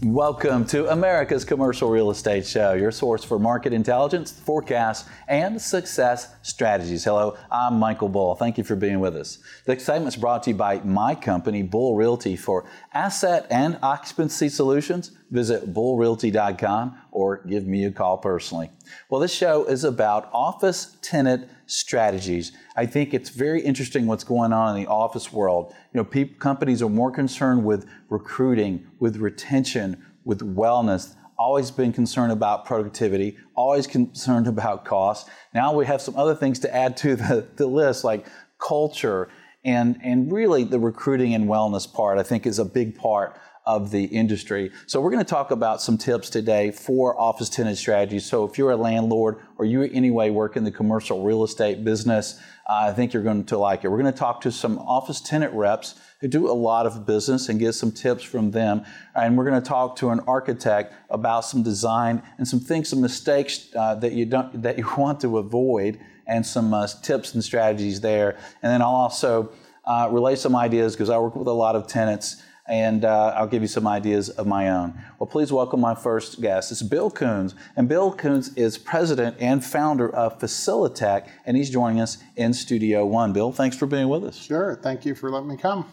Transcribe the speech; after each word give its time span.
Welcome 0.00 0.64
to 0.66 0.88
America's 0.92 1.44
Commercial 1.44 1.90
Real 1.90 2.12
Estate 2.12 2.46
Show, 2.46 2.74
your 2.74 2.92
source 2.92 3.24
for 3.24 3.36
market 3.36 3.72
intelligence, 3.72 4.30
forecasts, 4.30 5.08
and 5.26 5.60
success 5.60 6.36
strategies. 6.42 7.02
Hello, 7.02 7.36
I'm 7.50 7.80
Michael 7.80 8.08
Bull. 8.08 8.36
Thank 8.36 8.58
you 8.58 8.62
for 8.62 8.76
being 8.76 9.00
with 9.00 9.16
us. 9.16 9.40
The 9.64 9.72
excitement 9.72 10.14
is 10.14 10.20
brought 10.20 10.44
to 10.44 10.50
you 10.50 10.56
by 10.56 10.78
my 10.82 11.16
company, 11.16 11.64
Bull 11.64 11.96
Realty, 11.96 12.36
for 12.36 12.64
asset 12.98 13.46
and 13.48 13.78
occupancy 13.80 14.48
solutions. 14.48 15.12
Visit 15.30 15.72
bullrealty.com 15.72 16.98
or 17.12 17.44
give 17.44 17.64
me 17.64 17.84
a 17.84 17.92
call 17.92 18.18
personally. 18.18 18.70
Well, 19.08 19.20
this 19.20 19.32
show 19.32 19.64
is 19.66 19.84
about 19.84 20.28
office 20.32 20.96
tenant 21.00 21.48
strategies. 21.66 22.50
I 22.76 22.86
think 22.86 23.14
it's 23.14 23.30
very 23.30 23.60
interesting 23.62 24.06
what's 24.06 24.24
going 24.24 24.52
on 24.52 24.76
in 24.76 24.82
the 24.82 24.90
office 24.90 25.32
world. 25.32 25.72
You 25.92 26.02
know, 26.02 26.26
companies 26.40 26.82
are 26.82 26.88
more 26.88 27.12
concerned 27.12 27.64
with 27.64 27.88
recruiting, 28.08 28.88
with 28.98 29.18
retention, 29.18 30.04
with 30.24 30.40
wellness. 30.40 31.14
Always 31.38 31.70
been 31.70 31.92
concerned 31.92 32.32
about 32.32 32.64
productivity, 32.64 33.36
always 33.54 33.86
concerned 33.86 34.48
about 34.48 34.84
cost. 34.84 35.28
Now 35.54 35.72
we 35.72 35.86
have 35.86 36.02
some 36.02 36.16
other 36.16 36.34
things 36.34 36.58
to 36.60 36.74
add 36.74 36.96
to 36.96 37.14
the, 37.14 37.46
the 37.54 37.68
list, 37.68 38.02
like 38.02 38.26
culture 38.58 39.28
and, 39.64 39.98
and 40.02 40.32
really 40.32 40.64
the 40.64 40.78
recruiting 40.78 41.34
and 41.34 41.48
wellness 41.48 41.92
part, 41.92 42.18
I 42.18 42.22
think, 42.22 42.46
is 42.46 42.58
a 42.58 42.64
big 42.64 42.96
part 42.96 43.38
of 43.68 43.90
the 43.90 44.04
industry. 44.04 44.70
So 44.86 44.98
we're 44.98 45.10
going 45.10 45.24
to 45.24 45.28
talk 45.28 45.50
about 45.50 45.82
some 45.82 45.98
tips 45.98 46.30
today 46.30 46.70
for 46.70 47.20
office 47.20 47.50
tenant 47.50 47.76
strategies. 47.76 48.24
So 48.24 48.44
if 48.48 48.56
you're 48.56 48.70
a 48.70 48.76
landlord 48.76 49.40
or 49.58 49.66
you 49.66 49.82
anyway 49.82 50.30
work 50.30 50.56
in 50.56 50.64
the 50.64 50.70
commercial 50.70 51.22
real 51.22 51.44
estate 51.44 51.84
business, 51.84 52.40
uh, 52.66 52.88
I 52.88 52.92
think 52.94 53.12
you're 53.12 53.22
going 53.22 53.44
to 53.44 53.58
like 53.58 53.84
it. 53.84 53.88
We're 53.88 54.00
going 54.00 54.10
to 54.12 54.18
talk 54.18 54.40
to 54.42 54.52
some 54.52 54.78
office 54.78 55.20
tenant 55.20 55.52
reps 55.52 56.00
who 56.22 56.28
do 56.28 56.50
a 56.50 56.52
lot 56.52 56.86
of 56.86 57.04
business 57.04 57.50
and 57.50 57.60
get 57.60 57.74
some 57.74 57.92
tips 57.92 58.24
from 58.24 58.52
them. 58.52 58.86
And 59.14 59.36
we're 59.36 59.44
going 59.44 59.60
to 59.60 59.68
talk 59.68 59.96
to 59.96 60.10
an 60.10 60.20
architect 60.20 60.94
about 61.10 61.44
some 61.44 61.62
design 61.62 62.22
and 62.38 62.48
some 62.48 62.60
things, 62.60 62.88
some 62.88 63.02
mistakes 63.02 63.68
uh, 63.76 63.94
that 63.96 64.12
you 64.12 64.24
don't 64.24 64.62
that 64.62 64.78
you 64.78 64.88
want 64.96 65.20
to 65.20 65.36
avoid, 65.36 66.00
and 66.28 66.46
some 66.46 66.72
uh, 66.72 66.86
tips 67.02 67.34
and 67.34 67.42
strategies 67.42 68.00
there. 68.00 68.36
And 68.62 68.70
then 68.70 68.82
I'll 68.82 68.88
also 68.88 69.50
uh, 69.84 70.08
relay 70.10 70.36
some 70.36 70.54
ideas 70.54 70.94
because 70.94 71.10
I 71.10 71.18
work 71.18 71.34
with 71.34 71.48
a 71.48 71.52
lot 71.52 71.74
of 71.74 71.86
tenants 71.86 72.42
and 72.68 73.04
uh, 73.04 73.32
I'll 73.34 73.46
give 73.46 73.62
you 73.62 73.68
some 73.68 73.86
ideas 73.86 74.28
of 74.28 74.46
my 74.46 74.68
own. 74.68 74.92
Well, 75.18 75.26
please 75.26 75.50
welcome 75.50 75.80
my 75.80 75.94
first 75.94 76.40
guest. 76.40 76.70
It's 76.70 76.82
Bill 76.82 77.10
Coons, 77.10 77.54
and 77.76 77.88
Bill 77.88 78.12
Coons 78.12 78.54
is 78.54 78.76
president 78.76 79.36
and 79.40 79.64
founder 79.64 80.14
of 80.14 80.38
Facilitec, 80.38 81.28
and 81.46 81.56
he's 81.56 81.70
joining 81.70 82.00
us 82.00 82.18
in 82.36 82.52
Studio 82.52 83.06
One. 83.06 83.32
Bill, 83.32 83.52
thanks 83.52 83.76
for 83.76 83.86
being 83.86 84.08
with 84.08 84.22
us. 84.24 84.36
Sure, 84.36 84.78
thank 84.82 85.06
you 85.06 85.14
for 85.14 85.30
letting 85.30 85.48
me 85.48 85.56
come. 85.56 85.90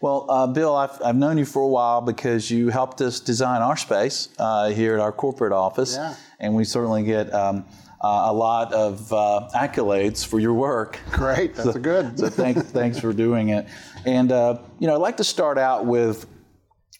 Well, 0.00 0.26
uh, 0.28 0.46
Bill, 0.48 0.74
I've, 0.74 1.00
I've, 1.04 1.16
known 1.16 1.38
you 1.38 1.44
for 1.44 1.62
a 1.62 1.68
while 1.68 2.00
because 2.00 2.50
you 2.50 2.68
helped 2.70 3.00
us 3.00 3.20
design 3.20 3.62
our 3.62 3.76
space 3.76 4.28
uh, 4.38 4.70
here 4.70 4.94
at 4.94 5.00
our 5.00 5.12
corporate 5.12 5.52
office, 5.52 5.96
yeah. 5.96 6.14
and 6.38 6.54
we 6.54 6.64
certainly 6.64 7.02
get. 7.02 7.32
Um, 7.34 7.64
uh, 8.02 8.24
a 8.26 8.32
lot 8.32 8.72
of 8.72 9.12
uh, 9.12 9.48
accolades 9.54 10.26
for 10.26 10.40
your 10.40 10.54
work. 10.54 10.98
Great, 11.12 11.54
that's 11.54 11.72
so, 11.72 11.80
good. 11.80 12.18
so 12.18 12.28
thanks, 12.28 12.62
thanks 12.62 12.98
for 12.98 13.12
doing 13.12 13.50
it. 13.50 13.66
And 14.04 14.32
uh, 14.32 14.58
you 14.78 14.86
know, 14.86 14.94
I'd 14.94 15.00
like 15.00 15.16
to 15.18 15.24
start 15.24 15.58
out 15.58 15.86
with 15.86 16.26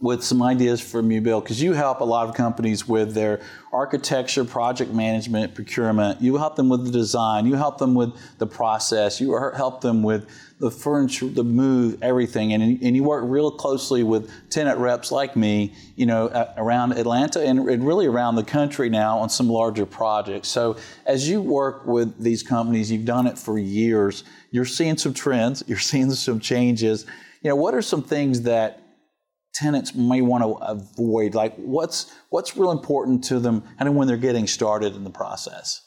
with 0.00 0.24
some 0.24 0.42
ideas 0.42 0.80
from 0.80 1.10
you, 1.10 1.20
Bill, 1.20 1.40
because 1.40 1.62
you 1.62 1.74
help 1.74 2.00
a 2.00 2.04
lot 2.04 2.28
of 2.28 2.34
companies 2.34 2.88
with 2.88 3.14
their 3.14 3.40
architecture, 3.72 4.44
project 4.44 4.92
management, 4.92 5.54
procurement. 5.54 6.20
You 6.20 6.38
help 6.38 6.56
them 6.56 6.68
with 6.68 6.84
the 6.84 6.90
design. 6.90 7.46
You 7.46 7.54
help 7.54 7.78
them 7.78 7.94
with 7.94 8.12
the 8.38 8.46
process. 8.46 9.20
You 9.20 9.32
help 9.54 9.80
them 9.80 10.02
with 10.02 10.28
the 10.58 10.70
furniture, 10.70 11.28
the 11.28 11.44
move, 11.44 12.02
everything. 12.02 12.52
And, 12.52 12.82
and 12.82 12.96
you 12.96 13.04
work 13.04 13.24
real 13.26 13.50
closely 13.50 14.02
with 14.02 14.30
tenant 14.50 14.78
reps 14.78 15.12
like 15.12 15.36
me, 15.36 15.74
you 15.94 16.06
know, 16.06 16.50
around 16.56 16.92
Atlanta 16.92 17.40
and, 17.40 17.68
and 17.68 17.86
really 17.86 18.06
around 18.06 18.36
the 18.36 18.44
country 18.44 18.88
now 18.88 19.18
on 19.18 19.28
some 19.28 19.48
larger 19.48 19.86
projects. 19.86 20.48
So 20.48 20.76
as 21.06 21.28
you 21.28 21.40
work 21.40 21.86
with 21.86 22.18
these 22.20 22.42
companies, 22.42 22.90
you've 22.90 23.04
done 23.04 23.26
it 23.26 23.38
for 23.38 23.58
years. 23.58 24.24
You're 24.50 24.64
seeing 24.64 24.96
some 24.96 25.14
trends. 25.14 25.62
You're 25.66 25.78
seeing 25.78 26.10
some 26.12 26.40
changes. 26.40 27.06
You 27.42 27.50
know, 27.50 27.56
what 27.56 27.74
are 27.74 27.82
some 27.82 28.02
things 28.02 28.42
that 28.42 28.81
tenants 29.52 29.94
may 29.94 30.20
want 30.22 30.42
to 30.44 30.52
avoid? 30.64 31.34
Like 31.34 31.54
what's 31.56 32.12
what's 32.30 32.56
real 32.56 32.70
important 32.70 33.24
to 33.24 33.38
them 33.38 33.62
and 33.78 33.96
when 33.96 34.08
they're 34.08 34.16
getting 34.16 34.46
started 34.46 34.94
in 34.96 35.04
the 35.04 35.10
process? 35.10 35.82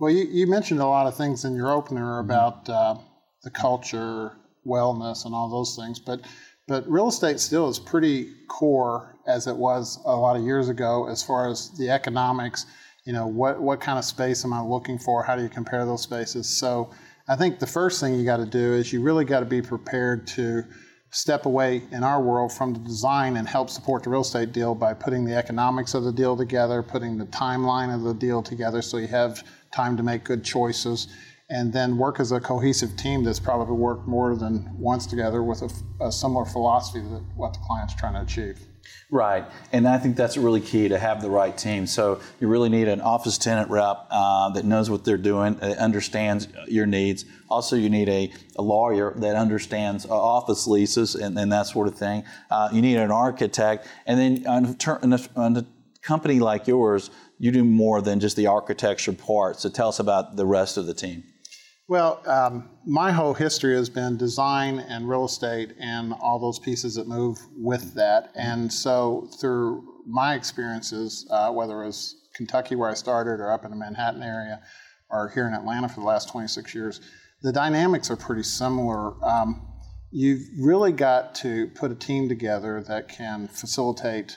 Well, 0.00 0.12
you, 0.12 0.26
you 0.30 0.46
mentioned 0.46 0.80
a 0.80 0.86
lot 0.86 1.06
of 1.06 1.16
things 1.16 1.44
in 1.44 1.54
your 1.54 1.70
opener 1.70 2.20
mm-hmm. 2.20 2.30
about 2.30 2.68
uh, 2.68 2.96
the 3.42 3.50
culture, 3.50 4.36
wellness, 4.66 5.24
and 5.24 5.34
all 5.34 5.48
those 5.50 5.76
things, 5.76 5.98
but 5.98 6.20
but 6.68 6.88
real 6.88 7.08
estate 7.08 7.40
still 7.40 7.68
is 7.68 7.78
pretty 7.78 8.30
core 8.48 9.16
as 9.26 9.46
it 9.46 9.56
was 9.56 9.98
a 10.04 10.14
lot 10.14 10.36
of 10.36 10.42
years 10.42 10.68
ago 10.68 11.08
as 11.08 11.22
far 11.22 11.48
as 11.48 11.70
the 11.78 11.88
economics. 11.88 12.66
You 13.06 13.14
know, 13.14 13.26
what 13.26 13.60
what 13.60 13.80
kind 13.80 13.98
of 13.98 14.04
space 14.04 14.44
am 14.44 14.52
I 14.52 14.60
looking 14.60 14.98
for? 14.98 15.22
How 15.22 15.34
do 15.34 15.42
you 15.42 15.48
compare 15.48 15.86
those 15.86 16.02
spaces? 16.02 16.46
So 16.46 16.90
I 17.26 17.36
think 17.36 17.58
the 17.58 17.66
first 17.66 18.00
thing 18.00 18.14
you 18.14 18.24
got 18.24 18.36
to 18.36 18.46
do 18.46 18.74
is 18.74 18.92
you 18.92 19.02
really 19.02 19.24
got 19.24 19.40
to 19.40 19.46
be 19.46 19.62
prepared 19.62 20.26
to 20.28 20.64
step 21.10 21.46
away 21.46 21.82
in 21.90 22.04
our 22.04 22.20
world 22.20 22.52
from 22.52 22.72
the 22.72 22.80
design 22.80 23.36
and 23.36 23.48
help 23.48 23.70
support 23.70 24.02
the 24.02 24.10
real 24.10 24.20
estate 24.20 24.52
deal 24.52 24.74
by 24.74 24.92
putting 24.92 25.24
the 25.24 25.34
economics 25.34 25.94
of 25.94 26.04
the 26.04 26.12
deal 26.12 26.36
together, 26.36 26.82
putting 26.82 27.16
the 27.16 27.26
timeline 27.26 27.94
of 27.94 28.02
the 28.02 28.14
deal 28.14 28.42
together 28.42 28.82
so 28.82 28.98
you 28.98 29.06
have 29.06 29.42
time 29.72 29.96
to 29.96 30.02
make 30.02 30.24
good 30.24 30.44
choices, 30.44 31.08
and 31.50 31.72
then 31.72 31.96
work 31.96 32.20
as 32.20 32.32
a 32.32 32.40
cohesive 32.40 32.94
team 32.96 33.24
that's 33.24 33.40
probably 33.40 33.74
worked 33.74 34.06
more 34.06 34.36
than 34.36 34.70
once 34.78 35.06
together 35.06 35.42
with 35.42 35.62
a, 35.62 36.04
a 36.04 36.12
similar 36.12 36.44
philosophy 36.44 37.00
to 37.00 37.24
what 37.36 37.54
the 37.54 37.58
client's 37.60 37.94
trying 37.94 38.12
to 38.12 38.20
achieve. 38.20 38.67
Right, 39.10 39.46
and 39.72 39.88
I 39.88 39.96
think 39.96 40.16
that's 40.16 40.36
really 40.36 40.60
key 40.60 40.88
to 40.88 40.98
have 40.98 41.22
the 41.22 41.30
right 41.30 41.56
team. 41.56 41.86
So 41.86 42.20
you 42.40 42.48
really 42.48 42.68
need 42.68 42.88
an 42.88 43.00
office 43.00 43.38
tenant 43.38 43.70
rep 43.70 44.06
uh, 44.10 44.50
that 44.50 44.66
knows 44.66 44.90
what 44.90 45.04
they're 45.04 45.16
doing, 45.16 45.58
uh, 45.62 45.76
understands 45.78 46.46
your 46.66 46.84
needs. 46.84 47.24
Also, 47.48 47.74
you 47.74 47.88
need 47.88 48.10
a, 48.10 48.30
a 48.56 48.62
lawyer 48.62 49.14
that 49.16 49.34
understands 49.34 50.04
uh, 50.04 50.10
office 50.10 50.66
leases 50.66 51.14
and, 51.14 51.38
and, 51.38 51.50
that 51.50 51.66
sort 51.66 51.88
of 51.88 51.94
thing. 51.94 52.22
Uh, 52.50 52.68
you 52.70 52.82
need 52.82 52.96
an 52.98 53.10
architect, 53.10 53.86
and 54.04 54.20
then 54.20 54.46
on, 54.46 54.76
on, 55.02 55.20
on 55.36 55.56
a 55.56 55.66
company 56.02 56.38
like 56.38 56.66
yours, 56.66 57.10
you 57.38 57.50
do 57.50 57.64
more 57.64 58.02
than 58.02 58.20
just 58.20 58.36
the 58.36 58.46
architecture 58.46 59.12
part. 59.12 59.58
So 59.58 59.70
tell 59.70 59.88
us 59.88 60.00
about 60.00 60.36
the 60.36 60.44
rest 60.44 60.76
of 60.76 60.86
the 60.86 60.94
team. 60.94 61.24
Well, 61.90 62.20
um, 62.26 62.68
my 62.84 63.12
whole 63.12 63.32
history 63.32 63.74
has 63.74 63.88
been 63.88 64.18
design 64.18 64.78
and 64.78 65.08
real 65.08 65.24
estate 65.24 65.74
and 65.80 66.12
all 66.20 66.38
those 66.38 66.58
pieces 66.58 66.96
that 66.96 67.08
move 67.08 67.38
with 67.56 67.94
that. 67.94 68.30
And 68.34 68.70
so, 68.70 69.26
through 69.40 70.02
my 70.06 70.34
experiences, 70.34 71.26
uh, 71.30 71.50
whether 71.50 71.82
it 71.82 71.86
was 71.86 72.14
Kentucky 72.34 72.76
where 72.76 72.90
I 72.90 72.94
started 72.94 73.40
or 73.40 73.50
up 73.50 73.64
in 73.64 73.70
the 73.70 73.76
Manhattan 73.76 74.22
area 74.22 74.60
or 75.08 75.30
here 75.30 75.48
in 75.48 75.54
Atlanta 75.54 75.88
for 75.88 76.00
the 76.00 76.06
last 76.06 76.28
26 76.28 76.74
years, 76.74 77.00
the 77.40 77.52
dynamics 77.52 78.10
are 78.10 78.16
pretty 78.16 78.42
similar. 78.42 79.14
Um, 79.24 79.66
you've 80.10 80.42
really 80.60 80.92
got 80.92 81.34
to 81.36 81.68
put 81.68 81.90
a 81.90 81.94
team 81.94 82.28
together 82.28 82.84
that 82.86 83.08
can 83.08 83.48
facilitate 83.48 84.36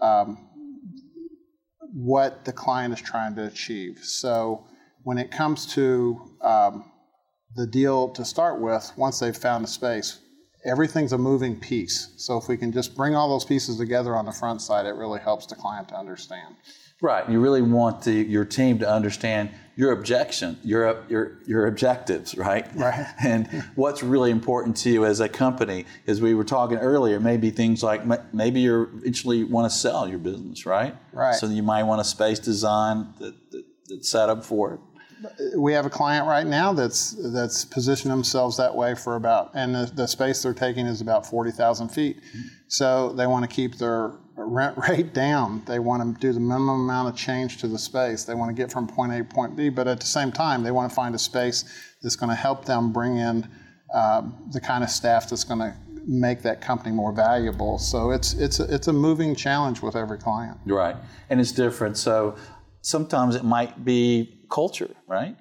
um, 0.00 0.48
what 1.92 2.44
the 2.44 2.52
client 2.52 2.92
is 2.92 3.00
trying 3.00 3.36
to 3.36 3.44
achieve. 3.44 4.00
So, 4.02 4.66
when 5.02 5.18
it 5.18 5.30
comes 5.30 5.66
to 5.74 6.20
um, 6.42 6.90
the 7.56 7.66
deal 7.66 8.08
to 8.10 8.24
start 8.24 8.60
with, 8.60 8.92
once 8.96 9.18
they've 9.18 9.36
found 9.36 9.64
a 9.64 9.68
space, 9.68 10.20
everything's 10.64 11.12
a 11.12 11.18
moving 11.18 11.58
piece. 11.58 12.12
So 12.16 12.36
if 12.36 12.48
we 12.48 12.56
can 12.56 12.72
just 12.72 12.96
bring 12.96 13.14
all 13.14 13.28
those 13.28 13.44
pieces 13.44 13.76
together 13.76 14.14
on 14.14 14.26
the 14.26 14.32
front 14.32 14.62
side, 14.62 14.86
it 14.86 14.94
really 14.94 15.20
helps 15.20 15.46
the 15.46 15.54
client 15.54 15.88
to 15.88 15.96
understand. 15.96 16.56
Right. 17.00 17.28
You 17.30 17.40
really 17.40 17.62
want 17.62 18.02
the, 18.02 18.12
your 18.12 18.44
team 18.44 18.80
to 18.80 18.90
understand 18.90 19.50
your 19.76 19.92
objection, 19.92 20.58
your, 20.64 21.04
your, 21.08 21.38
your 21.46 21.68
objectives, 21.68 22.36
right? 22.36 22.66
Right. 22.74 23.06
And 23.24 23.46
what's 23.76 24.02
really 24.02 24.32
important 24.32 24.76
to 24.78 24.90
you 24.90 25.04
as 25.04 25.20
a 25.20 25.28
company. 25.28 25.84
As 26.08 26.20
we 26.20 26.34
were 26.34 26.42
talking 26.42 26.78
earlier, 26.78 27.20
maybe 27.20 27.50
things 27.50 27.84
like 27.84 28.02
maybe 28.34 28.60
you 28.60 28.90
eventually 28.96 29.44
want 29.44 29.70
to 29.70 29.76
sell 29.76 30.08
your 30.08 30.18
business, 30.18 30.66
right? 30.66 30.96
Right. 31.12 31.36
So 31.36 31.46
you 31.46 31.62
might 31.62 31.84
want 31.84 32.00
a 32.00 32.04
space 32.04 32.40
design 32.40 33.14
that, 33.20 33.50
that, 33.52 33.64
that's 33.88 34.10
set 34.10 34.28
up 34.28 34.44
for 34.44 34.74
it 34.74 34.80
we 35.56 35.72
have 35.72 35.86
a 35.86 35.90
client 35.90 36.26
right 36.26 36.46
now 36.46 36.72
that's 36.72 37.16
that's 37.32 37.64
positioned 37.64 38.12
themselves 38.12 38.56
that 38.56 38.74
way 38.74 38.94
for 38.94 39.16
about, 39.16 39.50
and 39.54 39.74
the, 39.74 39.90
the 39.94 40.06
space 40.06 40.42
they're 40.42 40.54
taking 40.54 40.86
is 40.86 41.00
about 41.00 41.26
forty 41.26 41.50
thousand 41.50 41.88
feet. 41.88 42.18
So 42.68 43.12
they 43.12 43.26
want 43.26 43.48
to 43.48 43.54
keep 43.54 43.76
their 43.76 44.12
rent 44.36 44.76
rate 44.88 45.12
down. 45.12 45.62
They 45.66 45.78
want 45.78 46.14
to 46.14 46.20
do 46.20 46.32
the 46.32 46.40
minimum 46.40 46.82
amount 46.82 47.08
of 47.08 47.16
change 47.16 47.58
to 47.58 47.68
the 47.68 47.78
space. 47.78 48.24
They 48.24 48.34
want 48.34 48.54
to 48.54 48.60
get 48.60 48.70
from 48.70 48.86
point 48.86 49.12
A 49.12 49.18
to 49.18 49.24
point 49.24 49.56
B, 49.56 49.68
but 49.68 49.88
at 49.88 50.00
the 50.00 50.06
same 50.06 50.32
time, 50.32 50.62
they 50.62 50.70
want 50.70 50.90
to 50.90 50.94
find 50.94 51.14
a 51.14 51.18
space 51.18 51.64
that's 52.02 52.16
going 52.16 52.30
to 52.30 52.36
help 52.36 52.64
them 52.64 52.92
bring 52.92 53.16
in 53.16 53.48
uh, 53.92 54.22
the 54.52 54.60
kind 54.60 54.84
of 54.84 54.90
staff 54.90 55.28
that's 55.28 55.44
going 55.44 55.60
to 55.60 55.74
make 56.06 56.42
that 56.42 56.60
company 56.60 56.94
more 56.94 57.12
valuable. 57.12 57.78
So 57.78 58.10
it's 58.10 58.34
it's 58.34 58.60
a, 58.60 58.74
it's 58.74 58.88
a 58.88 58.92
moving 58.92 59.34
challenge 59.34 59.82
with 59.82 59.96
every 59.96 60.18
client. 60.18 60.58
Right, 60.66 60.96
and 61.30 61.40
it's 61.40 61.52
different. 61.52 61.96
So 61.96 62.36
sometimes 62.82 63.34
it 63.34 63.44
might 63.44 63.84
be 63.84 64.37
culture, 64.50 64.94
right? 65.06 65.36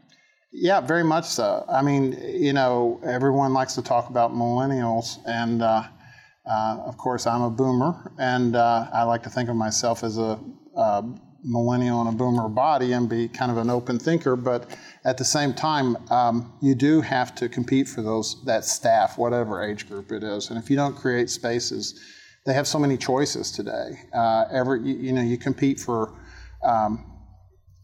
Yeah, 0.52 0.82
very 0.82 1.04
much 1.04 1.26
so. 1.26 1.66
I 1.68 1.82
mean, 1.82 2.14
you 2.22 2.54
know, 2.54 3.00
everyone 3.04 3.54
likes 3.54 3.76
to 3.76 3.82
talk 3.82 4.10
about 4.10 4.32
millennials, 4.34 5.20
and 5.26 5.62
uh, 5.62 5.84
Uh, 6.48 6.80
of 6.86 6.96
course, 6.98 7.28
I'm 7.28 7.42
a 7.42 7.50
boomer, 7.50 8.12
and 8.18 8.56
uh, 8.56 8.88
I 8.94 9.04
like 9.04 9.22
to 9.24 9.30
think 9.30 9.50
of 9.50 9.56
myself 9.56 10.04
as 10.04 10.18
a, 10.18 10.40
millennial 11.44 12.02
in 12.02 12.08
a 12.08 12.12
boomer 12.12 12.50
body 12.50 12.94
and 12.94 13.08
be 13.08 13.28
kind 13.28 13.52
of 13.52 13.58
an 13.58 13.70
open 13.70 14.00
thinker. 14.00 14.36
But 14.36 14.76
at 15.06 15.18
the 15.18 15.24
same 15.24 15.54
time, 15.54 15.96
um, 16.10 16.54
you 16.62 16.76
do 16.76 17.02
have 17.02 17.36
to 17.36 17.48
compete 17.48 17.88
for 17.88 18.02
those 18.02 18.44
that 18.46 18.66
staff, 18.66 19.18
whatever 19.18 19.62
age 19.62 19.88
group 19.88 20.12
it 20.12 20.24
is. 20.24 20.50
And 20.50 20.58
if 20.62 20.70
you 20.70 20.76
don't 20.76 20.96
create 20.96 21.30
spaces, 21.30 22.00
they 22.46 22.54
have 22.54 22.68
so 22.68 22.80
many 22.80 22.98
choices 22.98 23.52
today. 23.52 23.90
Uh, 24.14 24.46
every 24.52 24.82
you, 24.82 24.96
you, 24.96 25.14
know, 25.14 25.22
you 25.22 25.38
compete 25.38 25.80
for 25.80 26.14
um, 26.64 27.07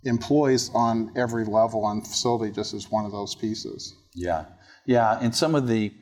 employees 0.05 0.69
on 0.73 1.11
every 1.15 1.45
level 1.45 1.87
and 1.89 2.05
facility 2.05 2.51
just 2.51 2.73
as 2.73 2.89
one 2.91 3.05
of 3.05 3.11
those 3.11 3.35
pieces. 3.35 3.95
Yeah, 4.13 4.45
yeah, 4.85 5.17
and 5.21 5.35
some 5.35 5.55
of 5.55 5.67
the 5.67 5.93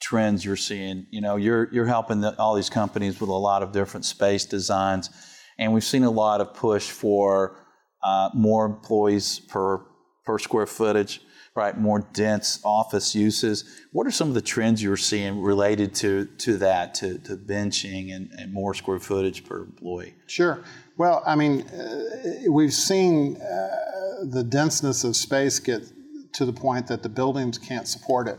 trends 0.00 0.44
you're 0.44 0.56
seeing, 0.56 1.06
you 1.10 1.20
know, 1.20 1.36
you're 1.36 1.68
you're 1.72 1.86
helping 1.86 2.20
the, 2.20 2.38
all 2.38 2.54
these 2.54 2.70
companies 2.70 3.20
with 3.20 3.30
a 3.30 3.32
lot 3.32 3.62
of 3.62 3.72
different 3.72 4.04
space 4.04 4.44
designs, 4.44 5.10
and 5.58 5.72
we've 5.72 5.84
seen 5.84 6.04
a 6.04 6.10
lot 6.10 6.40
of 6.40 6.54
push 6.54 6.90
for 6.90 7.56
uh, 8.02 8.30
more 8.34 8.66
employees 8.66 9.40
per 9.40 9.84
per 10.24 10.38
square 10.38 10.66
footage, 10.66 11.20
right? 11.54 11.76
More 11.76 12.06
dense 12.12 12.60
office 12.64 13.14
uses. 13.14 13.64
What 13.92 14.06
are 14.06 14.10
some 14.10 14.28
of 14.28 14.34
the 14.34 14.40
trends 14.42 14.82
you're 14.82 14.96
seeing 14.96 15.40
related 15.42 15.94
to 15.96 16.26
to 16.38 16.56
that, 16.58 16.94
to, 16.96 17.18
to 17.18 17.36
benching 17.36 18.14
and, 18.14 18.30
and 18.38 18.52
more 18.52 18.74
square 18.74 19.00
footage 19.00 19.44
per 19.44 19.64
employee? 19.64 20.14
Sure. 20.26 20.62
Well, 20.96 21.22
I 21.26 21.34
mean, 21.34 21.62
uh, 21.62 22.50
we've 22.50 22.72
seen 22.72 23.36
uh, 23.36 24.24
the 24.30 24.44
denseness 24.44 25.04
of 25.04 25.16
space 25.16 25.58
get 25.58 25.82
to 26.34 26.44
the 26.44 26.52
point 26.52 26.86
that 26.86 27.02
the 27.02 27.08
buildings 27.08 27.58
can't 27.58 27.88
support 27.88 28.28
it. 28.28 28.38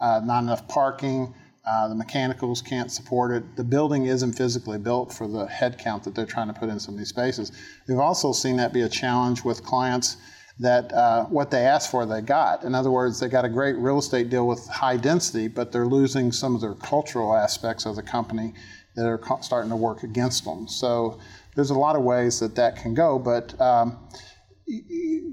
Uh, 0.00 0.20
not 0.24 0.42
enough 0.42 0.66
parking, 0.68 1.34
uh, 1.64 1.88
the 1.88 1.94
mechanicals 1.94 2.60
can't 2.60 2.90
support 2.90 3.30
it. 3.30 3.56
The 3.56 3.64
building 3.64 4.06
isn't 4.06 4.32
physically 4.32 4.78
built 4.78 5.12
for 5.12 5.28
the 5.28 5.46
headcount 5.46 6.02
that 6.04 6.14
they're 6.14 6.26
trying 6.26 6.48
to 6.48 6.54
put 6.54 6.68
in 6.68 6.80
some 6.80 6.94
of 6.94 6.98
these 6.98 7.08
spaces. 7.08 7.52
We've 7.86 7.98
also 7.98 8.32
seen 8.32 8.56
that 8.56 8.72
be 8.72 8.82
a 8.82 8.88
challenge 8.88 9.44
with 9.44 9.62
clients 9.62 10.16
that 10.62 10.92
uh, 10.92 11.24
what 11.24 11.50
they 11.50 11.66
asked 11.66 11.90
for, 11.90 12.06
they 12.06 12.20
got. 12.20 12.62
In 12.62 12.74
other 12.74 12.90
words, 12.90 13.18
they 13.18 13.28
got 13.28 13.44
a 13.44 13.48
great 13.48 13.76
real 13.76 13.98
estate 13.98 14.30
deal 14.30 14.46
with 14.46 14.64
high 14.68 14.96
density, 14.96 15.48
but 15.48 15.72
they're 15.72 15.86
losing 15.86 16.30
some 16.30 16.54
of 16.54 16.60
their 16.60 16.74
cultural 16.74 17.34
aspects 17.34 17.84
of 17.84 17.96
the 17.96 18.02
company 18.02 18.54
that 18.94 19.04
are 19.04 19.20
starting 19.40 19.70
to 19.70 19.76
work 19.76 20.04
against 20.04 20.44
them. 20.44 20.68
So 20.68 21.18
there's 21.56 21.70
a 21.70 21.78
lot 21.78 21.96
of 21.96 22.02
ways 22.02 22.38
that 22.40 22.54
that 22.54 22.76
can 22.76 22.94
go, 22.94 23.18
but 23.18 23.60
um, 23.60 23.98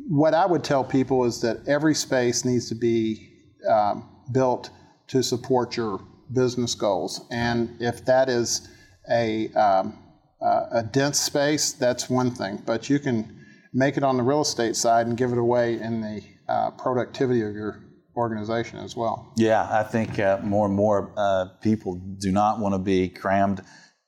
what 0.07 0.33
I 0.33 0.47
would 0.47 0.63
tell 0.63 0.83
people 0.83 1.25
is 1.25 1.41
that 1.41 1.67
every 1.67 1.93
space 1.93 2.43
needs 2.43 2.67
to 2.69 2.75
be 2.75 3.29
um, 3.69 4.09
built 4.31 4.71
to 5.09 5.21
support 5.21 5.77
your 5.77 5.99
business 6.33 6.73
goals. 6.73 7.21
And 7.29 7.75
if 7.79 8.03
that 8.05 8.29
is 8.29 8.67
a, 9.11 9.49
um, 9.53 9.99
uh, 10.41 10.65
a 10.71 10.83
dense 10.83 11.19
space, 11.19 11.73
that's 11.73 12.09
one 12.09 12.31
thing. 12.31 12.63
But 12.65 12.89
you 12.89 12.97
can 12.97 13.38
make 13.73 13.97
it 13.97 14.03
on 14.03 14.17
the 14.17 14.23
real 14.23 14.41
estate 14.41 14.75
side 14.75 15.07
and 15.07 15.17
give 15.17 15.31
it 15.31 15.37
away 15.37 15.79
in 15.79 16.01
the 16.01 16.23
uh, 16.47 16.71
productivity 16.71 17.41
of 17.41 17.53
your 17.53 17.83
organization 18.15 18.79
as 18.79 18.95
well. 18.95 19.31
Yeah, 19.37 19.67
I 19.69 19.83
think 19.83 20.19
uh, 20.19 20.39
more 20.43 20.65
and 20.65 20.75
more 20.75 21.11
uh, 21.15 21.45
people 21.61 21.95
do 21.95 22.31
not 22.31 22.59
want 22.59 22.73
to 22.73 22.79
be 22.79 23.09
crammed 23.09 23.61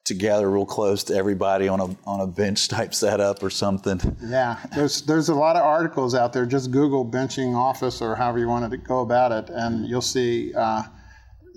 together 0.03 0.49
real 0.49 0.65
close 0.65 1.03
to 1.05 1.15
everybody 1.15 1.67
on 1.67 1.79
a 1.79 1.95
on 2.05 2.21
a 2.21 2.27
bench 2.27 2.67
type 2.67 2.93
setup 2.93 3.43
or 3.43 3.49
something. 3.49 3.99
Yeah, 4.21 4.57
there's 4.75 5.03
there's 5.03 5.29
a 5.29 5.35
lot 5.35 5.55
of 5.55 5.63
articles 5.63 6.15
out 6.15 6.33
there. 6.33 6.45
Just 6.45 6.71
Google 6.71 7.05
benching 7.05 7.55
office 7.55 8.01
or 8.01 8.15
however 8.15 8.39
you 8.39 8.47
wanted 8.47 8.71
to 8.71 8.77
go 8.77 9.01
about 9.01 9.31
it, 9.31 9.49
and 9.53 9.87
you'll 9.87 10.01
see 10.01 10.53
uh, 10.55 10.83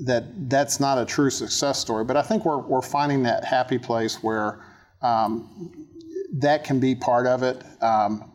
that 0.05 0.25
that's 0.51 0.79
not 0.81 0.99
a 0.99 1.05
true 1.05 1.31
success 1.31 1.79
story. 1.79 2.05
But 2.05 2.17
I 2.17 2.23
think 2.23 2.45
we're 2.45 2.59
we're 2.59 2.83
finding 2.83 3.23
that 3.25 3.45
happy 3.45 3.79
place 3.79 4.23
where 4.23 4.61
um, 5.03 5.84
that 6.35 6.65
can 6.65 6.81
be 6.81 6.95
part 6.95 7.27
of 7.27 7.43
it. 7.43 7.63
Um, 7.83 8.31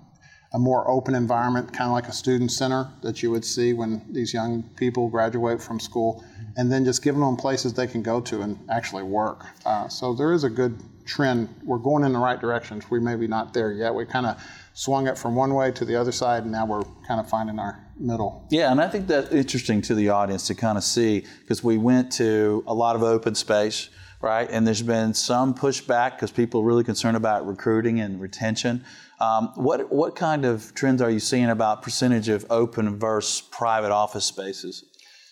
a 0.54 0.58
more 0.58 0.90
open 0.90 1.14
environment, 1.14 1.72
kind 1.72 1.88
of 1.90 1.94
like 1.94 2.08
a 2.08 2.12
student 2.12 2.52
center 2.52 2.90
that 3.04 3.22
you 3.22 3.30
would 3.30 3.46
see 3.46 3.74
when 3.74 4.04
these 4.10 4.34
young 4.34 4.64
people 4.78 5.08
graduate 5.08 5.62
from 5.62 5.80
school 5.80 6.24
and 6.58 6.72
then 6.72 6.84
just 6.84 7.04
giving 7.04 7.22
them 7.22 7.36
places 7.36 7.74
they 7.74 7.86
can 7.86 8.02
go 8.02 8.20
to 8.20 8.42
and 8.42 8.58
actually 8.70 9.04
work. 9.04 9.46
Uh, 9.64 9.88
so 9.88 10.14
there 10.16 10.34
is 10.34 10.44
a 10.44 10.50
good 10.50 10.82
trend. 11.06 11.50
We're 11.64 11.78
going 11.78 12.04
in 12.04 12.14
the 12.14 12.20
right 12.20 12.40
directions. 12.40 12.90
We 12.90 13.00
may 13.00 13.16
be 13.16 13.28
not 13.28 13.54
there 13.54 13.72
yet. 13.72 13.94
We 13.94 14.06
kind 14.06 14.26
of 14.26 14.42
swung 14.74 15.08
it 15.08 15.18
from 15.18 15.36
one 15.36 15.54
way 15.54 15.72
to 15.72 15.86
the 15.86 15.96
other 15.96 16.12
side, 16.12 16.44
and 16.44 16.52
now 16.52 16.66
we're 16.66 16.84
kind 17.08 17.20
of 17.20 17.30
finding 17.30 17.60
our 17.60 17.86
middle. 17.98 18.48
Yeah, 18.50 18.72
and 18.72 18.82
I 18.82 18.88
think 18.88 19.08
that's 19.08 19.32
interesting 19.32 19.82
to 19.84 19.96
the 19.96 20.10
audience 20.10 20.48
to 20.48 20.56
kind 20.56 20.78
of 20.78 20.84
see 20.84 21.26
because 21.42 21.64
we 21.64 21.78
went 21.78 22.12
to 22.14 22.64
a 22.66 22.74
lot 22.74 22.96
of 22.96 23.04
open 23.04 23.36
space, 23.36 23.90
right? 24.22 24.50
And 24.50 24.68
there's 24.68 24.82
been 24.82 25.14
some 25.14 25.54
pushback 25.54 26.16
because 26.16 26.32
people 26.32 26.62
are 26.62 26.66
really 26.66 26.84
concerned 26.84 27.18
about 27.18 27.48
recruiting 27.48 28.00
and 28.00 28.20
retention. 28.20 28.84
Um, 29.20 29.52
what 29.56 29.92
what 29.92 30.16
kind 30.16 30.46
of 30.46 30.74
trends 30.74 31.02
are 31.02 31.10
you 31.10 31.20
seeing 31.20 31.50
about 31.50 31.82
percentage 31.82 32.30
of 32.30 32.46
open 32.50 32.98
versus 33.00 33.42
private 33.42 33.92
office 33.92 34.26
spaces? 34.26 34.86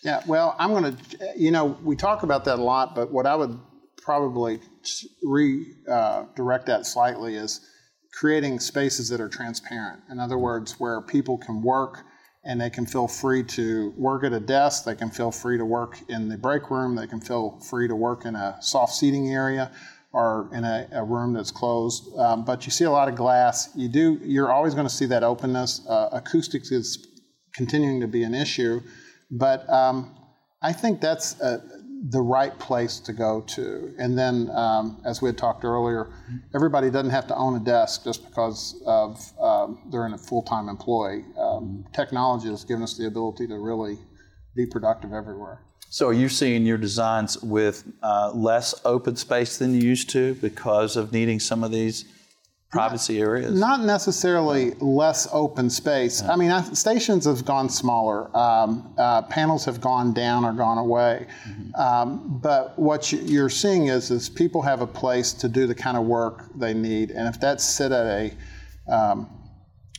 Yeah, 0.03 0.21
well, 0.27 0.55
I'm 0.59 0.71
going 0.71 0.95
to, 0.95 1.33
you 1.35 1.51
know, 1.51 1.77
we 1.83 1.95
talk 1.95 2.23
about 2.23 2.45
that 2.45 2.59
a 2.59 2.63
lot, 2.63 2.95
but 2.95 3.11
what 3.11 3.25
I 3.25 3.35
would 3.35 3.59
probably 4.01 4.59
redirect 5.23 5.89
uh, 5.89 6.65
that 6.65 6.85
slightly 6.85 7.35
is 7.35 7.59
creating 8.13 8.59
spaces 8.59 9.09
that 9.09 9.19
are 9.19 9.27
transparent. 9.27 10.01
In 10.09 10.19
other 10.19 10.37
words, 10.37 10.79
where 10.79 11.01
people 11.01 11.37
can 11.37 11.61
work 11.61 12.03
and 12.47 12.59
they 12.61 12.69
can 12.69 12.85
feel 12.85 13.07
free 13.07 13.43
to 13.43 13.93
work 13.97 14.23
at 14.23 14.31
a 14.31 14.39
desk, 14.39 14.85
they 14.85 14.95
can 14.95 15.11
feel 15.11 15.31
free 15.31 15.57
to 15.57 15.65
work 15.65 15.99
in 16.07 16.29
the 16.29 16.37
break 16.37 16.71
room, 16.71 16.95
they 16.95 17.05
can 17.05 17.19
feel 17.19 17.59
free 17.59 17.87
to 17.87 17.95
work 17.95 18.25
in 18.25 18.35
a 18.35 18.57
soft 18.61 18.93
seating 18.93 19.27
area 19.33 19.69
or 20.13 20.49
in 20.53 20.63
a, 20.63 20.87
a 20.93 21.03
room 21.03 21.33
that's 21.33 21.51
closed. 21.51 22.07
Um, 22.17 22.45
but 22.45 22.65
you 22.65 22.71
see 22.71 22.85
a 22.85 22.91
lot 22.91 23.09
of 23.09 23.15
glass. 23.15 23.69
You 23.75 23.89
do. 23.89 24.19
You're 24.23 24.51
always 24.51 24.73
going 24.73 24.87
to 24.87 24.93
see 24.93 25.05
that 25.07 25.23
openness. 25.23 25.85
Uh, 25.87 26.09
acoustics 26.13 26.71
is 26.71 27.05
continuing 27.53 27.99
to 27.99 28.07
be 28.07 28.23
an 28.23 28.33
issue. 28.33 28.81
But 29.29 29.69
um, 29.69 30.15
I 30.61 30.71
think 30.71 31.01
that's 31.01 31.39
uh, 31.41 31.59
the 32.09 32.21
right 32.21 32.57
place 32.59 32.99
to 32.99 33.13
go 33.13 33.41
to. 33.41 33.93
And 33.97 34.17
then, 34.17 34.49
um, 34.51 35.01
as 35.05 35.21
we 35.21 35.29
had 35.29 35.37
talked 35.37 35.63
earlier, 35.63 36.09
everybody 36.53 36.89
doesn't 36.89 37.09
have 37.11 37.27
to 37.27 37.35
own 37.35 37.55
a 37.55 37.59
desk 37.59 38.03
just 38.03 38.25
because 38.25 38.81
of 38.85 39.19
um, 39.39 39.79
they're 39.91 40.05
in 40.05 40.13
a 40.13 40.17
full-time 40.17 40.69
employee. 40.69 41.25
Um, 41.37 41.85
technology 41.93 42.49
has 42.49 42.63
given 42.63 42.83
us 42.83 42.97
the 42.97 43.07
ability 43.07 43.47
to 43.47 43.57
really 43.57 43.97
be 44.55 44.65
productive 44.65 45.11
everywhere. 45.11 45.61
So, 45.89 46.09
are 46.09 46.13
you 46.13 46.27
seeing 46.27 46.65
your 46.65 46.77
designs 46.77 47.41
with 47.41 47.85
uh, 48.03 48.31
less 48.33 48.75
open 48.83 49.15
space 49.15 49.57
than 49.57 49.73
you 49.73 49.81
used 49.81 50.09
to 50.11 50.35
because 50.35 50.97
of 50.97 51.13
needing 51.13 51.39
some 51.39 51.63
of 51.63 51.71
these 51.71 52.05
privacy 52.71 53.21
areas? 53.21 53.57
Not 53.57 53.81
necessarily 53.81 54.71
less 54.81 55.27
open 55.31 55.69
space. 55.69 56.21
Yeah. 56.21 56.33
I 56.33 56.35
mean, 56.35 56.75
stations 56.75 57.25
have 57.25 57.45
gone 57.45 57.69
smaller, 57.69 58.35
um, 58.35 58.93
uh, 58.97 59.21
panels 59.23 59.65
have 59.65 59.79
gone 59.79 60.13
down 60.13 60.43
or 60.43 60.53
gone 60.53 60.77
away. 60.77 61.27
Mm-hmm. 61.47 61.75
Um, 61.75 62.39
but 62.41 62.77
what 62.77 63.11
you're 63.11 63.49
seeing 63.49 63.87
is, 63.87 64.11
is 64.11 64.29
people 64.29 64.61
have 64.61 64.81
a 64.81 64.87
place 64.87 65.33
to 65.33 65.47
do 65.47 65.67
the 65.67 65.75
kind 65.75 65.97
of 65.97 66.05
work 66.05 66.45
they 66.55 66.73
need, 66.73 67.11
and 67.11 67.27
if 67.27 67.39
that's 67.39 67.63
sit 67.63 67.91
at 67.91 68.05
a 68.05 68.33
um, 68.91 69.29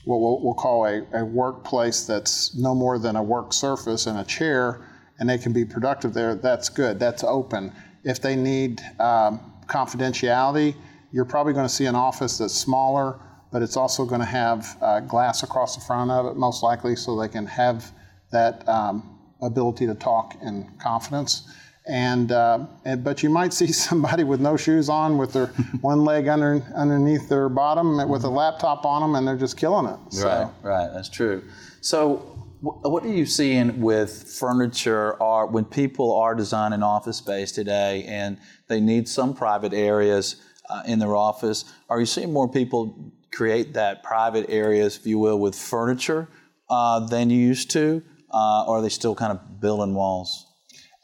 what 0.04 0.20
we'll, 0.20 0.42
we'll 0.42 0.54
call 0.54 0.86
a, 0.86 1.02
a 1.12 1.24
workplace 1.24 2.06
that's 2.06 2.54
no 2.56 2.74
more 2.74 2.98
than 2.98 3.16
a 3.16 3.22
work 3.22 3.52
surface 3.52 4.06
and 4.06 4.18
a 4.18 4.24
chair, 4.24 4.80
and 5.18 5.28
they 5.28 5.36
can 5.36 5.52
be 5.52 5.64
productive 5.64 6.14
there, 6.14 6.34
that's 6.34 6.70
good. 6.70 6.98
That's 6.98 7.22
open. 7.22 7.72
If 8.04 8.22
they 8.22 8.34
need 8.34 8.80
um, 8.98 9.40
confidentiality, 9.66 10.74
you're 11.12 11.24
probably 11.24 11.52
going 11.52 11.66
to 11.66 11.72
see 11.72 11.86
an 11.86 11.94
office 11.94 12.38
that's 12.38 12.54
smaller, 12.54 13.18
but 13.50 13.62
it's 13.62 13.76
also 13.76 14.04
going 14.04 14.20
to 14.20 14.26
have 14.26 14.76
uh, 14.80 15.00
glass 15.00 15.42
across 15.42 15.74
the 15.74 15.80
front 15.82 16.10
of 16.10 16.26
it, 16.26 16.36
most 16.36 16.62
likely, 16.62 16.96
so 16.96 17.18
they 17.18 17.28
can 17.28 17.46
have 17.46 17.92
that 18.30 18.68
um, 18.68 19.18
ability 19.40 19.86
to 19.86 19.94
talk 19.94 20.36
in 20.42 20.70
confidence. 20.78 21.50
And, 21.86 22.32
uh, 22.32 22.66
and, 22.84 23.02
but 23.02 23.22
you 23.22 23.30
might 23.30 23.54
see 23.54 23.66
somebody 23.72 24.24
with 24.24 24.40
no 24.40 24.56
shoes 24.56 24.88
on, 24.88 25.16
with 25.16 25.32
their 25.32 25.46
one 25.80 26.04
leg 26.04 26.28
under, 26.28 26.62
underneath 26.76 27.28
their 27.28 27.48
bottom, 27.48 28.06
with 28.08 28.24
a 28.24 28.28
laptop 28.28 28.84
on 28.84 29.00
them, 29.00 29.14
and 29.14 29.26
they're 29.26 29.36
just 29.36 29.56
killing 29.56 29.86
it. 29.86 29.98
So. 30.12 30.26
Right, 30.26 30.50
right, 30.62 30.90
that's 30.92 31.08
true. 31.08 31.42
So, 31.80 32.34
what 32.60 33.04
are 33.04 33.12
you 33.12 33.24
seeing 33.24 33.80
with 33.80 34.34
furniture 34.36 35.12
or 35.22 35.46
when 35.46 35.64
people 35.64 36.12
are 36.16 36.34
designing 36.34 36.82
office 36.82 37.18
space 37.18 37.52
today 37.52 38.02
and 38.08 38.36
they 38.66 38.80
need 38.80 39.08
some 39.08 39.32
private 39.32 39.72
areas? 39.72 40.42
Uh, 40.68 40.82
in 40.86 40.98
their 40.98 41.16
office. 41.16 41.64
Are 41.88 42.00
you 42.00 42.06
seeing 42.06 42.32
more 42.32 42.48
people 42.48 43.12
create 43.32 43.74
that 43.74 44.02
private 44.02 44.46
areas, 44.48 44.96
if 44.96 45.06
you 45.06 45.18
will, 45.18 45.38
with 45.38 45.54
furniture 45.54 46.28
uh, 46.70 47.00
than 47.06 47.30
you 47.30 47.38
used 47.38 47.70
to? 47.72 48.02
Uh, 48.30 48.64
or 48.66 48.78
are 48.78 48.82
they 48.82 48.88
still 48.88 49.14
kind 49.14 49.32
of 49.32 49.60
building 49.60 49.94
walls? 49.94 50.46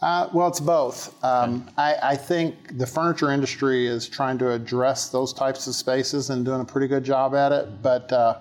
Uh, 0.03 0.29
well, 0.35 0.49
it's 0.49 0.61
both. 0.61 1.25
Um, 1.25 1.67
I, 1.79 1.97
I, 2.03 2.17
think 2.17 2.77
the 2.77 2.87
furniture 2.87 3.31
industry 3.31 3.87
is 3.87 4.07
trying 4.07 4.37
to 4.39 4.51
address 4.51 5.09
those 5.09 5.33
types 5.33 5.67
of 5.67 5.75
spaces 5.75 6.29
and 6.29 6.45
doing 6.45 6.61
a 6.61 6.65
pretty 6.65 6.89
good 6.89 7.05
job 7.05 7.35
at 7.35 7.53
it. 7.53 7.81
But 7.81 8.13
uh, 8.13 8.41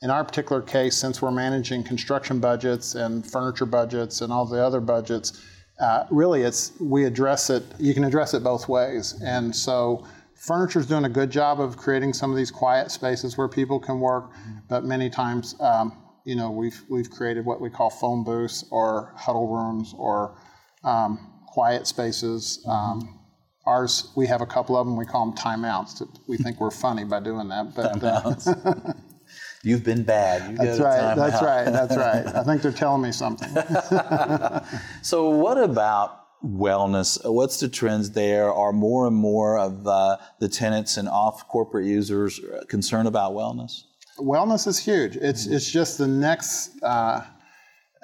in 0.00 0.08
our 0.08 0.24
particular 0.24 0.62
case, 0.62 0.96
since 0.96 1.20
we're 1.20 1.30
managing 1.30 1.84
construction 1.84 2.40
budgets 2.40 2.94
and 2.94 3.30
furniture 3.30 3.66
budgets 3.66 4.22
and 4.22 4.32
all 4.32 4.46
the 4.46 4.64
other 4.64 4.80
budgets, 4.80 5.44
uh, 5.80 6.06
really 6.10 6.42
it's 6.42 6.72
we 6.80 7.04
address 7.04 7.50
it. 7.50 7.62
You 7.78 7.92
can 7.92 8.04
address 8.04 8.32
it 8.32 8.42
both 8.42 8.68
ways, 8.68 9.20
and 9.22 9.54
so 9.54 10.06
furniture's 10.42 10.86
doing 10.86 11.04
a 11.04 11.08
good 11.08 11.30
job 11.30 11.60
of 11.60 11.76
creating 11.76 12.12
some 12.12 12.30
of 12.30 12.36
these 12.36 12.50
quiet 12.50 12.90
spaces 12.90 13.38
where 13.38 13.48
people 13.48 13.78
can 13.78 14.00
work, 14.00 14.32
but 14.68 14.84
many 14.84 15.08
times. 15.08 15.54
Um, 15.60 15.98
you 16.24 16.36
know, 16.36 16.50
we've 16.50 16.80
we've 16.88 17.10
created 17.10 17.44
what 17.44 17.60
we 17.60 17.68
call 17.68 17.90
phone 17.90 18.22
booths 18.22 18.64
or 18.70 19.12
huddle 19.16 19.48
rooms 19.48 19.94
or 19.96 20.36
um, 20.84 21.32
quiet 21.48 21.86
spaces. 21.86 22.64
Um, 22.68 23.18
ours, 23.66 24.12
we 24.16 24.26
have 24.28 24.40
a 24.40 24.46
couple 24.46 24.76
of 24.76 24.86
them. 24.86 24.96
We 24.96 25.04
call 25.04 25.26
them 25.26 25.36
timeouts. 25.36 26.06
We 26.28 26.36
think 26.36 26.60
we're 26.60 26.70
funny 26.70 27.04
by 27.04 27.20
doing 27.20 27.48
that, 27.48 27.74
but 27.74 28.04
uh, 28.04 28.92
you've 29.64 29.82
been 29.82 30.04
bad. 30.04 30.52
You 30.52 30.56
that's 30.58 30.78
right. 30.78 31.14
That's 31.16 31.36
out. 31.36 31.42
right. 31.42 31.64
That's 31.64 31.96
right. 31.96 32.26
I 32.36 32.44
think 32.44 32.62
they're 32.62 32.70
telling 32.70 33.02
me 33.02 33.10
something. 33.10 33.48
so, 35.02 35.30
what 35.30 35.58
about 35.58 36.21
wellness? 36.44 37.18
What's 37.24 37.60
the 37.60 37.68
trends 37.68 38.10
there? 38.10 38.52
Are 38.52 38.72
more 38.72 39.06
and 39.06 39.16
more 39.16 39.58
of 39.58 39.86
uh, 39.86 40.16
the 40.40 40.48
tenants 40.48 40.96
and 40.96 41.08
off 41.08 41.48
corporate 41.48 41.86
users 41.86 42.40
concerned 42.68 43.08
about 43.08 43.32
wellness? 43.32 43.84
Wellness 44.18 44.66
is 44.66 44.78
huge. 44.78 45.16
It's 45.16 45.44
mm-hmm. 45.44 45.54
it's 45.54 45.70
just 45.70 45.98
the 45.98 46.08
next. 46.08 46.82
Uh, 46.82 47.24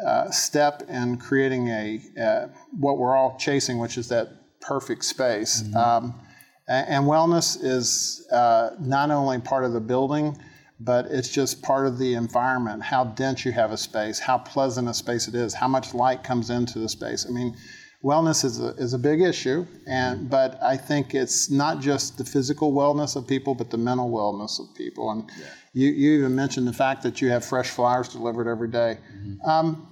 uh, 0.06 0.30
step 0.30 0.82
in 0.88 1.16
creating 1.16 1.68
a 1.68 2.00
uh, 2.20 2.46
what 2.78 2.98
we're 2.98 3.16
all 3.16 3.36
chasing, 3.36 3.78
which 3.78 3.98
is 3.98 4.08
that 4.08 4.28
perfect 4.60 5.04
space. 5.04 5.62
Mm-hmm. 5.62 5.76
Um, 5.76 6.20
and 6.68 7.06
wellness 7.06 7.58
is 7.62 8.28
uh, 8.30 8.70
not 8.78 9.10
only 9.10 9.40
part 9.40 9.64
of 9.64 9.72
the 9.72 9.80
building, 9.80 10.38
but 10.78 11.06
it's 11.06 11.30
just 11.30 11.62
part 11.62 11.86
of 11.86 11.98
the 11.98 12.14
environment. 12.14 12.82
How 12.82 13.04
dense 13.04 13.44
you 13.44 13.52
have 13.52 13.72
a 13.72 13.76
space, 13.76 14.18
how 14.18 14.38
pleasant 14.38 14.86
a 14.86 14.94
space 14.94 15.28
it 15.28 15.34
is, 15.34 15.54
how 15.54 15.66
much 15.66 15.94
light 15.94 16.22
comes 16.22 16.50
into 16.50 16.78
the 16.78 16.88
space. 16.88 17.26
I 17.26 17.32
mean, 17.32 17.56
wellness 18.02 18.44
is 18.44 18.60
a, 18.60 18.68
is 18.76 18.94
a 18.94 18.98
big 18.98 19.20
issue, 19.20 19.66
and 19.86 20.30
but 20.30 20.62
I 20.62 20.76
think 20.76 21.14
it's 21.14 21.50
not 21.50 21.80
just 21.80 22.18
the 22.18 22.24
physical 22.24 22.72
wellness 22.72 23.16
of 23.16 23.26
people, 23.26 23.54
but 23.54 23.70
the 23.70 23.78
mental 23.78 24.10
wellness 24.10 24.60
of 24.60 24.74
people. 24.74 25.10
And 25.10 25.30
yeah. 25.38 25.46
you, 25.72 25.88
you 25.90 26.18
even 26.18 26.34
mentioned 26.34 26.66
the 26.68 26.72
fact 26.72 27.02
that 27.02 27.20
you 27.20 27.28
have 27.30 27.44
fresh 27.44 27.70
flowers 27.70 28.08
delivered 28.08 28.48
every 28.48 28.68
day. 28.68 28.98
Mm-hmm. 29.16 29.48
Um, 29.48 29.88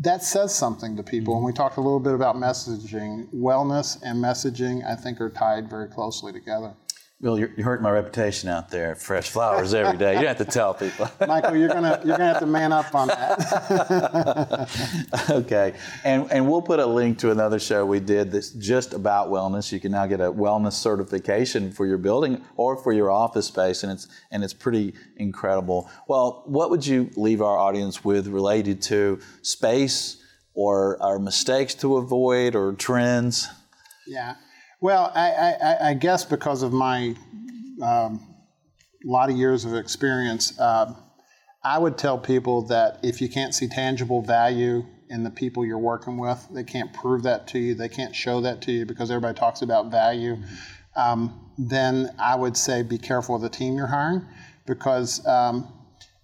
that 0.00 0.22
says 0.22 0.54
something 0.54 0.96
to 0.96 1.02
people. 1.02 1.36
And 1.36 1.44
we 1.44 1.52
talked 1.52 1.76
a 1.76 1.80
little 1.80 2.00
bit 2.00 2.14
about 2.14 2.34
messaging. 2.36 3.28
Wellness 3.34 4.00
and 4.02 4.22
messaging, 4.22 4.82
I 4.86 4.96
think, 4.96 5.20
are 5.20 5.28
tied 5.28 5.68
very 5.68 5.88
closely 5.88 6.32
together. 6.32 6.72
Bill, 7.20 7.38
you're, 7.38 7.50
you're, 7.54 7.66
hurting 7.66 7.82
my 7.82 7.90
reputation 7.90 8.48
out 8.48 8.70
there. 8.70 8.94
Fresh 8.94 9.28
flowers 9.28 9.74
every 9.74 9.98
day. 9.98 10.14
You 10.14 10.20
don't 10.20 10.28
have 10.28 10.38
to 10.38 10.46
tell 10.46 10.72
people. 10.72 11.06
Michael, 11.26 11.54
you're 11.54 11.68
gonna 11.68 12.00
you're 12.02 12.16
gonna 12.16 12.32
have 12.32 12.40
to 12.40 12.46
man 12.46 12.72
up 12.72 12.94
on 12.94 13.08
that. 13.08 14.70
okay, 15.30 15.74
and 16.02 16.32
and 16.32 16.50
we'll 16.50 16.62
put 16.62 16.80
a 16.80 16.86
link 16.86 17.18
to 17.18 17.30
another 17.30 17.58
show 17.58 17.84
we 17.84 18.00
did 18.00 18.32
that's 18.32 18.48
just 18.52 18.94
about 18.94 19.28
wellness. 19.28 19.70
You 19.70 19.80
can 19.80 19.92
now 19.92 20.06
get 20.06 20.22
a 20.22 20.32
wellness 20.32 20.72
certification 20.72 21.70
for 21.72 21.84
your 21.84 21.98
building 21.98 22.42
or 22.56 22.74
for 22.74 22.90
your 22.90 23.10
office 23.10 23.44
space, 23.46 23.82
and 23.82 23.92
it's 23.92 24.08
and 24.30 24.42
it's 24.42 24.54
pretty 24.54 24.94
incredible. 25.16 25.90
Well, 26.08 26.42
what 26.46 26.70
would 26.70 26.86
you 26.86 27.10
leave 27.16 27.42
our 27.42 27.58
audience 27.58 28.02
with 28.02 28.28
related 28.28 28.80
to 28.82 29.20
space 29.42 30.24
or 30.54 30.96
our 31.02 31.18
mistakes 31.18 31.74
to 31.74 31.98
avoid 31.98 32.54
or 32.54 32.72
trends? 32.72 33.46
Yeah. 34.06 34.36
Well, 34.82 35.12
I, 35.14 35.54
I, 35.60 35.88
I 35.90 35.94
guess 35.94 36.24
because 36.24 36.62
of 36.62 36.72
my 36.72 37.14
um, 37.82 38.34
lot 39.04 39.30
of 39.30 39.36
years 39.36 39.66
of 39.66 39.74
experience, 39.74 40.58
uh, 40.58 40.94
I 41.62 41.78
would 41.78 41.98
tell 41.98 42.18
people 42.18 42.62
that 42.68 42.98
if 43.02 43.20
you 43.20 43.28
can't 43.28 43.54
see 43.54 43.68
tangible 43.68 44.22
value 44.22 44.86
in 45.10 45.22
the 45.22 45.30
people 45.30 45.66
you're 45.66 45.78
working 45.78 46.16
with, 46.16 46.46
they 46.50 46.64
can't 46.64 46.94
prove 46.94 47.24
that 47.24 47.46
to 47.48 47.58
you, 47.58 47.74
they 47.74 47.90
can't 47.90 48.16
show 48.16 48.40
that 48.40 48.62
to 48.62 48.72
you 48.72 48.86
because 48.86 49.10
everybody 49.10 49.38
talks 49.38 49.60
about 49.60 49.90
value, 49.90 50.38
um, 50.96 51.50
then 51.58 52.14
I 52.18 52.34
would 52.36 52.56
say 52.56 52.82
be 52.82 52.96
careful 52.96 53.34
of 53.36 53.42
the 53.42 53.50
team 53.50 53.76
you're 53.76 53.86
hiring 53.86 54.24
because 54.66 55.26
um, 55.26 55.70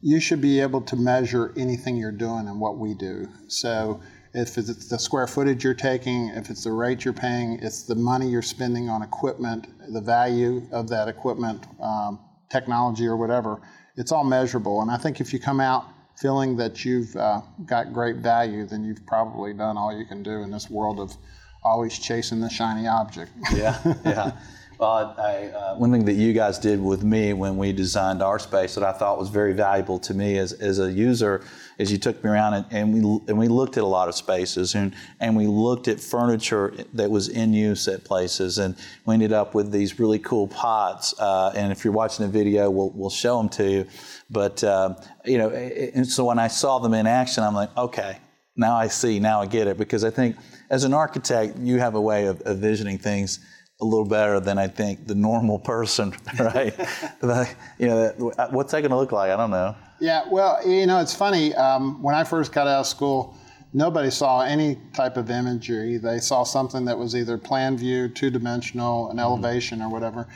you 0.01 0.19
should 0.19 0.41
be 0.41 0.61
able 0.61 0.81
to 0.83 0.97
measure 0.97 1.53
anything 1.59 1.97
you're 1.97 2.11
doing 2.11 2.49
and 2.49 2.59
what 2.59 2.79
we 2.79 2.95
do. 2.95 3.29
So 3.49 4.01
if 4.37 4.59
it's 4.59 4.89
the 4.89 4.99
square 4.99 5.27
footage 5.27 5.65
you're 5.65 5.73
taking, 5.73 6.29
if 6.29 6.51
it's 6.51 6.65
the 6.65 6.71
rate 6.71 7.05
you're 7.05 7.15
paying, 7.15 7.59
it's 7.63 7.85
the 7.85 7.95
money 7.95 8.29
you're 8.29 8.43
spending 8.43 8.91
on 8.91 9.03
equipment, 9.03 9.67
the 9.93 10.01
value 10.01 10.63
of 10.73 10.89
that 10.91 11.09
equipment, 11.09 11.67
um, 11.81 12.21
technology 12.51 13.07
or 13.07 13.17
whatever, 13.17 13.63
it's 13.97 14.13
all 14.13 14.25
measurable. 14.25 14.83
And 14.83 14.91
I 14.91 14.99
think 14.99 15.23
if 15.23 15.33
you 15.33 15.39
come 15.39 15.59
out 15.59 15.87
feeling 16.21 16.55
that 16.57 16.85
you've 16.85 17.17
uh, 17.17 17.41
got 17.65 17.95
great 17.95 18.17
value, 18.17 18.67
then 18.67 18.85
you've 18.85 19.07
probably 19.07 19.55
done 19.55 19.79
all 19.79 19.97
you 19.97 20.05
can 20.05 20.23
do 20.23 20.43
in 20.43 20.51
this 20.51 20.69
world 20.69 21.01
of 21.01 21.17
always 21.65 21.99
chasing 21.99 22.41
the 22.41 22.51
shiny 22.51 22.87
object. 22.87 23.33
yeah, 23.55 23.81
yeah. 24.05 24.33
Well, 24.79 25.15
I, 25.19 25.47
uh, 25.47 25.77
one 25.77 25.91
thing 25.91 26.05
that 26.05 26.15
you 26.15 26.35
guys 26.35 26.59
did 26.59 26.83
with 26.83 27.03
me 27.03 27.33
when 27.33 27.57
we 27.57 27.73
designed 27.73 28.23
our 28.23 28.39
space 28.39 28.75
that 28.75 28.85
I 28.85 28.93
thought 28.93 29.19
was 29.19 29.31
very 29.31 29.55
valuable 29.55 29.99
to 30.01 30.13
me 30.13 30.37
as, 30.37 30.53
as 30.53 30.79
a 30.79 30.93
user 30.93 31.43
is 31.79 31.93
you 31.93 31.99
took 31.99 32.23
me 32.25 32.31
around 32.31 32.55
and, 32.55 32.67
and, 32.71 32.95
we 32.95 33.21
and 33.29 33.39
we 33.39 33.49
looked 33.49 33.77
at 33.77 33.83
a 33.83 33.87
lot 33.87 34.09
of 34.09 34.15
spaces 34.15 34.75
and, 34.75 34.95
and 35.21 35.37
we 35.37 35.47
looked 35.47 35.89
at 35.89 36.01
furniture 36.01 36.75
that 36.95 37.11
was 37.11 37.29
in 37.29 37.53
use 37.53 37.87
at 37.89 38.05
places 38.05 38.59
and 38.59 38.75
we 39.05 39.15
ended 39.15 39.33
up 39.33 39.55
with 39.55 39.71
these 39.71 39.99
really 39.99 40.19
cool 40.19 40.49
pods. 40.49 41.15
Uh, 41.19 41.53
and 41.55 41.73
if 41.73 41.85
you're 41.85 41.93
watching 41.93 42.25
the 42.25 42.33
video, 42.33 42.71
we'll, 42.71 42.91
we'll 42.91 43.11
show 43.11 43.37
them 43.39 43.49
to 43.51 43.71
you. 43.71 43.87
But, 44.31 44.65
uh, 44.65 44.95
you 45.25 45.39
know, 45.39 45.51
and 45.51 46.07
so 46.07 46.25
when 46.25 46.39
I 46.39 46.49
saw 46.49 46.79
them 46.79 46.95
in 46.95 47.07
action, 47.07 47.45
I'm 47.45 47.55
like, 47.55 47.77
okay, 47.77 48.19
now 48.57 48.77
I 48.77 48.89
see, 48.89 49.21
now 49.21 49.41
I 49.41 49.47
get 49.47 49.67
it. 49.67 49.77
Because 49.77 50.03
I 50.03 50.11
think 50.11 50.37
as 50.71 50.85
an 50.85 50.95
architect, 50.95 51.59
you 51.59 51.79
have 51.79 51.95
a 51.95 52.01
way 52.01 52.27
of, 52.27 52.41
of 52.43 52.59
visioning 52.59 52.99
things 52.99 53.41
a 53.81 53.85
little 53.85 54.07
better 54.07 54.41
than 54.41 54.59
I 54.59 54.69
think 54.69 55.07
the 55.07 55.15
normal 55.15 55.59
person, 55.73 56.15
right? 56.39 56.75
you 57.79 57.87
know, 57.87 58.33
what's 58.51 58.73
that 58.73 58.81
going 58.81 58.91
to 58.91 58.97
look 58.97 59.13
like? 59.13 59.31
I 59.31 59.37
don't 59.37 59.51
know. 59.51 59.77
Yeah, 59.99 60.25
well, 60.31 60.61
you 60.69 60.87
know, 60.87 61.01
it's 61.01 61.15
funny. 61.15 61.55
Um, 61.55 62.03
when 62.03 62.15
I 62.15 62.25
first 62.25 62.53
got 62.53 62.67
out 62.67 62.81
of 62.81 62.87
school, 62.87 63.37
nobody 63.73 64.11
saw 64.11 64.41
any 64.41 64.79
type 64.93 65.17
of 65.17 65.31
imagery. 65.31 65.97
They 65.97 66.19
saw 66.19 66.45
something 66.45 66.85
that 66.85 66.99
was 66.99 67.17
either 67.17 67.39
plan 67.39 67.79
view, 67.79 68.09
two 68.09 68.31
dimensional, 68.31 69.07
an 69.07 69.17
mm-hmm. 69.17 69.21
elevation, 69.21 69.81
or 69.81 69.89
whatever. 69.89 70.29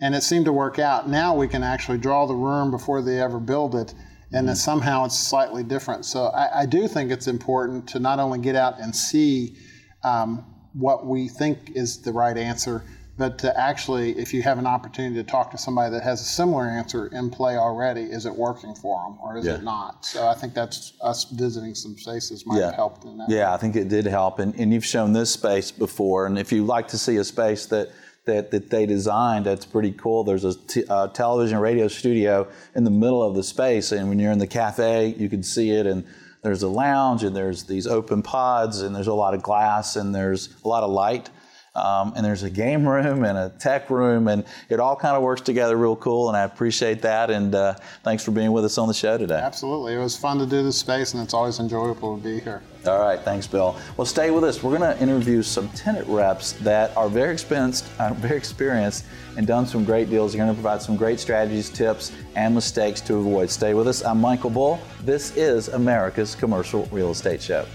And 0.00 0.14
it 0.14 0.22
seemed 0.22 0.46
to 0.46 0.52
work 0.52 0.78
out. 0.78 1.08
Now 1.08 1.34
we 1.34 1.46
can 1.46 1.62
actually 1.62 1.98
draw 1.98 2.26
the 2.26 2.34
room 2.34 2.70
before 2.72 3.02
they 3.02 3.20
ever 3.20 3.38
build 3.38 3.76
it, 3.76 3.94
and 4.32 4.46
mm-hmm. 4.46 4.54
somehow 4.54 5.04
it's 5.04 5.18
slightly 5.18 5.62
different. 5.62 6.04
So 6.04 6.26
I, 6.26 6.62
I, 6.62 6.66
do 6.66 6.88
think 6.88 7.12
it's 7.12 7.28
important 7.28 7.88
to 7.90 8.00
not 8.00 8.18
only 8.18 8.40
get 8.40 8.56
out 8.56 8.80
and 8.80 8.94
see 8.94 9.56
um, 10.02 10.44
what 10.72 11.06
we 11.06 11.28
think 11.28 11.70
is 11.76 12.02
the 12.02 12.12
right 12.12 12.36
answer, 12.36 12.84
but 13.16 13.38
to 13.38 13.58
actually, 13.58 14.18
if 14.18 14.34
you 14.34 14.42
have 14.42 14.58
an 14.58 14.66
opportunity 14.66 15.14
to 15.16 15.22
talk 15.22 15.50
to 15.52 15.58
somebody 15.58 15.92
that 15.92 16.02
has 16.02 16.20
a 16.20 16.24
similar 16.24 16.64
answer 16.64 17.06
in 17.08 17.30
play 17.30 17.56
already, 17.56 18.02
is 18.02 18.26
it 18.26 18.34
working 18.34 18.74
for 18.74 19.02
them 19.02 19.18
or 19.22 19.36
is 19.36 19.46
yeah. 19.46 19.54
it 19.54 19.62
not? 19.62 20.04
So 20.04 20.26
I 20.26 20.34
think 20.34 20.54
that's 20.54 20.94
us 21.00 21.24
visiting 21.24 21.74
some 21.74 21.96
spaces 21.96 22.44
might 22.44 22.58
yeah. 22.58 22.66
have 22.66 22.74
helped 22.74 23.04
in 23.04 23.18
that. 23.18 23.30
Yeah, 23.30 23.54
I 23.54 23.56
think 23.56 23.76
it 23.76 23.88
did 23.88 24.06
help. 24.06 24.40
And, 24.40 24.54
and 24.56 24.72
you've 24.72 24.84
shown 24.84 25.12
this 25.12 25.30
space 25.30 25.70
before. 25.70 26.26
And 26.26 26.38
if 26.38 26.50
you 26.50 26.64
like 26.64 26.88
to 26.88 26.98
see 26.98 27.16
a 27.16 27.24
space 27.24 27.66
that 27.66 27.90
that, 28.26 28.50
that 28.52 28.70
they 28.70 28.86
designed 28.86 29.44
that's 29.44 29.66
pretty 29.66 29.92
cool. 29.92 30.24
There's 30.24 30.44
a 30.44 30.54
t- 30.54 30.84
uh, 30.88 31.08
television 31.08 31.58
radio 31.58 31.88
studio 31.88 32.48
in 32.74 32.84
the 32.84 32.90
middle 32.90 33.22
of 33.22 33.34
the 33.34 33.42
space, 33.42 33.92
and 33.92 34.08
when 34.08 34.18
you're 34.18 34.32
in 34.32 34.38
the 34.38 34.46
cafe, 34.46 35.14
you 35.18 35.28
can 35.28 35.42
see 35.42 35.72
it. 35.72 35.86
And 35.86 36.06
there's 36.44 36.62
a 36.62 36.68
lounge 36.68 37.24
and 37.24 37.34
there's 37.34 37.64
these 37.64 37.86
open 37.86 38.22
pods 38.22 38.82
and 38.82 38.94
there's 38.94 39.06
a 39.06 39.14
lot 39.14 39.32
of 39.32 39.42
glass 39.42 39.96
and 39.96 40.14
there's 40.14 40.54
a 40.62 40.68
lot 40.68 40.82
of 40.82 40.90
light. 40.90 41.30
Um, 41.76 42.12
and 42.14 42.24
there's 42.24 42.44
a 42.44 42.50
game 42.50 42.88
room 42.88 43.24
and 43.24 43.36
a 43.36 43.48
tech 43.58 43.90
room, 43.90 44.28
and 44.28 44.44
it 44.68 44.78
all 44.78 44.94
kind 44.94 45.16
of 45.16 45.22
works 45.22 45.40
together 45.40 45.76
real 45.76 45.96
cool. 45.96 46.28
And 46.28 46.36
I 46.36 46.42
appreciate 46.42 47.02
that. 47.02 47.30
And 47.30 47.54
uh, 47.54 47.74
thanks 48.04 48.24
for 48.24 48.30
being 48.30 48.52
with 48.52 48.64
us 48.64 48.78
on 48.78 48.86
the 48.86 48.94
show 48.94 49.18
today. 49.18 49.40
Absolutely, 49.42 49.94
it 49.94 49.98
was 49.98 50.16
fun 50.16 50.38
to 50.38 50.46
do 50.46 50.62
this 50.62 50.78
space, 50.78 51.14
and 51.14 51.22
it's 51.22 51.34
always 51.34 51.58
enjoyable 51.58 52.16
to 52.16 52.22
be 52.22 52.38
here. 52.38 52.62
All 52.86 53.00
right, 53.00 53.18
thanks, 53.18 53.46
Bill. 53.46 53.76
Well, 53.96 54.04
stay 54.04 54.30
with 54.30 54.44
us. 54.44 54.62
We're 54.62 54.76
going 54.76 54.96
to 54.96 55.02
interview 55.02 55.42
some 55.42 55.68
tenant 55.70 56.06
reps 56.06 56.52
that 56.52 56.94
are 56.96 57.08
very 57.08 57.32
experienced, 57.32 57.86
uh, 57.98 58.12
very 58.14 58.36
experienced, 58.36 59.06
and 59.36 59.46
done 59.46 59.66
some 59.66 59.84
great 59.84 60.10
deals. 60.10 60.32
They're 60.32 60.44
going 60.44 60.54
to 60.54 60.60
provide 60.62 60.82
some 60.82 60.96
great 60.96 61.18
strategies, 61.18 61.70
tips, 61.70 62.12
and 62.36 62.54
mistakes 62.54 63.00
to 63.02 63.16
avoid. 63.16 63.50
Stay 63.50 63.74
with 63.74 63.88
us. 63.88 64.04
I'm 64.04 64.20
Michael 64.20 64.50
Bull. 64.50 64.80
This 65.00 65.34
is 65.36 65.68
America's 65.68 66.34
Commercial 66.34 66.86
Real 66.92 67.10
Estate 67.10 67.42
Show. 67.42 67.66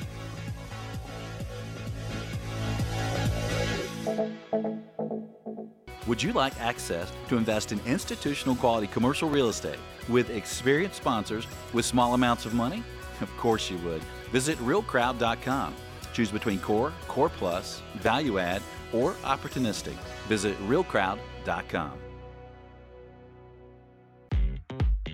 Would 6.07 6.23
you 6.23 6.33
like 6.33 6.59
access 6.59 7.11
to 7.27 7.37
invest 7.37 7.71
in 7.71 7.79
institutional 7.85 8.55
quality 8.55 8.87
commercial 8.87 9.29
real 9.29 9.49
estate 9.49 9.77
with 10.07 10.29
experienced 10.31 10.97
sponsors 10.97 11.45
with 11.73 11.85
small 11.85 12.13
amounts 12.13 12.45
of 12.45 12.53
money? 12.53 12.83
Of 13.21 13.35
course 13.37 13.69
you 13.69 13.77
would. 13.79 14.01
Visit 14.31 14.57
realcrowd.com. 14.59 15.75
Choose 16.13 16.31
between 16.31 16.59
core, 16.59 16.91
core 17.07 17.29
plus, 17.29 17.81
value 17.95 18.39
add, 18.39 18.61
or 18.91 19.13
opportunistic. 19.23 19.95
Visit 20.27 20.57
realcrowd.com. 20.67 21.91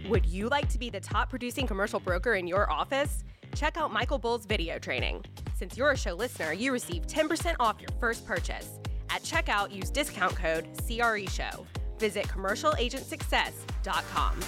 Would 0.08 0.26
you 0.26 0.48
like 0.50 0.70
to 0.70 0.78
be 0.78 0.90
the 0.90 1.00
top 1.00 1.30
producing 1.30 1.68
commercial 1.68 2.00
broker 2.00 2.36
in 2.36 2.48
your 2.48 2.72
office? 2.72 3.24
check 3.56 3.78
out 3.78 3.92
Michael 3.92 4.20
Bull's 4.20 4.46
video 4.46 4.78
training. 4.78 5.24
Since 5.56 5.78
you're 5.78 5.92
a 5.92 5.98
show 5.98 6.14
listener, 6.14 6.54
you 6.54 6.72
receive 6.72 7.08
10% 7.08 7.56
off 7.60 7.78
your 7.80 7.90
first 8.00 8.28
purchase. 8.28 8.80
At 9.10 9.24
checkout, 9.24 9.74
use 9.74 9.90
discount 9.90 10.36
code 10.36 10.68
CRESHOW. 10.88 11.66
Visit 12.00 12.28
commercialagentsuccess.com. 12.28 14.40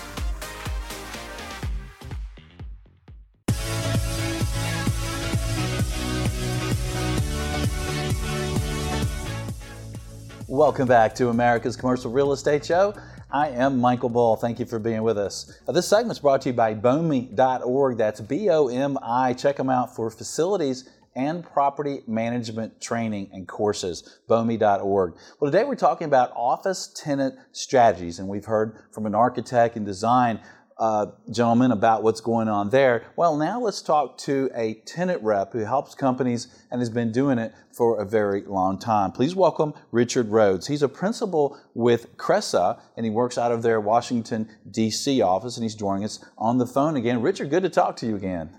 Welcome 10.50 10.88
back 10.88 11.14
to 11.16 11.28
America's 11.28 11.76
Commercial 11.76 12.10
Real 12.10 12.32
Estate 12.32 12.66
Show. 12.66 12.94
I 13.30 13.50
am 13.50 13.82
Michael 13.82 14.08
Bull. 14.08 14.38
Thank 14.38 14.60
you 14.60 14.66
for 14.66 14.80
being 14.80 15.04
with 15.04 15.18
us. 15.18 15.60
This 15.68 15.90
segment 15.90 16.14
is 16.14 16.20
brought 16.20 16.42
to 16.44 16.50
you 16.50 16.54
by 16.54 16.74
BOMI.org. 16.74 17.98
That's 17.98 18.22
B 18.22 18.50
O 18.50 18.70
M 18.70 18.98
I. 19.02 19.34
Check 19.34 19.58
them 19.58 19.70
out 19.70 19.94
for 19.94 20.10
facilities 20.10 20.90
and 21.18 21.44
property 21.44 22.04
management 22.08 22.80
training 22.80 23.30
and 23.34 23.48
courses. 23.48 24.20
BOMI.org. 24.30 25.16
Well, 25.40 25.52
today 25.52 25.66
we're 25.66 25.76
talking 25.76 26.06
about 26.06 26.32
office 26.36 26.88
tenant 26.96 27.36
strategies, 27.52 28.20
and 28.20 28.30
we've 28.30 28.46
heard 28.46 28.78
from 28.92 29.08
an 29.08 29.16
architect 29.16 29.76
and 29.76 29.86
design 29.86 30.40
uh, 30.78 31.08
gentleman 31.32 31.72
about 31.72 32.04
what's 32.04 32.22
going 32.22 32.48
on 32.48 32.70
there. 32.70 33.04
Well, 33.16 33.36
now 33.36 33.60
let's 33.60 33.82
talk 33.82 34.20
to 34.20 34.52
a 34.54 34.76
tenant 34.86 35.24
rep 35.24 35.52
who 35.54 35.66
helps 35.66 35.96
companies 35.96 36.48
and 36.70 36.80
has 36.80 36.90
been 36.92 37.12
doing 37.12 37.40
it 37.40 37.52
for 37.74 38.00
a 38.00 38.06
very 38.06 38.44
long 38.44 38.78
time. 38.78 39.12
Please 39.12 39.36
welcome 39.36 39.74
Richard 39.92 40.30
Rhodes. 40.30 40.68
He's 40.68 40.84
a 40.84 40.88
principal 40.88 41.60
with 41.74 42.16
Cresa 42.18 42.80
and 42.96 43.08
he 43.08 43.10
works 43.10 43.40
out 43.40 43.52
of 43.52 43.64
their 43.64 43.82
Washington, 43.82 44.50
D.C. 44.70 45.20
office 45.20 45.58
and 45.58 45.64
he's 45.64 45.74
joining 45.74 46.04
us 46.04 46.24
on 46.38 46.60
the 46.60 46.68
phone 46.68 46.96
again. 46.96 47.24
Richard, 47.24 47.50
good 47.50 47.64
to 47.64 47.70
talk 47.70 47.96
to 47.98 48.06
you 48.06 48.16
again. 48.16 48.52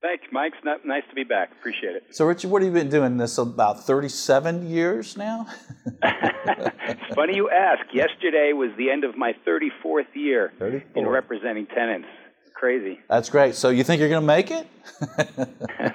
Thanks, 0.00 0.24
Mike. 0.30 0.52
It's 0.62 0.84
nice 0.86 1.02
to 1.08 1.14
be 1.14 1.24
back. 1.24 1.50
Appreciate 1.58 1.96
it. 1.96 2.04
So, 2.10 2.24
Richard, 2.24 2.50
what 2.50 2.62
have 2.62 2.72
you 2.72 2.78
been 2.78 2.88
doing 2.88 3.16
this 3.16 3.36
about 3.36 3.84
37 3.84 4.68
years 4.70 5.16
now? 5.16 5.46
it's 6.02 7.14
funny 7.16 7.34
you 7.34 7.50
ask. 7.50 7.82
Yesterday 7.92 8.52
was 8.54 8.70
the 8.78 8.90
end 8.90 9.02
of 9.02 9.16
my 9.16 9.32
34th 9.46 10.14
year 10.14 10.52
34. 10.58 11.02
in 11.02 11.08
representing 11.08 11.66
tenants. 11.66 12.06
Crazy. 12.58 12.98
That's 13.08 13.30
great. 13.30 13.54
So 13.54 13.68
you 13.68 13.84
think 13.84 14.00
you're 14.00 14.08
going 14.08 14.20
to 14.20 14.26
make 14.26 14.50
it? 14.50 14.66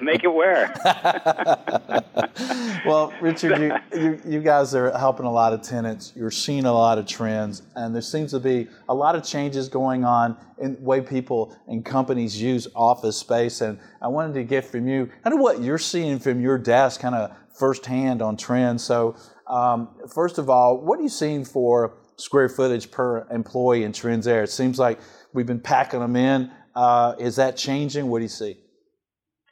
make 0.00 0.24
it 0.24 0.32
where? 0.32 0.74
well, 2.86 3.12
Richard, 3.20 3.60
you, 3.60 4.00
you, 4.00 4.18
you, 4.24 4.40
guys 4.40 4.74
are 4.74 4.90
helping 4.96 5.26
a 5.26 5.30
lot 5.30 5.52
of 5.52 5.60
tenants. 5.60 6.14
You're 6.16 6.30
seeing 6.30 6.64
a 6.64 6.72
lot 6.72 6.96
of 6.96 7.06
trends, 7.06 7.60
and 7.76 7.94
there 7.94 8.00
seems 8.00 8.30
to 8.30 8.40
be 8.40 8.68
a 8.88 8.94
lot 8.94 9.14
of 9.14 9.22
changes 9.22 9.68
going 9.68 10.06
on 10.06 10.38
in 10.58 10.76
the 10.76 10.80
way 10.80 11.02
people 11.02 11.54
and 11.68 11.84
companies 11.84 12.40
use 12.40 12.66
office 12.74 13.18
space. 13.18 13.60
And 13.60 13.78
I 14.00 14.08
wanted 14.08 14.32
to 14.32 14.44
get 14.44 14.64
from 14.64 14.88
you 14.88 15.10
kind 15.22 15.34
of 15.34 15.40
what 15.40 15.60
you're 15.60 15.76
seeing 15.76 16.18
from 16.18 16.40
your 16.40 16.56
desk, 16.56 17.02
kind 17.02 17.14
of 17.14 17.36
firsthand 17.54 18.22
on 18.22 18.38
trends. 18.38 18.82
So, 18.82 19.16
um, 19.48 19.90
first 20.14 20.38
of 20.38 20.48
all, 20.48 20.78
what 20.78 20.98
are 20.98 21.02
you 21.02 21.10
seeing 21.10 21.44
for 21.44 21.98
square 22.16 22.48
footage 22.48 22.90
per 22.90 23.26
employee 23.30 23.84
and 23.84 23.94
trends 23.94 24.24
there? 24.24 24.42
It 24.42 24.50
seems 24.50 24.78
like 24.78 24.98
we've 25.34 25.46
been 25.46 25.60
packing 25.60 26.00
them 26.00 26.16
in. 26.16 26.50
Uh, 26.74 27.14
is 27.18 27.36
that 27.36 27.56
changing? 27.56 28.08
What 28.08 28.20
do 28.20 28.22
you 28.22 28.28
see? 28.28 28.56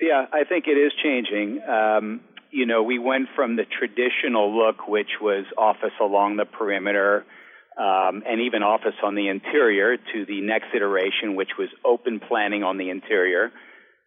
Yeah, 0.01 0.25
I 0.33 0.45
think 0.45 0.65
it 0.67 0.79
is 0.79 0.93
changing. 1.03 1.61
Um, 1.69 2.21
you 2.51 2.67
know, 2.67 2.83
we 2.83 2.99
went 2.99 3.29
from 3.37 3.57
the 3.57 3.65
traditional 3.65 4.57
look, 4.57 4.89
which 4.89 5.21
was 5.21 5.45
office 5.59 5.93
along 6.01 6.37
the 6.37 6.45
perimeter 6.45 7.25
um, 7.79 8.23
and 8.27 8.41
even 8.43 8.62
office 8.62 8.95
on 9.03 9.15
the 9.15 9.29
interior, 9.29 9.97
to 9.97 10.27
the 10.27 10.41
next 10.41 10.67
iteration, 10.75 11.35
which 11.35 11.51
was 11.59 11.69
open 11.85 12.21
planning 12.21 12.62
on 12.62 12.79
the 12.79 12.91
interior, 12.91 13.51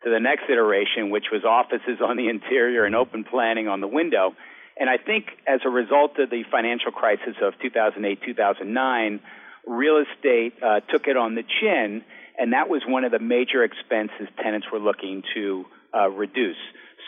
to 0.03 0.09
the 0.09 0.19
next 0.19 0.43
iteration, 0.49 1.09
which 1.09 1.25
was 1.31 1.43
offices 1.43 1.99
on 2.05 2.17
the 2.17 2.29
interior 2.29 2.85
and 2.85 2.95
open 2.95 3.23
planning 3.23 3.67
on 3.67 3.81
the 3.81 3.87
window. 3.87 4.33
And 4.77 4.89
I 4.89 4.97
think 4.97 5.25
as 5.47 5.61
a 5.65 5.69
result 5.69 6.19
of 6.19 6.29
the 6.29 6.43
financial 6.51 6.91
crisis 6.91 7.35
of 7.41 7.53
2008, 7.61 8.19
2009, 8.23 9.19
real 9.67 10.03
estate 10.03 10.53
uh, 10.61 10.79
took 10.91 11.07
it 11.07 11.17
on 11.17 11.35
the 11.35 11.43
chin, 11.61 12.03
and 12.37 12.53
that 12.53 12.69
was 12.69 12.81
one 12.87 13.03
of 13.03 13.11
the 13.11 13.19
major 13.19 13.63
expenses 13.63 14.27
tenants 14.41 14.67
were 14.71 14.79
looking 14.79 15.23
to 15.33 15.65
uh, 15.93 16.09
reduce. 16.09 16.57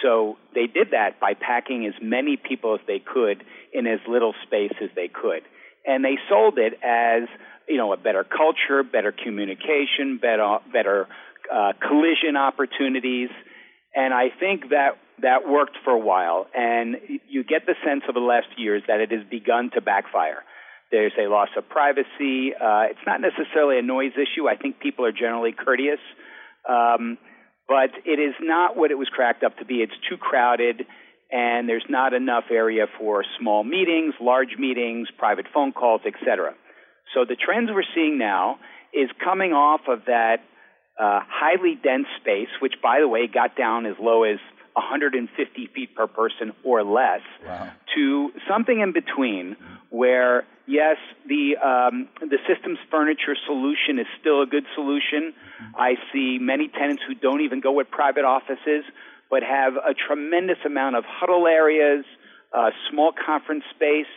So 0.01 0.37
they 0.53 0.67
did 0.67 0.91
that 0.91 1.19
by 1.19 1.33
packing 1.33 1.85
as 1.85 1.93
many 2.01 2.37
people 2.37 2.75
as 2.75 2.81
they 2.87 2.99
could 2.99 3.43
in 3.73 3.87
as 3.87 3.99
little 4.07 4.33
space 4.45 4.73
as 4.81 4.89
they 4.95 5.07
could. 5.07 5.41
And 5.85 6.03
they 6.03 6.17
sold 6.29 6.57
it 6.57 6.73
as, 6.83 7.27
you 7.67 7.77
know, 7.77 7.93
a 7.93 7.97
better 7.97 8.23
culture, 8.23 8.83
better 8.83 9.11
communication, 9.11 10.19
better, 10.21 10.59
better 10.71 11.07
uh, 11.53 11.73
collision 11.81 12.35
opportunities. 12.37 13.29
And 13.95 14.13
I 14.13 14.29
think 14.39 14.69
that 14.69 14.97
that 15.21 15.47
worked 15.47 15.77
for 15.83 15.93
a 15.93 15.99
while. 15.99 16.45
And 16.53 16.97
you 17.27 17.43
get 17.43 17.65
the 17.65 17.73
sense 17.85 18.03
over 18.07 18.19
the 18.19 18.25
last 18.25 18.47
years 18.57 18.83
that 18.87 18.99
it 18.99 19.11
has 19.11 19.21
begun 19.29 19.71
to 19.73 19.81
backfire. 19.81 20.43
There's 20.91 21.13
a 21.19 21.27
loss 21.27 21.49
of 21.57 21.67
privacy. 21.67 22.53
Uh, 22.55 22.87
it's 22.89 23.05
not 23.05 23.19
necessarily 23.21 23.79
a 23.79 23.81
noise 23.81 24.13
issue. 24.13 24.47
I 24.47 24.55
think 24.55 24.79
people 24.79 25.05
are 25.05 25.11
generally 25.11 25.51
courteous. 25.51 25.99
Um, 26.67 27.17
but 27.67 27.91
it 28.05 28.19
is 28.19 28.33
not 28.39 28.77
what 28.77 28.91
it 28.91 28.95
was 28.95 29.09
cracked 29.09 29.43
up 29.43 29.57
to 29.57 29.65
be. 29.65 29.75
It's 29.75 29.93
too 30.09 30.15
crowded, 30.17 30.85
and 31.31 31.67
there's 31.67 31.85
not 31.89 32.13
enough 32.13 32.45
area 32.49 32.85
for 32.97 33.25
small 33.39 33.63
meetings, 33.63 34.13
large 34.21 34.55
meetings, 34.57 35.09
private 35.17 35.45
phone 35.53 35.73
calls, 35.73 36.01
etc. 36.05 36.53
So 37.13 37.25
the 37.25 37.35
trends 37.35 37.69
we're 37.73 37.83
seeing 37.93 38.17
now 38.17 38.59
is 38.93 39.09
coming 39.23 39.51
off 39.51 39.81
of 39.89 40.05
that 40.05 40.37
uh, 40.97 41.19
highly 41.27 41.75
dense 41.75 42.07
space, 42.21 42.49
which, 42.61 42.75
by 42.81 42.99
the 43.01 43.07
way, 43.07 43.27
got 43.27 43.55
down 43.57 43.85
as 43.85 43.95
low 43.99 44.23
as 44.23 44.39
150 44.73 45.69
feet 45.73 45.95
per 45.95 46.07
person 46.07 46.53
or 46.63 46.83
less, 46.83 47.21
wow. 47.45 47.71
to 47.95 48.31
something 48.47 48.79
in 48.79 48.93
between, 48.93 49.57
where 49.89 50.43
yes, 50.67 50.97
the 51.27 51.57
um, 51.57 52.09
the 52.19 52.37
systems 52.47 52.77
furniture 52.91 53.35
solution 53.45 53.99
is 53.99 54.07
still 54.19 54.41
a 54.41 54.45
good 54.45 54.65
solution. 54.75 55.33
I 55.75 55.95
see 56.13 56.37
many 56.39 56.67
tenants 56.67 57.01
who 57.07 57.15
don't 57.15 57.41
even 57.41 57.61
go 57.61 57.71
with 57.71 57.89
private 57.89 58.25
offices, 58.25 58.83
but 59.29 59.43
have 59.43 59.73
a 59.75 59.93
tremendous 59.93 60.57
amount 60.65 60.95
of 60.95 61.03
huddle 61.07 61.47
areas, 61.47 62.05
uh, 62.53 62.71
small 62.91 63.11
conference 63.13 63.63
space, 63.75 64.11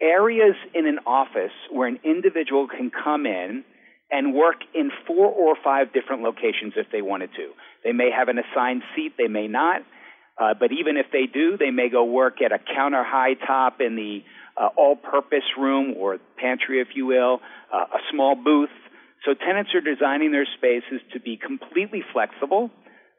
areas 0.00 0.56
in 0.74 0.86
an 0.86 0.98
office 1.06 1.54
where 1.70 1.88
an 1.88 2.00
individual 2.04 2.68
can 2.68 2.90
come 2.90 3.26
in 3.26 3.64
and 4.10 4.34
work 4.34 4.56
in 4.74 4.90
four 5.06 5.26
or 5.26 5.56
five 5.62 5.92
different 5.92 6.22
locations 6.22 6.74
if 6.76 6.86
they 6.92 7.02
wanted 7.02 7.30
to. 7.36 7.50
They 7.82 7.92
may 7.92 8.10
have 8.10 8.28
an 8.28 8.38
assigned 8.38 8.82
seat, 8.94 9.14
they 9.16 9.28
may 9.28 9.48
not. 9.48 9.82
Uh, 10.36 10.54
but 10.58 10.72
even 10.72 10.96
if 10.96 11.06
they 11.12 11.26
do, 11.32 11.56
they 11.56 11.70
may 11.70 11.88
go 11.88 12.04
work 12.04 12.42
at 12.42 12.52
a 12.52 12.58
counter 12.58 13.04
high 13.04 13.34
top 13.34 13.80
in 13.80 13.94
the 13.94 14.22
uh, 14.60 14.68
all-purpose 14.76 15.44
room 15.58 15.94
or 15.96 16.18
pantry, 16.36 16.80
if 16.80 16.88
you 16.94 17.06
will, 17.06 17.40
uh, 17.72 17.78
a 17.78 17.98
small 18.12 18.34
booth. 18.34 18.70
So 19.24 19.34
tenants 19.34 19.70
are 19.74 19.80
designing 19.80 20.32
their 20.32 20.46
spaces 20.56 21.00
to 21.12 21.20
be 21.20 21.36
completely 21.36 22.02
flexible, 22.12 22.70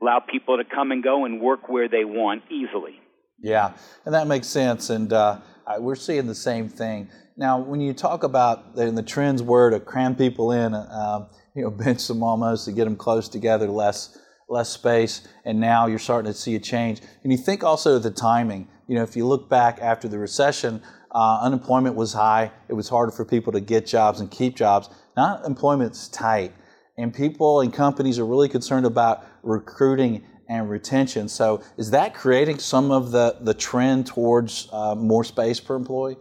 allow 0.02 0.20
people 0.20 0.58
to 0.58 0.64
come 0.64 0.92
and 0.92 1.04
go 1.04 1.26
and 1.26 1.42
work 1.42 1.70
where 1.70 1.88
they 1.88 2.06
want 2.06 2.44
easily. 2.52 3.00
Yeah, 3.42 3.74
and 4.06 4.14
that 4.14 4.28
makes 4.28 4.48
sense. 4.48 4.90
And 4.90 5.12
uh, 5.12 5.40
we're 5.80 5.96
seeing 5.96 6.28
the 6.28 6.36
same 6.36 6.70
thing. 6.70 7.10
Now, 7.38 7.60
when 7.60 7.82
you 7.82 7.94
talk 7.94 8.24
about 8.24 8.76
the, 8.76 8.92
the 8.92 9.04
trends 9.04 9.44
were 9.44 9.70
to 9.72 9.80
cram 9.80 10.16
people 10.16 10.52
in, 10.52 10.74
uh, 10.74 11.28
you 11.54 11.64
know, 11.64 11.70
bench 11.72 12.08
them 12.08 12.24
almost 12.24 12.66
to 12.66 12.72
get 12.72 12.86
them 12.86 12.96
close 12.96 13.28
together, 13.28 13.68
less 13.68 14.18
less 14.48 14.70
space, 14.70 15.28
and 15.44 15.60
now 15.60 15.88
you're 15.88 16.00
starting 16.00 16.32
to 16.32 16.38
see 16.38 16.56
a 16.56 16.60
change. 16.60 17.02
And 17.24 17.32
you 17.32 17.38
think 17.38 17.64
also 17.64 17.96
of 17.96 18.04
the 18.04 18.12
timing. 18.12 18.68
You 18.88 18.96
know, 18.96 19.04
if 19.04 19.16
you 19.16 19.26
look 19.26 19.50
back 19.50 19.80
after 19.82 20.08
the 20.08 20.20
recession, 20.20 20.82
uh, 21.12 21.40
unemployment 21.42 21.96
was 21.96 22.14
high. 22.14 22.52
It 22.68 22.74
was 22.74 22.90
harder 22.90 23.12
for 23.12 23.26
people 23.26 23.54
to 23.54 23.60
get 23.60 23.86
jobs 23.86 24.20
and 24.20 24.30
keep 24.30 24.56
jobs. 24.56 24.90
Now 25.18 25.42
employment's 25.44 26.08
tight, 26.08 26.54
and 26.98 27.14
people 27.14 27.62
and 27.62 27.74
companies 27.74 28.20
are 28.20 28.26
really 28.26 28.50
concerned 28.50 28.86
about 28.86 29.26
recruiting 29.42 30.24
and 30.48 30.70
retention. 30.70 31.28
So, 31.28 31.64
is 31.78 31.92
that 31.92 32.14
creating 32.14 32.60
some 32.60 32.92
of 32.92 33.12
the, 33.12 33.38
the 33.42 33.54
trend 33.54 34.06
towards 34.08 34.68
uh, 34.72 34.96
more 34.96 35.24
space 35.24 35.60
per 35.60 35.76
employee? 35.76 36.18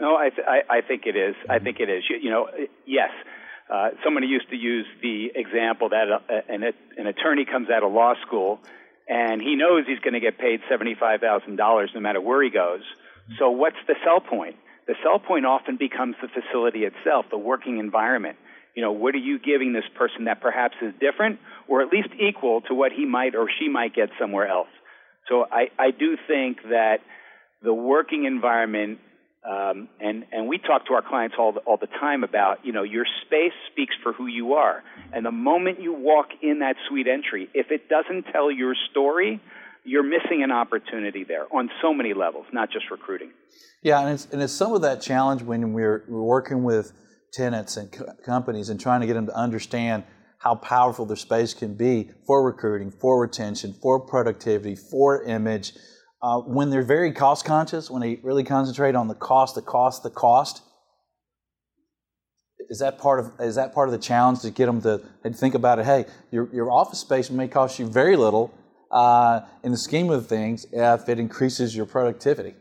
No, 0.00 0.16
I, 0.16 0.30
th- 0.30 0.46
I, 0.46 0.78
I 0.78 0.80
think 0.80 1.02
it 1.06 1.16
is. 1.16 1.34
I 1.48 1.58
think 1.58 1.80
it 1.80 1.88
is. 1.90 2.04
You, 2.08 2.16
you 2.22 2.30
know, 2.30 2.48
yes. 2.86 3.10
Uh, 3.70 3.90
somebody 4.02 4.26
used 4.26 4.48
to 4.50 4.56
use 4.56 4.86
the 5.02 5.30
example 5.34 5.90
that 5.90 6.08
a, 6.08 6.14
uh, 6.14 6.40
an, 6.48 6.62
an 6.96 7.06
attorney 7.06 7.44
comes 7.44 7.68
out 7.68 7.82
of 7.82 7.92
law 7.92 8.14
school 8.26 8.60
and 9.08 9.40
he 9.40 9.56
knows 9.56 9.84
he's 9.86 9.98
going 10.00 10.14
to 10.14 10.20
get 10.20 10.38
paid 10.38 10.60
$75,000 10.70 11.94
no 11.94 12.00
matter 12.00 12.20
where 12.20 12.42
he 12.42 12.50
goes. 12.50 12.80
So 13.38 13.50
what's 13.50 13.76
the 13.86 13.94
sell 14.04 14.20
point? 14.20 14.56
The 14.86 14.94
sell 15.02 15.18
point 15.18 15.44
often 15.44 15.76
becomes 15.76 16.16
the 16.22 16.28
facility 16.28 16.84
itself, 16.84 17.26
the 17.30 17.38
working 17.38 17.78
environment. 17.78 18.36
You 18.74 18.82
know, 18.82 18.92
what 18.92 19.14
are 19.14 19.18
you 19.18 19.38
giving 19.38 19.72
this 19.72 19.84
person 19.96 20.24
that 20.24 20.40
perhaps 20.40 20.76
is 20.80 20.94
different 21.00 21.40
or 21.66 21.82
at 21.82 21.88
least 21.88 22.08
equal 22.18 22.62
to 22.68 22.74
what 22.74 22.92
he 22.92 23.04
might 23.04 23.34
or 23.34 23.48
she 23.58 23.68
might 23.68 23.94
get 23.94 24.08
somewhere 24.18 24.46
else? 24.46 24.68
So 25.28 25.44
I, 25.50 25.68
I 25.78 25.90
do 25.90 26.16
think 26.26 26.62
that 26.70 26.98
the 27.62 27.74
working 27.74 28.24
environment 28.24 29.00
Um, 29.44 29.88
and 30.00 30.24
and 30.32 30.48
we 30.48 30.58
talk 30.58 30.86
to 30.86 30.94
our 30.94 31.02
clients 31.02 31.36
all 31.38 31.52
the, 31.52 31.60
all 31.60 31.76
the 31.76 31.86
time 31.86 32.24
about 32.24 32.64
you 32.64 32.72
know 32.72 32.82
your 32.82 33.04
space 33.24 33.52
speaks 33.70 33.94
for 34.02 34.12
who 34.12 34.26
you 34.26 34.54
are, 34.54 34.82
and 35.12 35.24
the 35.24 35.30
moment 35.30 35.80
you 35.80 35.94
walk 35.94 36.28
in 36.42 36.58
that 36.58 36.76
suite 36.88 37.06
entry, 37.06 37.48
if 37.54 37.70
it 37.70 37.88
doesn't 37.88 38.24
tell 38.32 38.50
your 38.50 38.74
story, 38.90 39.40
you're 39.84 40.02
missing 40.02 40.42
an 40.42 40.50
opportunity 40.50 41.24
there 41.24 41.46
on 41.54 41.70
so 41.80 41.94
many 41.94 42.14
levels, 42.14 42.46
not 42.52 42.70
just 42.70 42.90
recruiting. 42.90 43.30
Yeah, 43.82 44.00
and 44.00 44.10
it's, 44.10 44.26
and 44.32 44.42
it's 44.42 44.52
some 44.52 44.74
of 44.74 44.82
that 44.82 45.00
challenge 45.00 45.42
when 45.42 45.72
we're, 45.72 46.04
we're 46.08 46.22
working 46.22 46.64
with 46.64 46.92
tenants 47.32 47.76
and 47.76 47.90
co- 47.90 48.12
companies 48.24 48.68
and 48.68 48.80
trying 48.80 49.00
to 49.00 49.06
get 49.06 49.14
them 49.14 49.26
to 49.26 49.36
understand 49.36 50.04
how 50.38 50.54
powerful 50.54 51.06
their 51.06 51.16
space 51.16 51.54
can 51.54 51.74
be 51.74 52.10
for 52.26 52.44
recruiting, 52.44 52.90
for 52.90 53.20
retention, 53.20 53.74
for 53.80 53.98
productivity, 54.00 54.76
for 54.76 55.22
image. 55.24 55.72
Uh, 56.20 56.40
when 56.40 56.70
they're 56.70 56.82
very 56.82 57.12
cost 57.12 57.44
conscious, 57.44 57.90
when 57.90 58.02
they 58.02 58.16
really 58.22 58.42
concentrate 58.44 58.96
on 58.96 59.06
the 59.06 59.14
cost, 59.14 59.54
the 59.54 59.62
cost, 59.62 60.02
the 60.02 60.10
cost, 60.10 60.62
is 62.68 62.80
that 62.80 62.98
part 62.98 63.20
of 63.20 63.32
is 63.40 63.54
that 63.54 63.72
part 63.72 63.88
of 63.88 63.92
the 63.92 63.98
challenge 63.98 64.40
to 64.40 64.50
get 64.50 64.66
them 64.66 64.82
to 64.82 65.00
think 65.32 65.54
about 65.54 65.78
it? 65.78 65.84
Hey, 65.84 66.06
your 66.30 66.48
your 66.52 66.70
office 66.70 66.98
space 66.98 67.30
may 67.30 67.48
cost 67.48 67.78
you 67.78 67.86
very 67.86 68.16
little 68.16 68.52
uh, 68.90 69.40
in 69.62 69.70
the 69.70 69.78
scheme 69.78 70.10
of 70.10 70.26
things 70.26 70.66
if 70.72 71.08
it 71.08 71.18
increases 71.18 71.74
your 71.76 71.86
productivity. 71.86 72.54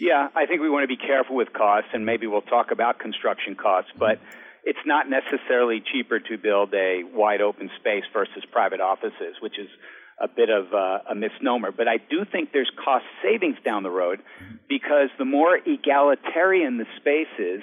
Yeah, 0.00 0.28
I 0.34 0.46
think 0.46 0.60
we 0.60 0.68
want 0.68 0.82
to 0.82 0.88
be 0.88 0.96
careful 0.96 1.36
with 1.36 1.52
costs, 1.52 1.90
and 1.92 2.04
maybe 2.04 2.26
we'll 2.26 2.42
talk 2.42 2.72
about 2.72 2.98
construction 2.98 3.54
costs, 3.54 3.92
but 3.96 4.18
it's 4.64 4.84
not 4.84 5.06
necessarily 5.08 5.80
cheaper 5.92 6.18
to 6.18 6.38
build 6.38 6.74
a 6.74 7.02
wide 7.14 7.40
open 7.40 7.70
space 7.78 8.04
versus 8.12 8.42
private 8.50 8.80
offices, 8.80 9.36
which 9.40 9.58
is 9.58 9.68
a 10.22 10.28
bit 10.28 10.48
of 10.48 10.72
uh, 10.72 11.10
a 11.10 11.14
misnomer. 11.14 11.72
But 11.72 11.88
I 11.88 11.96
do 11.98 12.24
think 12.30 12.50
there's 12.52 12.70
cost 12.82 13.04
savings 13.22 13.56
down 13.64 13.82
the 13.82 13.90
road 13.90 14.20
because 14.68 15.08
the 15.18 15.24
more 15.24 15.56
egalitarian 15.56 16.78
the 16.78 16.86
space 17.00 17.34
is, 17.38 17.62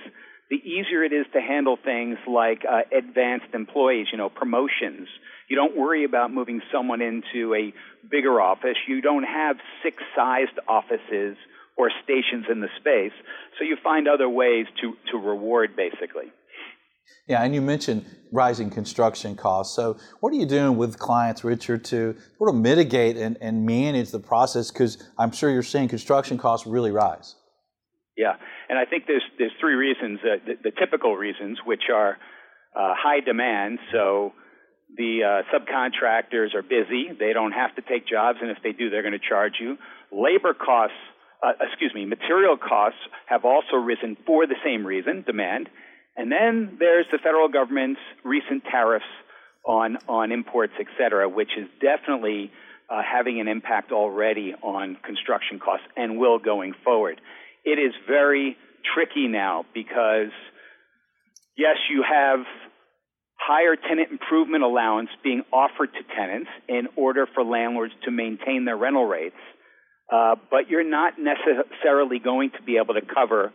the 0.50 0.58
easier 0.58 1.04
it 1.04 1.13
is 1.13 1.26
to 1.34 1.39
handle 1.39 1.78
things 1.78 2.17
like 2.28 2.63
uh, 2.69 2.82
advanced 2.95 3.54
employees, 3.54 4.08
you 4.12 4.17
know, 4.17 4.30
promotions. 4.30 5.08
You 5.48 5.56
don't 5.56 5.78
worry 5.78 6.04
about 6.04 6.34
moving 6.34 6.62
someone 6.72 7.02
into 7.02 7.54
a 7.54 7.74
bigger 8.10 8.41
office. 8.41 8.78
You 8.88 9.02
don't 9.02 9.24
have 9.24 9.58
six 9.84 9.98
sized 10.15 10.60
offices 10.67 11.38
or 11.78 11.91
stations 12.04 12.45
in 12.52 12.60
the 12.60 12.67
space. 12.78 13.13
So 13.58 13.63
you 13.63 13.78
find 13.82 14.08
other 14.08 14.28
ways 14.28 14.65
to, 14.82 14.93
to 15.12 15.17
reward 15.17 15.76
basically. 15.76 16.34
Yeah, 17.28 17.43
and 17.43 17.54
you 17.54 17.62
mentioned 17.62 18.06
rising 18.32 18.69
construction 18.69 19.36
costs. 19.36 19.76
So, 19.76 19.98
what 20.19 20.34
are 20.34 20.36
you 20.36 20.45
doing 20.45 20.78
with 20.78 20.98
clients, 20.98 21.43
Richard, 21.43 21.86
to 21.86 22.15
sort 22.38 22.50
of 22.50 22.56
mitigate 22.56 23.17
and, 23.17 23.38
and 23.39 23.65
manage 23.65 24.12
the 24.12 24.19
process? 24.19 24.72
Because 24.72 24.98
I'm 25.17 25.32
sure 25.32 25.50
you're 25.52 25.63
seeing 25.63 25.88
construction 25.88 26.38
costs 26.38 26.65
really 26.65 26.91
rise. 26.91 27.36
Yeah, 28.17 28.34
and 28.67 28.80
I 28.80 28.86
think 28.86 29.06
there's 29.08 29.24
there's 29.38 29.52
three 29.60 29.76
reasons. 29.76 30.19
Uh, 30.24 30.43
the, 30.45 30.69
the, 30.69 30.72
typical 30.72 31.15
reasons, 31.15 31.60
which 31.65 31.84
are 31.93 32.17
uh, 32.76 32.93
high 32.98 33.19
demand. 33.19 33.80
So 33.91 34.34
the 34.98 35.22
uh, 35.24 35.56
subcontractors 35.56 36.56
are 36.56 36.63
busy; 36.63 37.10
they 37.17 37.32
don't 37.34 37.54
have 37.54 37.76
to 37.76 37.82
take 37.84 38.08
jobs, 38.08 38.39
and 38.41 38.50
if 38.50 38.58
they 38.63 38.72
do, 38.72 38.89
they're 38.89 39.04
going 39.04 39.13
to 39.13 39.30
charge 39.30 39.54
you. 39.60 39.78
Labor 40.12 40.54
costs 40.54 40.98
uh, 41.41 41.54
excuse 41.62 41.93
me, 41.93 42.06
material 42.06 42.58
costs 42.58 43.00
have 43.28 43.45
also 43.45 43.76
risen 43.78 44.17
for 44.26 44.45
the 44.45 44.56
same 44.63 44.86
reason, 44.86 45.24
demand. 45.26 45.69
And 46.19 46.29
then 46.29 46.75
there's 46.79 47.05
the 47.13 47.17
federal 47.17 47.47
government's 47.47 48.01
recent 48.25 48.65
tariffs 48.65 49.05
on, 49.65 49.95
on 50.10 50.34
imports, 50.34 50.73
et 50.77 50.88
cetera, 50.97 51.29
which 51.29 51.51
is 51.58 51.65
definitely 51.79 52.51
uh, 52.89 53.01
having 53.01 53.39
an 53.39 53.47
impact 53.47 53.93
already 53.93 54.53
on 54.62 54.97
construction 55.01 55.60
costs 55.60 55.86
and 55.95 56.19
will 56.19 56.38
going 56.38 56.73
forward. 56.84 57.21
It 57.63 57.79
is 57.79 57.93
very 58.05 58.58
tricky 58.93 59.29
now 59.29 59.63
because, 59.73 60.36
yes, 61.58 61.77
you 61.89 62.03
have 62.03 62.39
higher 63.38 63.77
tenant 63.77 64.12
improvement 64.12 64.65
allowance 64.65 65.10
being 65.23 65.43
offered 65.53 65.93
to 65.93 66.15
tenants 66.17 66.49
in 66.67 66.89
order 66.97 67.27
for 67.34 67.45
landlords 67.45 67.93
to 68.03 68.12
maintain 68.12 68.65
their 68.65 68.75
rental 68.75 69.05
rates 69.05 69.39
uh, 70.12 70.36
but 70.49 70.69
you're 70.69 70.89
not 70.89 71.13
necessarily 71.19 72.19
going 72.19 72.49
to 72.51 72.63
be 72.63 72.77
able 72.77 72.95
to 72.95 73.01
cover 73.01 73.53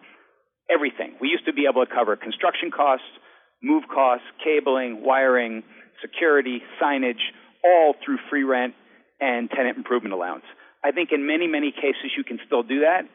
everything. 0.70 1.14
We 1.20 1.28
used 1.28 1.46
to 1.46 1.52
be 1.52 1.66
able 1.70 1.84
to 1.84 1.92
cover 1.92 2.16
construction 2.16 2.70
costs, 2.70 3.06
move 3.62 3.84
costs, 3.92 4.26
cabling, 4.42 5.02
wiring, 5.04 5.62
security, 6.00 6.62
signage, 6.80 7.22
all 7.64 7.94
through 8.04 8.18
free 8.28 8.44
rent 8.44 8.74
and 9.20 9.50
tenant 9.50 9.76
improvement 9.76 10.12
allowance. 10.12 10.44
I 10.84 10.92
think 10.92 11.10
in 11.12 11.26
many, 11.26 11.46
many 11.46 11.72
cases 11.72 12.12
you 12.16 12.24
can 12.24 12.38
still 12.46 12.62
do 12.62 12.80
that, 12.80 13.08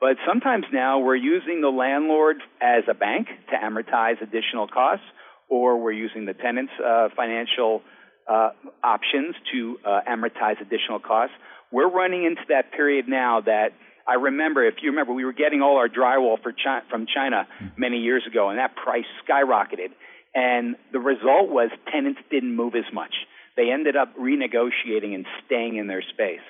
but 0.00 0.16
sometimes 0.26 0.66
now 0.72 1.00
we're 1.00 1.16
using 1.16 1.60
the 1.60 1.68
landlord 1.68 2.36
as 2.62 2.84
a 2.88 2.94
bank 2.94 3.26
to 3.50 3.56
amortize 3.56 4.22
additional 4.22 4.68
costs, 4.68 5.04
or 5.48 5.80
we're 5.82 5.92
using 5.92 6.26
the 6.26 6.34
tenant's 6.34 6.72
uh, 6.78 7.08
financial 7.16 7.82
uh, 8.28 8.50
options 8.84 9.34
to 9.52 9.78
uh, 9.84 10.00
amortize 10.08 10.60
additional 10.60 11.00
costs. 11.00 11.34
We're 11.72 11.90
running 11.90 12.24
into 12.24 12.42
that 12.50 12.70
period 12.72 13.08
now 13.08 13.40
that 13.40 13.72
I 14.08 14.14
remember, 14.14 14.64
if 14.64 14.76
you 14.80 14.90
remember, 14.90 15.12
we 15.12 15.26
were 15.26 15.34
getting 15.34 15.60
all 15.60 15.76
our 15.76 15.88
drywall 15.88 16.38
China, 16.64 16.82
from 16.88 17.06
China 17.14 17.46
many 17.76 17.98
years 17.98 18.24
ago, 18.26 18.48
and 18.48 18.58
that 18.58 18.74
price 18.74 19.04
skyrocketed. 19.28 19.90
And 20.34 20.76
the 20.92 20.98
result 20.98 21.50
was 21.50 21.70
tenants 21.92 22.20
didn't 22.30 22.56
move 22.56 22.74
as 22.74 22.90
much. 22.92 23.14
They 23.56 23.70
ended 23.70 23.96
up 23.96 24.16
renegotiating 24.16 25.14
and 25.14 25.26
staying 25.44 25.76
in 25.76 25.88
their 25.88 26.02
space. 26.02 26.40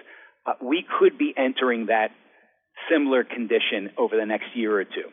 Uh, 0.47 0.53
we 0.63 0.85
could 0.99 1.19
be 1.19 1.35
entering 1.37 1.87
that 1.87 2.11
similar 2.91 3.25
condition 3.25 3.91
over 3.99 4.17
the 4.17 4.27
next 4.27 4.55
year 4.55 4.79
or 4.79 4.85
two. 4.85 5.11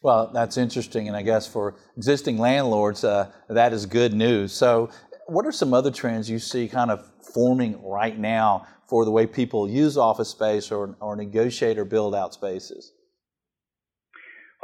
Well, 0.00 0.30
that's 0.32 0.56
interesting, 0.56 1.08
and 1.08 1.16
I 1.16 1.22
guess 1.22 1.48
for 1.48 1.74
existing 1.96 2.38
landlords, 2.38 3.02
uh, 3.02 3.32
that 3.48 3.72
is 3.72 3.86
good 3.86 4.14
news. 4.14 4.52
So, 4.52 4.90
what 5.26 5.44
are 5.44 5.52
some 5.52 5.74
other 5.74 5.90
trends 5.90 6.30
you 6.30 6.38
see 6.38 6.68
kind 6.68 6.90
of 6.90 7.04
forming 7.34 7.82
right 7.82 8.16
now 8.16 8.66
for 8.88 9.04
the 9.04 9.10
way 9.10 9.26
people 9.26 9.68
use 9.68 9.96
office 9.96 10.30
space 10.30 10.72
or, 10.72 10.96
or 11.00 11.14
negotiate 11.14 11.78
or 11.78 11.84
build 11.84 12.14
out 12.14 12.32
spaces? 12.32 12.92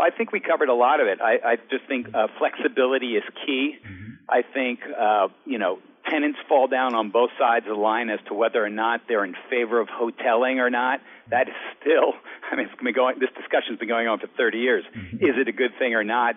I 0.00 0.10
think 0.10 0.32
we 0.32 0.40
covered 0.40 0.68
a 0.68 0.74
lot 0.74 1.00
of 1.00 1.06
it. 1.06 1.20
I, 1.20 1.52
I 1.52 1.56
just 1.70 1.86
think 1.86 2.08
uh, 2.12 2.26
flexibility 2.38 3.14
is 3.14 3.22
key. 3.46 3.76
Mm-hmm. 3.78 4.10
I 4.28 4.42
think 4.42 4.80
uh, 4.98 5.28
you 5.46 5.58
know 5.58 5.78
tenants 6.10 6.38
fall 6.48 6.66
down 6.66 6.94
on 6.94 7.10
both 7.10 7.30
sides 7.38 7.66
of 7.66 7.76
the 7.76 7.80
line 7.80 8.10
as 8.10 8.18
to 8.28 8.34
whether 8.34 8.64
or 8.64 8.70
not 8.70 9.02
they're 9.08 9.24
in 9.24 9.34
favor 9.48 9.80
of 9.80 9.88
hoteling 9.88 10.56
or 10.56 10.70
not. 10.70 11.00
That 11.30 11.48
is 11.48 11.54
still, 11.80 12.12
I 12.50 12.56
mean, 12.56 12.66
it's 12.66 12.82
been 12.82 12.92
going. 12.92 13.18
This 13.20 13.30
discussion's 13.38 13.78
been 13.78 13.88
going 13.88 14.08
on 14.08 14.18
for 14.18 14.26
30 14.36 14.58
years. 14.58 14.84
Mm-hmm. 14.84 15.24
Is 15.24 15.34
it 15.36 15.48
a 15.48 15.52
good 15.52 15.72
thing 15.78 15.94
or 15.94 16.04
not 16.04 16.34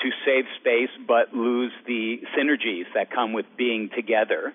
to 0.00 0.10
save 0.24 0.44
space 0.60 0.90
but 1.06 1.34
lose 1.34 1.72
the 1.86 2.22
synergies 2.38 2.86
that 2.94 3.10
come 3.10 3.32
with 3.32 3.46
being 3.56 3.90
together? 3.94 4.52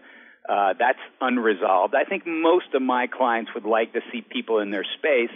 Uh, 0.47 0.73
that's 0.79 0.99
unresolved. 1.19 1.93
I 1.93 2.05
think 2.05 2.25
most 2.25 2.73
of 2.73 2.81
my 2.81 3.07
clients 3.07 3.51
would 3.53 3.65
like 3.65 3.91
to 3.93 4.01
see 4.11 4.21
people 4.21 4.59
in 4.59 4.71
their 4.71 4.85
space, 4.97 5.35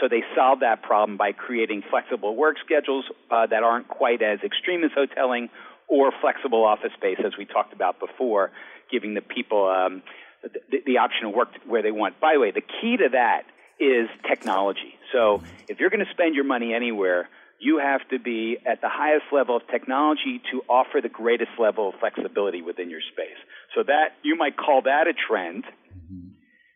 so 0.00 0.08
they 0.08 0.22
solve 0.34 0.60
that 0.60 0.82
problem 0.82 1.16
by 1.16 1.32
creating 1.32 1.82
flexible 1.90 2.34
work 2.34 2.56
schedules 2.64 3.04
uh, 3.30 3.46
that 3.46 3.62
aren't 3.62 3.88
quite 3.88 4.22
as 4.22 4.38
extreme 4.42 4.82
as 4.84 4.90
hoteling, 4.92 5.50
or 5.88 6.12
flexible 6.20 6.64
office 6.64 6.92
space, 6.96 7.18
as 7.24 7.32
we 7.38 7.44
talked 7.44 7.72
about 7.72 8.00
before, 8.00 8.50
giving 8.90 9.14
the 9.14 9.20
people 9.20 9.68
um, 9.68 10.02
the, 10.42 10.82
the 10.84 10.98
option 10.98 11.22
to 11.22 11.30
work 11.30 11.48
where 11.66 11.82
they 11.82 11.92
want. 11.92 12.18
By 12.20 12.34
the 12.34 12.40
way, 12.40 12.50
the 12.50 12.62
key 12.62 12.96
to 12.96 13.10
that 13.12 13.42
is 13.78 14.08
technology. 14.26 14.98
So 15.12 15.42
if 15.68 15.80
you're 15.80 15.90
going 15.90 16.04
to 16.04 16.10
spend 16.12 16.34
your 16.34 16.44
money 16.44 16.74
anywhere, 16.74 17.28
you 17.58 17.78
have 17.78 18.06
to 18.08 18.18
be 18.18 18.58
at 18.66 18.80
the 18.80 18.88
highest 18.88 19.26
level 19.32 19.56
of 19.56 19.62
technology 19.68 20.42
to 20.50 20.62
offer 20.68 21.00
the 21.00 21.08
greatest 21.08 21.52
level 21.58 21.88
of 21.90 21.94
flexibility 22.00 22.62
within 22.62 22.90
your 22.90 23.00
space. 23.12 23.38
So 23.76 23.82
that 23.82 24.16
you 24.22 24.36
might 24.36 24.56
call 24.56 24.82
that 24.82 25.06
a 25.06 25.12
trend. 25.12 25.64
Mm-hmm. 25.64 26.28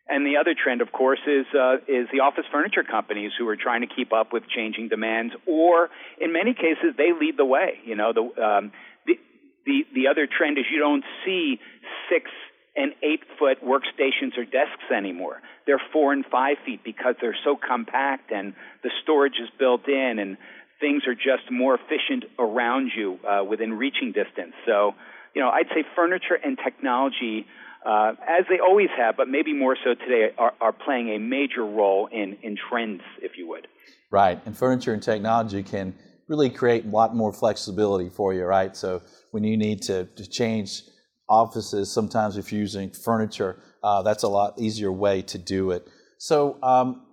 And 0.07 0.25
the 0.25 0.37
other 0.37 0.53
trend, 0.53 0.81
of 0.81 0.91
course, 0.91 1.19
is 1.25 1.47
uh, 1.57 1.77
is 1.87 2.07
the 2.13 2.19
office 2.21 2.45
furniture 2.51 2.83
companies 2.83 3.31
who 3.37 3.47
are 3.47 3.57
trying 3.57 3.81
to 3.81 3.87
keep 3.87 4.13
up 4.13 4.31
with 4.31 4.43
changing 4.47 4.89
demands, 4.89 5.33
or 5.47 5.89
in 6.19 6.31
many 6.31 6.53
cases, 6.53 6.93
they 6.97 7.09
lead 7.19 7.37
the 7.37 7.45
way. 7.45 7.79
You 7.83 7.95
know, 7.95 8.13
the 8.13 8.21
um, 8.21 8.71
the 9.07 9.17
the, 9.65 9.81
the 9.95 10.07
other 10.07 10.27
trend 10.27 10.59
is 10.59 10.65
you 10.71 10.79
don't 10.79 11.03
see 11.25 11.59
six 12.07 12.29
and 12.75 12.93
eight 13.03 13.21
foot 13.39 13.63
workstations 13.65 14.37
or 14.37 14.45
desks 14.45 14.91
anymore. 14.95 15.41
They're 15.65 15.81
four 15.91 16.13
and 16.13 16.25
five 16.25 16.57
feet 16.65 16.83
because 16.83 17.15
they're 17.19 17.37
so 17.43 17.57
compact 17.57 18.31
and 18.31 18.53
the 18.83 18.91
storage 19.03 19.39
is 19.41 19.49
built 19.59 19.87
in 19.87 20.19
and 20.19 20.37
things 20.79 21.03
are 21.05 21.15
just 21.15 21.51
more 21.51 21.75
efficient 21.75 22.25
around 22.39 22.91
you 22.95 23.19
uh, 23.27 23.43
within 23.43 23.73
reaching 23.73 24.11
distance. 24.13 24.53
So, 24.65 24.95
you 25.35 25.41
know, 25.41 25.49
I'd 25.49 25.67
say 25.73 25.83
furniture 25.95 26.35
and 26.43 26.57
technology, 26.63 27.45
uh, 27.85 28.13
as 28.27 28.45
they 28.49 28.59
always 28.59 28.89
have, 28.97 29.17
but 29.17 29.27
maybe 29.27 29.53
more 29.53 29.77
so 29.83 29.95
today, 29.95 30.33
are, 30.37 30.53
are 30.61 30.71
playing 30.71 31.09
a 31.09 31.19
major 31.19 31.65
role 31.65 32.07
in, 32.11 32.37
in 32.43 32.57
trends, 32.69 33.01
if 33.21 33.37
you 33.37 33.47
would. 33.47 33.67
Right, 34.11 34.39
and 34.45 34.57
furniture 34.57 34.93
and 34.93 35.01
technology 35.01 35.63
can 35.63 35.95
really 36.27 36.49
create 36.49 36.85
a 36.85 36.89
lot 36.89 37.15
more 37.15 37.33
flexibility 37.33 38.09
for 38.09 38.33
you, 38.33 38.43
right? 38.43 38.75
So 38.75 39.01
when 39.31 39.43
you 39.43 39.57
need 39.57 39.81
to, 39.83 40.05
to 40.05 40.29
change 40.29 40.83
offices, 41.27 41.91
sometimes 41.91 42.37
if 42.37 42.51
you're 42.51 42.61
using 42.61 42.91
furniture, 42.91 43.61
uh, 43.83 44.01
that's 44.01 44.23
a 44.23 44.27
lot 44.27 44.59
easier 44.59 44.91
way 44.91 45.21
to 45.23 45.37
do 45.37 45.71
it. 45.71 45.87
So 46.17 46.57
um, 46.61 47.05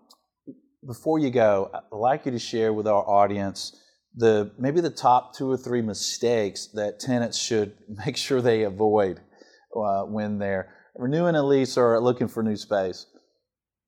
before 0.86 1.18
you 1.18 1.30
go, 1.30 1.70
I'd 1.72 1.96
like 1.96 2.26
you 2.26 2.32
to 2.32 2.38
share 2.38 2.72
with 2.72 2.86
our 2.86 3.08
audience 3.08 3.80
the 4.14 4.50
maybe 4.58 4.80
the 4.80 4.90
top 4.90 5.34
two 5.34 5.50
or 5.50 5.56
three 5.56 5.82
mistakes 5.82 6.66
that 6.74 7.00
tenants 7.00 7.38
should 7.38 7.74
make 8.06 8.16
sure 8.16 8.40
they 8.40 8.62
avoid 8.62 9.20
uh, 9.76 10.02
when 10.02 10.38
they're 10.38 10.74
renewing 10.96 11.36
a 11.36 11.42
lease 11.42 11.76
or 11.76 12.00
looking 12.00 12.28
for 12.28 12.42
new 12.42 12.56
space. 12.56 13.06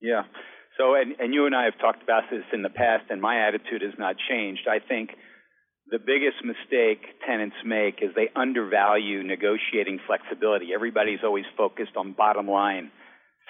Yeah. 0.00 0.22
So, 0.78 0.94
and, 0.94 1.14
and 1.18 1.34
you 1.34 1.44
and 1.44 1.54
I 1.54 1.64
have 1.64 1.78
talked 1.78 2.02
about 2.02 2.24
this 2.30 2.44
in 2.54 2.62
the 2.62 2.70
past, 2.70 3.04
and 3.10 3.20
my 3.20 3.46
attitude 3.46 3.82
has 3.82 3.92
not 3.98 4.16
changed. 4.30 4.66
I 4.66 4.78
think 4.78 5.10
the 5.90 5.98
biggest 5.98 6.40
mistake 6.44 7.02
tenants 7.26 7.56
make 7.66 8.00
is 8.00 8.10
they 8.14 8.30
undervalue 8.34 9.22
negotiating 9.22 9.98
flexibility. 10.06 10.68
Everybody's 10.74 11.18
always 11.24 11.44
focused 11.56 11.96
on 11.96 12.12
bottom 12.12 12.48
line. 12.48 12.90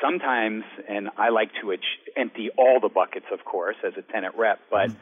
Sometimes, 0.02 0.64
and 0.88 1.10
I 1.18 1.28
like 1.28 1.50
to 1.60 1.76
empty 2.16 2.48
all 2.56 2.80
the 2.80 2.88
buckets, 2.88 3.26
of 3.30 3.44
course, 3.44 3.76
as 3.86 3.92
a 3.98 4.12
tenant 4.12 4.34
rep, 4.36 4.58
but 4.70 4.88
mm-hmm. 4.88 4.98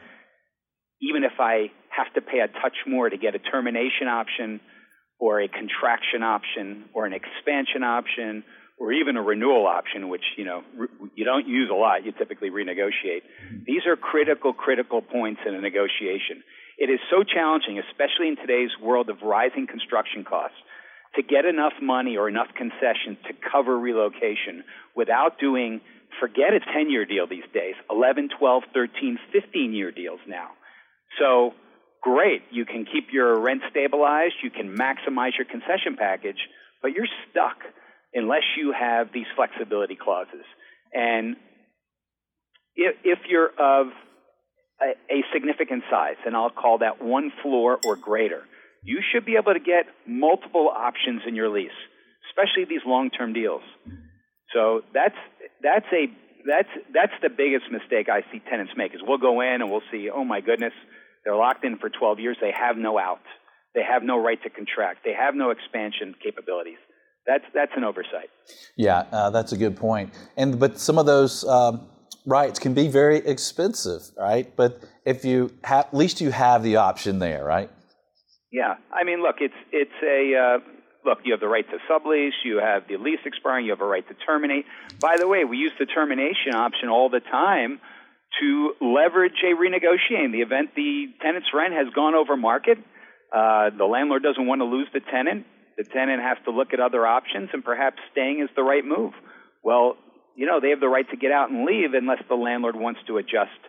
Even 1.01 1.23
if 1.23 1.39
I 1.39 1.71
have 1.89 2.13
to 2.13 2.21
pay 2.21 2.39
a 2.39 2.47
touch 2.47 2.77
more 2.87 3.09
to 3.09 3.17
get 3.17 3.35
a 3.35 3.39
termination 3.39 4.07
option 4.07 4.59
or 5.19 5.41
a 5.41 5.47
contraction 5.47 6.23
option 6.23 6.85
or 6.93 7.05
an 7.05 7.13
expansion 7.13 7.83
option 7.83 8.43
or 8.79 8.93
even 8.93 9.17
a 9.17 9.21
renewal 9.21 9.67
option, 9.67 10.07
which 10.07 10.23
you 10.37 10.45
know 10.45 10.63
you 11.15 11.25
don't 11.25 11.47
use 11.47 11.69
a 11.69 11.75
lot, 11.75 12.05
you 12.05 12.13
typically 12.13 12.49
renegotiate. 12.49 13.23
These 13.65 13.85
are 13.85 13.97
critical, 13.97 14.53
critical 14.53 15.01
points 15.01 15.41
in 15.45 15.53
a 15.53 15.61
negotiation. 15.61 16.43
It 16.77 16.89
is 16.89 16.99
so 17.11 17.23
challenging, 17.23 17.77
especially 17.77 18.29
in 18.29 18.37
today's 18.37 18.71
world 18.81 19.09
of 19.09 19.21
rising 19.21 19.67
construction 19.67 20.23
costs, 20.23 20.55
to 21.15 21.21
get 21.21 21.43
enough 21.43 21.73
money 21.81 22.15
or 22.15 22.29
enough 22.29 22.47
concessions 22.55 23.17
to 23.27 23.33
cover 23.51 23.77
relocation 23.77 24.63
without 24.95 25.39
doing, 25.39 25.81
forget 26.21 26.53
a 26.53 26.59
10 26.59 26.89
year 26.89 27.05
deal 27.05 27.27
these 27.27 27.47
days, 27.53 27.75
11, 27.91 28.29
12, 28.39 28.63
13, 28.73 29.19
15 29.33 29.73
year 29.73 29.91
deals 29.91 30.19
now. 30.25 30.51
So, 31.17 31.53
great, 32.01 32.43
you 32.51 32.65
can 32.65 32.85
keep 32.85 33.07
your 33.11 33.39
rent 33.39 33.61
stabilized, 33.71 34.35
you 34.43 34.49
can 34.49 34.75
maximize 34.75 35.31
your 35.37 35.45
concession 35.49 35.95
package, 35.97 36.37
but 36.81 36.91
you're 36.91 37.07
stuck 37.29 37.57
unless 38.13 38.43
you 38.57 38.73
have 38.77 39.11
these 39.13 39.25
flexibility 39.35 39.95
clauses. 39.95 40.45
And 40.93 41.35
if, 42.75 42.95
if 43.03 43.19
you're 43.27 43.49
of 43.49 43.87
a, 44.81 45.13
a 45.13 45.23
significant 45.33 45.83
size, 45.89 46.15
and 46.25 46.35
I'll 46.35 46.49
call 46.49 46.79
that 46.79 47.03
one 47.03 47.31
floor 47.41 47.79
or 47.85 47.95
greater, 47.95 48.43
you 48.83 48.99
should 49.11 49.25
be 49.25 49.35
able 49.35 49.53
to 49.53 49.59
get 49.59 49.85
multiple 50.07 50.69
options 50.73 51.21
in 51.27 51.35
your 51.35 51.49
lease, 51.49 51.71
especially 52.31 52.65
these 52.65 52.85
long-term 52.85 53.33
deals. 53.33 53.61
So 54.53 54.81
that's 54.93 55.15
that's 55.61 55.85
a 55.91 56.07
that's 56.47 56.69
that's 56.93 57.13
the 57.21 57.29
biggest 57.29 57.65
mistake 57.71 58.07
I 58.09 58.21
see 58.31 58.41
tenants 58.49 58.73
make 58.77 58.95
is 58.95 59.01
we'll 59.05 59.17
go 59.17 59.41
in 59.41 59.61
and 59.61 59.69
we'll 59.69 59.83
see, 59.91 60.09
oh 60.09 60.23
my 60.23 60.41
goodness, 60.41 60.73
they're 61.23 61.35
locked 61.35 61.63
in 61.65 61.77
for 61.77 61.89
12 61.89 62.19
years, 62.19 62.37
they 62.41 62.51
have 62.57 62.77
no 62.77 62.97
out, 62.97 63.21
they 63.75 63.83
have 63.83 64.03
no 64.03 64.17
right 64.17 64.41
to 64.43 64.49
contract, 64.49 64.99
they 65.03 65.13
have 65.13 65.35
no 65.35 65.51
expansion 65.51 66.15
capabilities. 66.23 66.77
That's 67.27 67.43
that's 67.53 67.71
an 67.75 67.83
oversight. 67.83 68.29
Yeah, 68.75 69.03
uh, 69.11 69.29
that's 69.29 69.51
a 69.51 69.57
good 69.57 69.77
point. 69.77 70.13
And 70.35 70.59
but 70.59 70.79
some 70.79 70.97
of 70.97 71.05
those 71.05 71.47
um, 71.47 71.87
rights 72.25 72.57
can 72.57 72.73
be 72.73 72.87
very 72.87 73.17
expensive, 73.17 74.01
right? 74.17 74.55
But 74.55 74.83
if 75.05 75.23
you 75.25 75.51
have, 75.63 75.85
at 75.85 75.93
least 75.93 76.21
you 76.21 76.31
have 76.31 76.63
the 76.63 76.77
option 76.77 77.19
there, 77.19 77.43
right? 77.43 77.69
Yeah, 78.51 78.75
I 78.91 79.03
mean, 79.03 79.21
look, 79.21 79.35
it's 79.41 79.53
it's 79.71 79.91
a 80.03 80.35
uh, 80.35 80.57
look. 81.05 81.19
You 81.23 81.33
have 81.33 81.39
the 81.39 81.47
right 81.47 81.65
to 81.69 81.77
sublease. 81.89 82.31
You 82.43 82.57
have 82.57 82.87
the 82.87 82.97
lease 82.97 83.19
expiring. 83.25 83.65
You 83.65 83.71
have 83.71 83.81
a 83.81 83.85
right 83.85 84.07
to 84.07 84.15
terminate. 84.25 84.65
By 84.99 85.17
the 85.19 85.27
way, 85.27 85.43
we 85.43 85.57
use 85.57 85.73
the 85.77 85.85
termination 85.85 86.55
option 86.55 86.89
all 86.89 87.09
the 87.09 87.19
time 87.19 87.79
to 88.41 88.73
leverage 88.81 89.41
a 89.43 89.55
renegotiating. 89.55 90.31
The 90.31 90.41
event 90.41 90.75
the 90.75 91.07
tenant's 91.21 91.49
rent 91.53 91.73
has 91.73 91.87
gone 91.93 92.15
over 92.15 92.37
market, 92.37 92.77
uh, 93.33 93.69
the 93.77 93.85
landlord 93.85 94.23
doesn't 94.23 94.45
want 94.45 94.61
to 94.61 94.65
lose 94.65 94.87
the 94.93 95.01
tenant. 95.01 95.45
The 95.77 95.83
tenant 95.83 96.21
has 96.21 96.37
to 96.45 96.51
look 96.51 96.73
at 96.73 96.79
other 96.79 97.05
options, 97.05 97.49
and 97.53 97.63
perhaps 97.63 97.97
staying 98.11 98.41
is 98.41 98.49
the 98.55 98.63
right 98.63 98.83
move. 98.83 99.13
Well, 99.63 99.97
you 100.35 100.45
know, 100.45 100.59
they 100.59 100.69
have 100.69 100.79
the 100.79 100.89
right 100.89 101.09
to 101.09 101.17
get 101.17 101.31
out 101.31 101.49
and 101.51 101.65
leave 101.65 101.93
unless 101.93 102.19
the 102.27 102.35
landlord 102.35 102.75
wants 102.75 103.01
to 103.07 103.17
adjust 103.17 103.59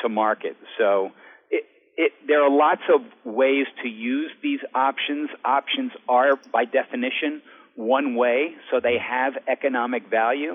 to 0.00 0.08
market. 0.08 0.56
So 0.78 1.10
it, 1.50 1.64
it, 1.96 2.12
there 2.26 2.42
are 2.42 2.50
lots 2.50 2.82
of 2.92 3.00
ways 3.24 3.66
to 3.82 3.88
use 3.88 4.30
these 4.42 4.60
options. 4.74 5.28
Options 5.44 5.92
are, 6.08 6.36
by 6.52 6.64
definition, 6.64 7.42
one 7.74 8.14
way, 8.14 8.54
so 8.70 8.80
they 8.80 8.96
have 8.98 9.34
economic 9.48 10.08
value. 10.08 10.52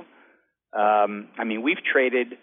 Um, 0.75 1.29
I 1.37 1.43
mean, 1.45 1.61
we've 1.61 1.83
traded 1.91 2.37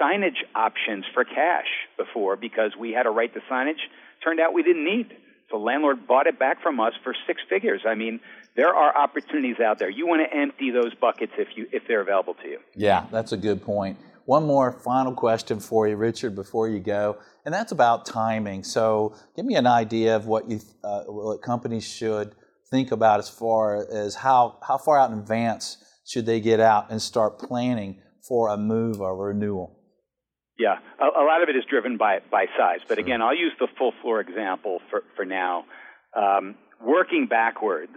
signage 0.00 0.38
options 0.54 1.04
for 1.14 1.24
cash 1.24 1.66
before 1.96 2.36
because 2.36 2.72
we 2.78 2.92
had 2.92 3.06
a 3.06 3.10
right 3.10 3.32
to 3.32 3.40
signage. 3.50 3.80
Turned 4.22 4.40
out 4.40 4.52
we 4.52 4.62
didn't 4.62 4.84
need. 4.84 5.16
The 5.50 5.56
landlord 5.56 6.06
bought 6.06 6.26
it 6.26 6.38
back 6.38 6.62
from 6.62 6.78
us 6.78 6.92
for 7.02 7.14
six 7.26 7.40
figures. 7.48 7.82
I 7.86 7.94
mean, 7.94 8.20
there 8.54 8.74
are 8.74 8.96
opportunities 8.96 9.60
out 9.60 9.78
there. 9.78 9.88
You 9.88 10.06
want 10.06 10.28
to 10.28 10.36
empty 10.36 10.70
those 10.70 10.94
buckets 10.94 11.32
if 11.38 11.48
you 11.56 11.66
if 11.72 11.84
they're 11.88 12.02
available 12.02 12.34
to 12.34 12.48
you. 12.48 12.58
Yeah, 12.74 13.06
that's 13.10 13.32
a 13.32 13.36
good 13.36 13.62
point. 13.62 13.98
One 14.26 14.44
more 14.44 14.72
final 14.84 15.14
question 15.14 15.58
for 15.58 15.88
you, 15.88 15.96
Richard, 15.96 16.34
before 16.34 16.68
you 16.68 16.80
go, 16.80 17.16
and 17.46 17.54
that's 17.54 17.72
about 17.72 18.04
timing. 18.04 18.62
So, 18.62 19.14
give 19.34 19.46
me 19.46 19.54
an 19.54 19.66
idea 19.66 20.16
of 20.16 20.26
what 20.26 20.50
you 20.50 20.60
uh, 20.84 21.04
what 21.04 21.40
companies 21.40 21.88
should 21.88 22.34
think 22.70 22.92
about 22.92 23.20
as 23.20 23.30
far 23.30 23.86
as 23.90 24.16
how 24.16 24.58
how 24.66 24.76
far 24.76 24.98
out 24.98 25.10
in 25.10 25.18
advance 25.18 25.78
should 26.06 26.26
they 26.26 26.40
get 26.40 26.60
out 26.60 26.90
and 26.90 27.00
start 27.00 27.38
planning 27.38 28.02
for 28.26 28.48
a 28.48 28.56
move 28.58 29.00
or 29.00 29.16
renewal. 29.16 29.77
Yeah, 30.58 30.78
a, 30.98 31.04
a, 31.04 31.24
lot 31.24 31.42
of 31.42 31.48
it 31.48 31.56
is 31.56 31.64
driven 31.70 31.96
by 31.96 32.20
by 32.30 32.46
size. 32.58 32.80
But 32.88 32.98
again, 32.98 33.22
I'll 33.22 33.36
use 33.36 33.52
the 33.60 33.68
full 33.78 33.92
floor 34.02 34.20
example 34.20 34.80
for 34.90 35.04
for 35.14 35.24
now. 35.24 35.64
Um, 36.14 36.56
working 36.84 37.26
backwards, 37.26 37.96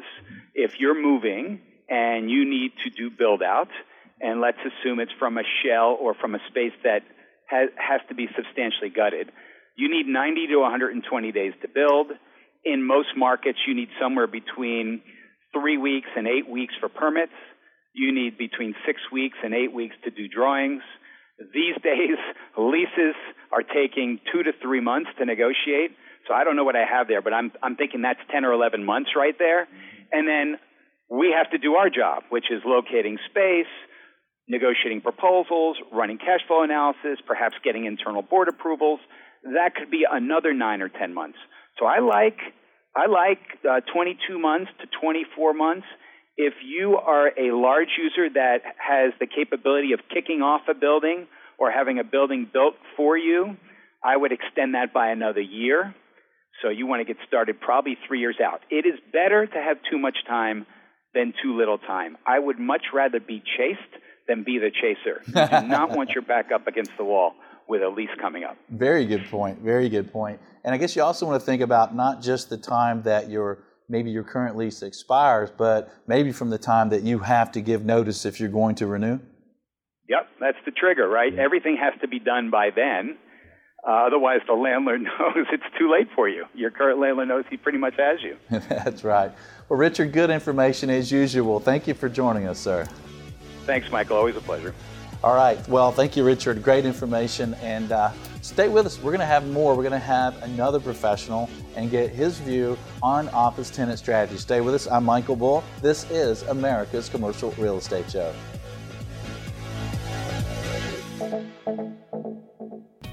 if 0.53 0.79
you're 0.79 0.99
moving 0.99 1.61
and 1.89 2.29
you 2.29 2.47
need 2.47 2.71
to 2.83 2.89
do 2.91 3.09
build 3.09 3.41
out, 3.41 3.69
and 4.19 4.41
let's 4.41 4.59
assume 4.59 4.99
it's 4.99 5.11
from 5.17 5.37
a 5.37 5.43
shell 5.63 5.97
or 5.99 6.13
from 6.13 6.35
a 6.35 6.39
space 6.49 6.73
that 6.83 7.01
has 7.47 7.69
has 7.77 8.01
to 8.09 8.15
be 8.15 8.27
substantially 8.35 8.89
gutted, 8.89 9.31
you 9.75 9.89
need 9.89 10.05
90 10.05 10.47
to 10.47 10.57
120 10.57 11.31
days 11.31 11.53
to 11.63 11.67
build. 11.67 12.11
In 12.63 12.85
most 12.85 13.17
markets, 13.17 13.57
you 13.67 13.73
need 13.73 13.89
somewhere 13.99 14.27
between 14.27 15.01
three 15.51 15.77
weeks 15.77 16.09
and 16.15 16.27
eight 16.27 16.47
weeks 16.47 16.75
for 16.79 16.89
permits. 16.89 17.33
You 17.93 18.13
need 18.13 18.37
between 18.37 18.75
six 18.85 19.01
weeks 19.11 19.37
and 19.43 19.53
eight 19.55 19.73
weeks 19.73 19.95
to 20.03 20.11
do 20.11 20.27
drawings. 20.27 20.83
These 21.53 21.75
days, 21.83 22.17
leases 22.57 23.15
are 23.51 23.63
taking 23.63 24.19
two 24.31 24.43
to 24.43 24.51
three 24.61 24.81
months 24.81 25.09
to 25.17 25.25
negotiate. 25.25 25.91
So 26.27 26.33
I 26.33 26.43
don't 26.43 26.55
know 26.55 26.63
what 26.63 26.75
I 26.75 26.85
have 26.85 27.07
there, 27.07 27.21
but 27.21 27.33
I'm 27.33 27.51
I'm 27.63 27.75
thinking 27.75 28.01
that's 28.01 28.19
10 28.31 28.45
or 28.45 28.53
11 28.53 28.85
months 28.85 29.11
right 29.15 29.35
there. 29.37 29.67
And 30.11 30.27
then 30.27 30.59
we 31.09 31.33
have 31.35 31.49
to 31.51 31.57
do 31.57 31.75
our 31.75 31.89
job, 31.89 32.23
which 32.29 32.45
is 32.51 32.61
locating 32.65 33.17
space, 33.29 33.71
negotiating 34.47 35.01
proposals, 35.01 35.77
running 35.91 36.17
cash 36.17 36.41
flow 36.47 36.63
analysis, 36.63 37.19
perhaps 37.25 37.55
getting 37.63 37.85
internal 37.85 38.21
board 38.21 38.47
approvals. 38.47 38.99
That 39.43 39.73
could 39.75 39.89
be 39.89 40.05
another 40.09 40.53
9 40.53 40.81
or 40.81 40.89
10 40.89 41.13
months. 41.13 41.37
So 41.79 41.85
I 41.85 41.99
like 41.99 42.37
I 42.95 43.07
like 43.07 43.39
uh, 43.67 43.79
22 43.93 44.37
months 44.37 44.69
to 44.81 44.87
24 45.01 45.53
months 45.53 45.87
if 46.37 46.53
you 46.63 46.97
are 46.97 47.27
a 47.27 47.55
large 47.55 47.89
user 47.97 48.29
that 48.33 48.59
has 48.77 49.13
the 49.19 49.27
capability 49.27 49.93
of 49.93 49.99
kicking 50.13 50.41
off 50.41 50.61
a 50.69 50.73
building 50.73 51.27
or 51.59 51.71
having 51.71 51.99
a 51.99 52.03
building 52.03 52.49
built 52.51 52.75
for 52.95 53.17
you, 53.17 53.57
I 54.03 54.17
would 54.17 54.31
extend 54.31 54.73
that 54.75 54.93
by 54.93 55.09
another 55.09 55.41
year. 55.41 55.93
So 56.61 56.69
you 56.69 56.87
want 56.87 57.05
to 57.05 57.05
get 57.05 57.17
started 57.27 57.59
probably 57.59 57.97
three 58.07 58.19
years 58.19 58.37
out. 58.43 58.61
It 58.69 58.85
is 58.85 58.99
better 59.11 59.45
to 59.45 59.57
have 59.57 59.77
too 59.89 59.97
much 59.97 60.17
time 60.27 60.65
than 61.13 61.33
too 61.43 61.57
little 61.57 61.77
time. 61.77 62.17
I 62.25 62.39
would 62.39 62.59
much 62.59 62.85
rather 62.93 63.19
be 63.19 63.43
chased 63.57 63.81
than 64.27 64.43
be 64.43 64.59
the 64.59 64.71
chaser. 64.71 65.21
You 65.27 65.61
do 65.61 65.67
not 65.67 65.91
want 65.91 66.11
your 66.11 66.23
back 66.23 66.51
up 66.53 66.67
against 66.67 66.91
the 66.97 67.03
wall 67.03 67.33
with 67.67 67.81
a 67.81 67.89
lease 67.89 68.09
coming 68.19 68.43
up. 68.43 68.57
Very 68.69 69.05
good 69.05 69.25
point. 69.25 69.59
Very 69.59 69.89
good 69.89 70.11
point. 70.11 70.39
And 70.63 70.73
I 70.73 70.77
guess 70.77 70.95
you 70.95 71.03
also 71.03 71.25
want 71.25 71.39
to 71.41 71.45
think 71.45 71.61
about 71.61 71.95
not 71.95 72.21
just 72.21 72.49
the 72.49 72.57
time 72.57 73.03
that 73.03 73.29
you're 73.29 73.59
maybe 73.91 74.09
your 74.09 74.23
current 74.23 74.55
lease 74.55 74.81
expires, 74.81 75.51
but 75.55 75.93
maybe 76.07 76.31
from 76.31 76.49
the 76.49 76.57
time 76.57 76.89
that 76.89 77.03
you 77.03 77.19
have 77.19 77.51
to 77.51 77.61
give 77.61 77.83
notice 77.83 78.25
if 78.25 78.39
you're 78.39 78.49
going 78.49 78.75
to 78.75 78.87
renew? 78.87 79.19
Yep, 80.09 80.27
that's 80.39 80.57
the 80.65 80.71
trigger, 80.71 81.07
right? 81.07 81.33
Yeah. 81.33 81.43
Everything 81.43 81.77
has 81.77 81.93
to 82.01 82.07
be 82.07 82.19
done 82.19 82.49
by 82.49 82.69
then. 82.75 83.17
Uh, 83.87 84.05
otherwise, 84.07 84.39
the 84.47 84.53
landlord 84.53 85.01
knows 85.19 85.45
it's 85.51 85.63
too 85.77 85.91
late 85.91 86.07
for 86.15 86.29
you. 86.29 86.45
Your 86.53 86.71
current 86.71 86.99
landlord 86.99 87.27
knows 87.27 87.45
he 87.49 87.57
pretty 87.57 87.77
much 87.77 87.95
has 87.97 88.19
you. 88.21 88.37
that's 88.69 89.03
right. 89.03 89.31
Well, 89.69 89.77
Richard, 89.77 90.11
good 90.13 90.29
information 90.29 90.89
as 90.89 91.11
usual. 91.11 91.59
Thank 91.59 91.87
you 91.87 91.93
for 91.93 92.09
joining 92.09 92.47
us, 92.47 92.59
sir. 92.59 92.87
Thanks, 93.65 93.91
Michael. 93.91 94.17
Always 94.17 94.35
a 94.35 94.41
pleasure. 94.41 94.73
All 95.23 95.35
right. 95.35 95.65
Well, 95.67 95.91
thank 95.91 96.15
you, 96.15 96.23
Richard. 96.23 96.63
Great 96.63 96.85
information. 96.85 97.53
And 97.55 97.91
uh, 97.91 98.11
stay 98.41 98.67
with 98.67 98.85
us. 98.85 98.97
We're 98.97 99.11
going 99.11 99.19
to 99.19 99.25
have 99.25 99.47
more. 99.47 99.75
We're 99.75 99.83
going 99.83 99.91
to 99.91 99.99
have 99.99 100.41
another 100.43 100.79
professional 100.79 101.49
and 101.75 101.89
get 101.89 102.09
his 102.11 102.39
view 102.39 102.77
on 103.01 103.29
office 103.29 103.69
tenant 103.69 103.99
strategy. 103.99 104.37
Stay 104.37 104.61
with 104.61 104.75
us. 104.75 104.87
I'm 104.87 105.05
Michael 105.05 105.35
Bull. 105.35 105.63
This 105.81 106.09
is 106.11 106.41
America's 106.43 107.09
Commercial 107.09 107.51
Real 107.57 107.77
Estate 107.77 108.09
Show. 108.11 108.33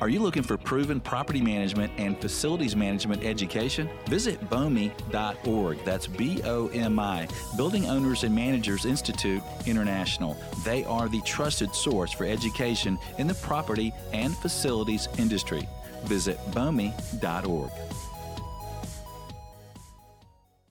Are 0.01 0.09
you 0.09 0.21
looking 0.21 0.45
for 0.45 0.57
proven 0.57 1.01
property 1.01 1.41
management 1.41 1.93
and 1.97 2.17
facilities 2.21 2.77
management 2.77 3.25
education? 3.25 3.91
Visit 4.07 4.41
BOMI.org. 4.49 5.85
That's 5.85 6.07
B 6.07 6.41
O 6.45 6.69
M 6.69 7.01
I, 7.01 7.27
Building 7.57 7.87
Owners 7.87 8.23
and 8.23 8.33
Managers 8.33 8.85
Institute 8.85 9.43
International. 9.67 10.37
They 10.65 10.85
are 10.85 11.09
the 11.09 11.21
trusted 11.23 11.75
source 11.75 12.13
for 12.13 12.27
education 12.27 12.97
in 13.19 13.27
the 13.27 13.35
property 13.35 13.93
and 14.13 14.37
facilities 14.37 15.09
industry. 15.19 15.69
Visit 16.05 16.39
BOMI.org. 16.53 17.71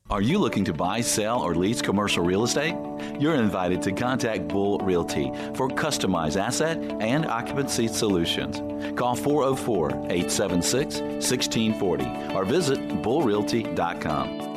Are 0.09 0.21
you 0.21 0.39
looking 0.39 0.63
to 0.63 0.71
buy, 0.73 1.01
sell, 1.01 1.41
or 1.41 1.53
lease 1.53 1.81
commercial 1.81 2.23
real 2.23 2.45
estate? 2.45 2.75
You're 3.19 3.35
invited 3.35 3.81
to 3.81 3.91
contact 3.91 4.47
Bull 4.47 4.79
Realty 4.79 5.33
for 5.53 5.67
customized 5.67 6.41
asset 6.41 6.77
and 7.01 7.25
occupancy 7.25 7.89
solutions. 7.89 8.61
Call 8.97 9.15
404 9.15 9.89
876 9.89 11.01
1640 11.01 12.33
or 12.33 12.45
visit 12.45 12.79
bullrealty.com. 13.01 14.47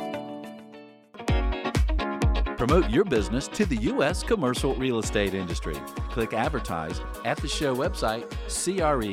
Promote 2.55 2.89
your 2.89 3.03
business 3.03 3.49
to 3.49 3.65
the 3.65 3.75
U.S. 3.77 4.23
commercial 4.23 4.75
real 4.75 4.99
estate 4.99 5.33
industry. 5.33 5.75
Click 6.11 6.33
advertise 6.33 7.01
at 7.25 7.35
the 7.37 7.47
show 7.47 7.75
website, 7.75 8.29
creshow.com. 8.47 9.11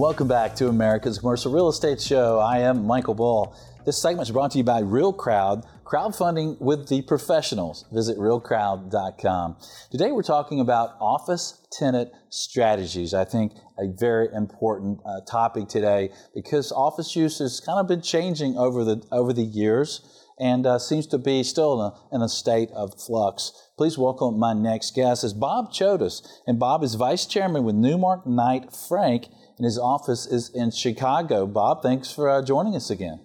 Welcome 0.00 0.28
back 0.28 0.54
to 0.56 0.68
America's 0.68 1.18
Commercial 1.18 1.52
Real 1.52 1.68
Estate 1.68 2.00
Show. 2.00 2.38
I 2.38 2.60
am 2.60 2.86
Michael 2.86 3.12
Bull. 3.12 3.54
This 3.84 4.00
segment 4.00 4.26
is 4.26 4.32
brought 4.32 4.52
to 4.52 4.56
you 4.56 4.64
by 4.64 4.80
Real 4.80 5.12
Crowd, 5.12 5.66
crowdfunding 5.84 6.58
with 6.58 6.88
the 6.88 7.02
professionals. 7.02 7.84
Visit 7.92 8.16
realcrowd.com. 8.16 9.58
Today 9.90 10.10
we're 10.10 10.22
talking 10.22 10.58
about 10.58 10.96
office 11.02 11.66
tenant 11.70 12.12
strategies. 12.30 13.12
I 13.12 13.26
think 13.26 13.52
a 13.78 13.88
very 13.88 14.28
important 14.32 15.00
uh, 15.04 15.20
topic 15.30 15.68
today 15.68 16.08
because 16.34 16.72
office 16.72 17.14
use 17.14 17.38
has 17.38 17.60
kind 17.60 17.78
of 17.78 17.86
been 17.86 18.00
changing 18.00 18.56
over 18.56 18.84
the 18.84 19.06
over 19.12 19.34
the 19.34 19.44
years 19.44 20.00
and 20.40 20.64
uh, 20.64 20.78
seems 20.78 21.06
to 21.08 21.18
be 21.18 21.42
still 21.42 21.74
in 21.78 21.92
a, 21.92 22.16
in 22.16 22.22
a 22.22 22.28
state 22.30 22.70
of 22.70 22.98
flux. 22.98 23.52
Please 23.76 23.98
welcome 23.98 24.38
my 24.38 24.54
next 24.54 24.94
guest 24.94 25.24
is 25.24 25.34
Bob 25.34 25.70
Chodos, 25.70 26.26
and 26.46 26.58
Bob 26.58 26.82
is 26.82 26.94
vice 26.94 27.26
chairman 27.26 27.64
with 27.64 27.74
Newmark 27.74 28.26
Knight 28.26 28.74
Frank 28.74 29.26
and 29.60 29.66
his 29.66 29.78
office 29.78 30.24
is 30.24 30.50
in 30.54 30.70
Chicago. 30.70 31.46
Bob, 31.46 31.82
thanks 31.82 32.10
for 32.10 32.30
uh, 32.30 32.42
joining 32.42 32.74
us 32.74 32.88
again. 32.88 33.20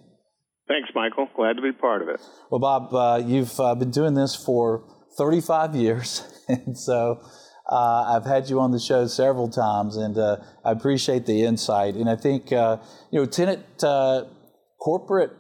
Thanks, 0.68 0.90
Michael. 0.94 1.30
Glad 1.34 1.54
to 1.54 1.62
be 1.62 1.72
part 1.72 2.02
of 2.02 2.10
it. 2.10 2.20
Well, 2.52 2.60
Bob, 2.60 2.94
uh, 2.94 3.26
you've 3.26 3.58
uh, 3.58 3.74
been 3.74 3.90
doing 3.90 4.16
this 4.16 4.36
for 4.36 4.84
35 5.18 5.78
years, 5.78 6.44
and 6.50 6.78
so 6.78 7.22
uh, 7.72 8.18
I've 8.18 8.26
had 8.26 8.50
you 8.50 8.60
on 8.60 8.72
the 8.72 8.82
show 8.82 9.08
several 9.08 9.48
times, 9.48 9.96
and 9.96 10.18
uh, 10.18 10.40
I 10.66 10.72
appreciate 10.72 11.26
the 11.26 11.44
insight. 11.44 11.96
And 11.96 12.10
I 12.10 12.18
think 12.18 12.52
uh, 12.52 12.80
you 13.12 13.22
know, 13.22 13.26
tenant 13.26 13.64
corporate 14.78 15.32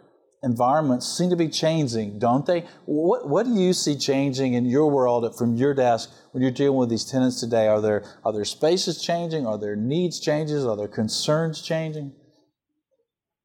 environments 0.45 1.05
seem 1.05 1.29
to 1.31 1.35
be 1.35 1.49
changing, 1.49 2.19
don't 2.19 2.45
they? 2.45 2.65
What 2.85 3.27
What 3.27 3.45
do 3.45 3.53
you 3.53 3.73
see 3.73 3.97
changing 3.97 4.53
in 4.53 4.65
your 4.65 4.89
world 4.89 5.37
from 5.37 5.55
your 5.55 5.73
desk 5.73 6.11
when 6.31 6.41
you're 6.41 6.51
dealing 6.51 6.77
with 6.77 6.89
these 6.89 7.03
tenants 7.03 7.39
today? 7.39 7.67
Are 7.67 7.81
there 7.81 8.03
are 8.23 8.31
there 8.31 8.45
spaces 8.45 9.01
changing? 9.01 9.45
Are 9.45 9.57
there 9.57 9.75
needs 9.75 10.19
changes? 10.19 10.65
Are 10.65 10.77
there 10.77 10.87
concerns 10.87 11.61
changing? 11.61 12.13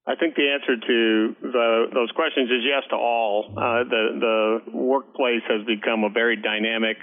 I 0.06 0.16
think 0.16 0.34
the 0.34 0.48
answer 0.50 0.74
to 0.76 1.36
the, 1.40 1.86
those 1.94 2.10
questions 2.12 2.50
is 2.50 2.62
yes 2.64 2.82
to 2.90 2.96
all. 2.96 3.52
Uh, 3.56 3.84
the 3.84 4.04
the 4.26 4.72
workplace 4.72 5.42
has 5.48 5.64
become 5.66 6.04
a 6.04 6.10
very 6.10 6.36
dynamic 6.36 6.96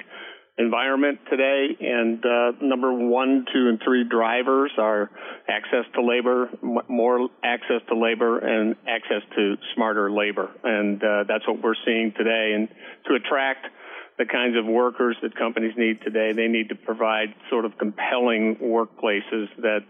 environment 0.58 1.20
today. 1.30 1.78
And 1.80 2.24
uh, 2.26 2.52
number 2.62 2.92
one, 2.92 3.46
two, 3.54 3.70
and 3.70 3.80
three 3.84 4.04
drivers 4.04 4.72
are 4.78 5.10
access 5.48 5.86
to 5.96 6.04
labor, 6.04 6.50
more 6.88 7.30
access 7.44 7.82
to 7.90 7.98
labor, 7.98 8.40
and 8.40 8.76
access 8.88 9.22
to 9.36 9.56
smarter 9.76 10.12
labor. 10.12 10.50
And 10.64 11.02
uh, 11.04 11.24
that's 11.28 11.48
what 11.48 11.62
we're 11.62 11.76
seeing 11.86 12.14
today. 12.18 12.54
And 12.56 12.70
to 13.08 13.16
attract 13.16 13.68
the 14.18 14.26
kinds 14.26 14.58
of 14.58 14.66
workers 14.66 15.16
that 15.22 15.36
companies 15.36 15.74
need 15.78 16.02
today, 16.02 16.34
they 16.34 16.48
need 16.48 16.70
to 16.70 16.76
provide 16.76 17.36
sort 17.52 17.66
of 17.66 17.78
compelling 17.78 18.56
workplaces 18.56 19.46
that 19.58 19.82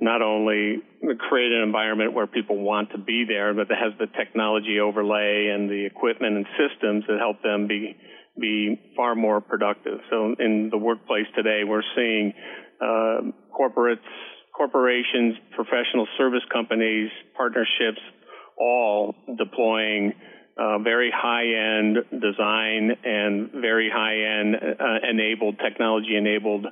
not 0.00 0.22
only 0.22 0.82
create 1.28 1.52
an 1.52 1.62
environment 1.62 2.14
where 2.14 2.26
people 2.26 2.56
want 2.56 2.90
to 2.90 2.98
be 2.98 3.24
there, 3.28 3.54
but 3.54 3.68
that 3.68 3.78
has 3.78 3.92
the 3.98 4.06
technology 4.16 4.80
overlay 4.80 5.52
and 5.54 5.68
the 5.70 5.84
equipment 5.84 6.36
and 6.36 6.46
systems 6.58 7.04
that 7.06 7.18
help 7.18 7.42
them 7.42 7.68
be 7.68 7.96
be 8.40 8.80
far 8.96 9.14
more 9.14 9.40
productive. 9.40 9.98
So 10.10 10.34
in 10.38 10.68
the 10.70 10.78
workplace 10.78 11.26
today, 11.36 11.62
we're 11.64 11.82
seeing 11.94 12.32
uh, 12.80 13.30
corporates, 13.52 13.98
corporations, 14.56 15.36
professional 15.54 16.06
service 16.18 16.44
companies, 16.52 17.10
partnerships, 17.36 18.00
all 18.58 19.14
deploying 19.38 20.12
uh, 20.58 20.78
very 20.78 21.10
high-end 21.14 21.96
design 22.20 22.90
and 23.04 23.50
very 23.52 23.90
high-end 23.92 24.56
uh, 24.56 25.08
enabled 25.08 25.56
technology 25.58 26.16
enabled 26.16 26.66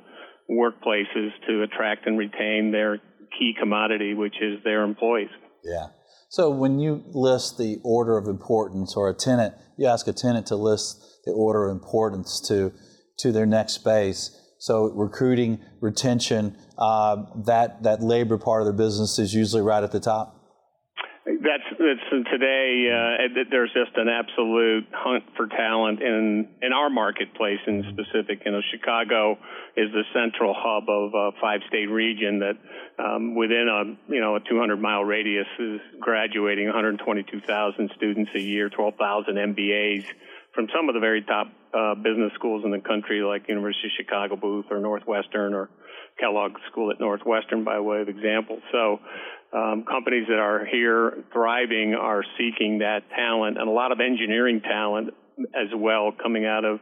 workplaces 0.49 1.29
to 1.47 1.63
attract 1.63 2.05
and 2.05 2.17
retain 2.17 2.71
their 2.71 2.99
key 3.37 3.53
commodity, 3.59 4.13
which 4.13 4.35
is 4.41 4.63
their 4.63 4.83
employees. 4.83 5.29
Yeah. 5.63 5.87
So 6.29 6.51
when 6.51 6.79
you 6.79 7.03
list 7.07 7.57
the 7.57 7.77
order 7.83 8.17
of 8.17 8.27
importance 8.27 8.95
or 8.95 9.09
a 9.09 9.15
tenant, 9.15 9.55
you 9.77 9.87
ask 9.87 10.07
a 10.07 10.13
tenant 10.13 10.45
to 10.47 10.55
list 10.55 11.03
the 11.29 11.35
order 11.35 11.69
of 11.69 11.71
importance 11.71 12.39
to 12.47 12.73
to 13.19 13.31
their 13.31 13.45
next 13.45 13.73
space. 13.73 14.35
So 14.59 14.91
recruiting, 14.91 15.59
retention, 15.79 16.57
uh, 16.77 17.23
that 17.45 17.83
that 17.83 18.01
labor 18.01 18.37
part 18.37 18.61
of 18.61 18.65
their 18.65 18.85
business 18.85 19.19
is 19.19 19.33
usually 19.33 19.61
right 19.61 19.83
at 19.83 19.91
the 19.91 19.99
top. 19.99 20.35
That's, 21.25 21.63
that's 21.77 22.29
today. 22.31 22.89
Uh, 22.89 23.43
there's 23.51 23.71
just 23.71 23.95
an 23.97 24.07
absolute 24.09 24.87
hunt 24.91 25.23
for 25.37 25.47
talent 25.47 26.01
in 26.01 26.47
in 26.61 26.73
our 26.73 26.89
marketplace 26.89 27.59
in 27.67 27.83
specific. 27.93 28.41
You 28.45 28.51
know, 28.51 28.61
Chicago 28.71 29.37
is 29.77 29.91
the 29.91 30.03
central 30.11 30.55
hub 30.57 30.89
of 30.89 31.13
a 31.13 31.39
five-state 31.39 31.85
region 31.85 32.39
that, 32.39 32.57
um, 32.97 33.35
within 33.35 33.67
a 33.69 34.11
you 34.11 34.19
know 34.19 34.37
a 34.37 34.39
200 34.39 34.81
mile 34.81 35.03
radius, 35.03 35.47
is 35.59 35.79
graduating 35.99 36.65
122,000 36.65 37.91
students 37.95 38.31
a 38.35 38.41
year, 38.41 38.69
12,000 38.69 39.35
MBAs 39.35 40.05
from 40.53 40.67
some 40.75 40.89
of 40.89 40.95
the 40.95 40.99
very 40.99 41.21
top 41.21 41.47
uh, 41.73 41.95
business 41.95 42.31
schools 42.35 42.63
in 42.65 42.71
the 42.71 42.79
country, 42.79 43.21
like 43.21 43.47
University 43.47 43.87
of 43.87 43.91
Chicago 43.97 44.35
Booth 44.35 44.65
or 44.71 44.79
Northwestern 44.79 45.53
or 45.53 45.69
Kellogg 46.19 46.53
School 46.71 46.91
at 46.91 46.99
Northwestern, 46.99 47.63
by 47.63 47.79
way 47.79 48.01
of 48.01 48.09
example. 48.09 48.59
So, 48.71 48.99
um, 49.51 49.83
companies 49.89 50.27
that 50.27 50.37
are 50.37 50.65
here 50.65 51.23
thriving 51.33 51.95
are 51.95 52.23
seeking 52.37 52.79
that 52.79 53.09
talent 53.15 53.57
and 53.57 53.67
a 53.67 53.71
lot 53.71 53.91
of 53.91 53.99
engineering 53.99 54.61
talent 54.61 55.13
as 55.55 55.69
well 55.75 56.11
coming 56.11 56.45
out 56.45 56.65
of 56.65 56.79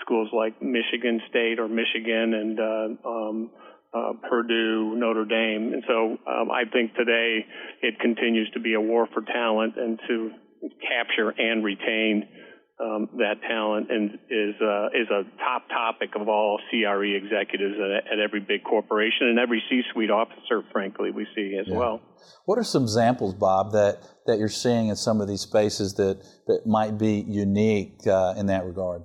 schools 0.00 0.30
like 0.32 0.62
Michigan 0.62 1.20
State 1.28 1.58
or 1.58 1.68
Michigan 1.68 2.32
and 2.34 2.60
uh, 2.60 3.08
um, 3.08 3.50
uh, 3.92 4.12
Purdue, 4.28 4.94
Notre 4.96 5.24
Dame. 5.24 5.72
And 5.72 5.82
so 5.86 6.18
um, 6.30 6.50
I 6.50 6.64
think 6.70 6.94
today 6.94 7.44
it 7.82 7.98
continues 8.00 8.50
to 8.54 8.60
be 8.60 8.74
a 8.74 8.80
war 8.80 9.08
for 9.12 9.22
talent 9.22 9.74
and 9.76 9.98
to 10.08 10.30
capture 10.80 11.30
and 11.30 11.64
retain 11.64 12.28
um, 12.78 13.08
that 13.16 13.40
talent 13.40 13.90
and 13.90 14.18
is 14.28 14.54
uh, 14.60 14.86
is 14.88 15.08
a 15.10 15.24
top 15.38 15.68
topic 15.68 16.10
of 16.14 16.28
all 16.28 16.60
CRE 16.70 17.16
executives 17.16 17.74
at, 17.80 18.12
at 18.12 18.18
every 18.20 18.40
big 18.40 18.64
corporation 18.64 19.28
and 19.28 19.38
every 19.38 19.62
C-suite 19.70 20.10
officer. 20.10 20.62
Frankly, 20.72 21.10
we 21.10 21.26
see 21.34 21.56
as 21.58 21.66
yeah. 21.68 21.76
well. 21.76 22.02
What 22.44 22.58
are 22.58 22.64
some 22.64 22.82
examples, 22.82 23.34
Bob, 23.34 23.72
that 23.72 24.00
that 24.26 24.38
you're 24.38 24.48
seeing 24.48 24.88
in 24.88 24.96
some 24.96 25.20
of 25.20 25.28
these 25.28 25.40
spaces 25.40 25.94
that 25.94 26.22
that 26.46 26.66
might 26.66 26.98
be 26.98 27.24
unique 27.26 28.06
uh, 28.06 28.34
in 28.36 28.46
that 28.46 28.64
regard? 28.64 29.02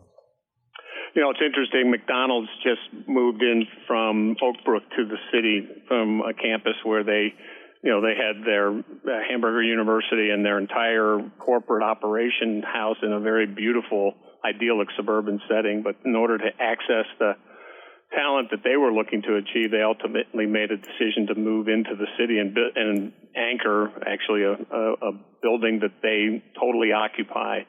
You 1.15 1.21
know, 1.21 1.29
it's 1.31 1.41
interesting. 1.45 1.91
McDonald's 1.91 2.49
just 2.63 3.07
moved 3.07 3.41
in 3.41 3.67
from 3.85 4.35
Oak 4.41 4.55
Brook 4.63 4.83
to 4.95 5.05
the 5.05 5.17
city 5.31 5.67
from 5.87 6.21
a 6.21 6.33
campus 6.33 6.75
where 6.83 7.03
they 7.03 7.33
you 7.83 7.91
know, 7.91 8.01
they 8.01 8.13
had 8.13 8.45
their 8.45 8.69
uh, 8.69 9.23
Hamburger 9.27 9.63
University 9.63 10.29
and 10.29 10.45
their 10.45 10.59
entire 10.59 11.19
corporate 11.39 11.83
operation 11.83 12.61
house 12.61 12.97
in 13.01 13.11
a 13.11 13.19
very 13.19 13.47
beautiful, 13.47 14.13
idyllic 14.45 14.87
suburban 14.95 15.41
setting. 15.49 15.81
But 15.81 15.95
in 16.05 16.15
order 16.15 16.37
to 16.37 16.49
access 16.59 17.05
the 17.17 17.33
talent 18.13 18.51
that 18.51 18.63
they 18.63 18.77
were 18.77 18.93
looking 18.93 19.23
to 19.23 19.35
achieve, 19.35 19.71
they 19.71 19.81
ultimately 19.81 20.45
made 20.45 20.69
a 20.69 20.77
decision 20.77 21.27
to 21.27 21.35
move 21.35 21.67
into 21.67 21.95
the 21.95 22.05
city 22.19 22.37
and, 22.37 22.55
and 22.75 23.13
anchor 23.35 23.89
actually 24.05 24.43
a, 24.43 24.53
a, 24.53 25.09
a 25.09 25.11
building 25.41 25.79
that 25.81 26.01
they 26.03 26.43
totally 26.59 26.91
occupy. 26.91 27.61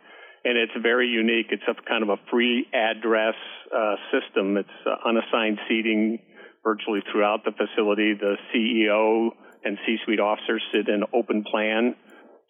And 0.44 0.58
it's 0.58 0.72
very 0.82 1.08
unique. 1.08 1.46
It's 1.50 1.62
a 1.68 1.74
kind 1.88 2.02
of 2.02 2.10
a 2.10 2.16
free 2.30 2.66
address 2.74 3.36
uh, 3.74 3.94
system. 4.12 4.58
It's 4.58 4.68
uh, 4.84 5.08
unassigned 5.08 5.58
seating 5.68 6.18
virtually 6.64 7.00
throughout 7.10 7.44
the 7.44 7.52
facility. 7.52 8.14
The 8.14 8.36
CEO 8.52 9.30
and 9.64 9.78
C-suite 9.86 10.20
officers 10.20 10.62
sit 10.72 10.88
in 10.88 11.04
open 11.12 11.44
plan 11.44 11.94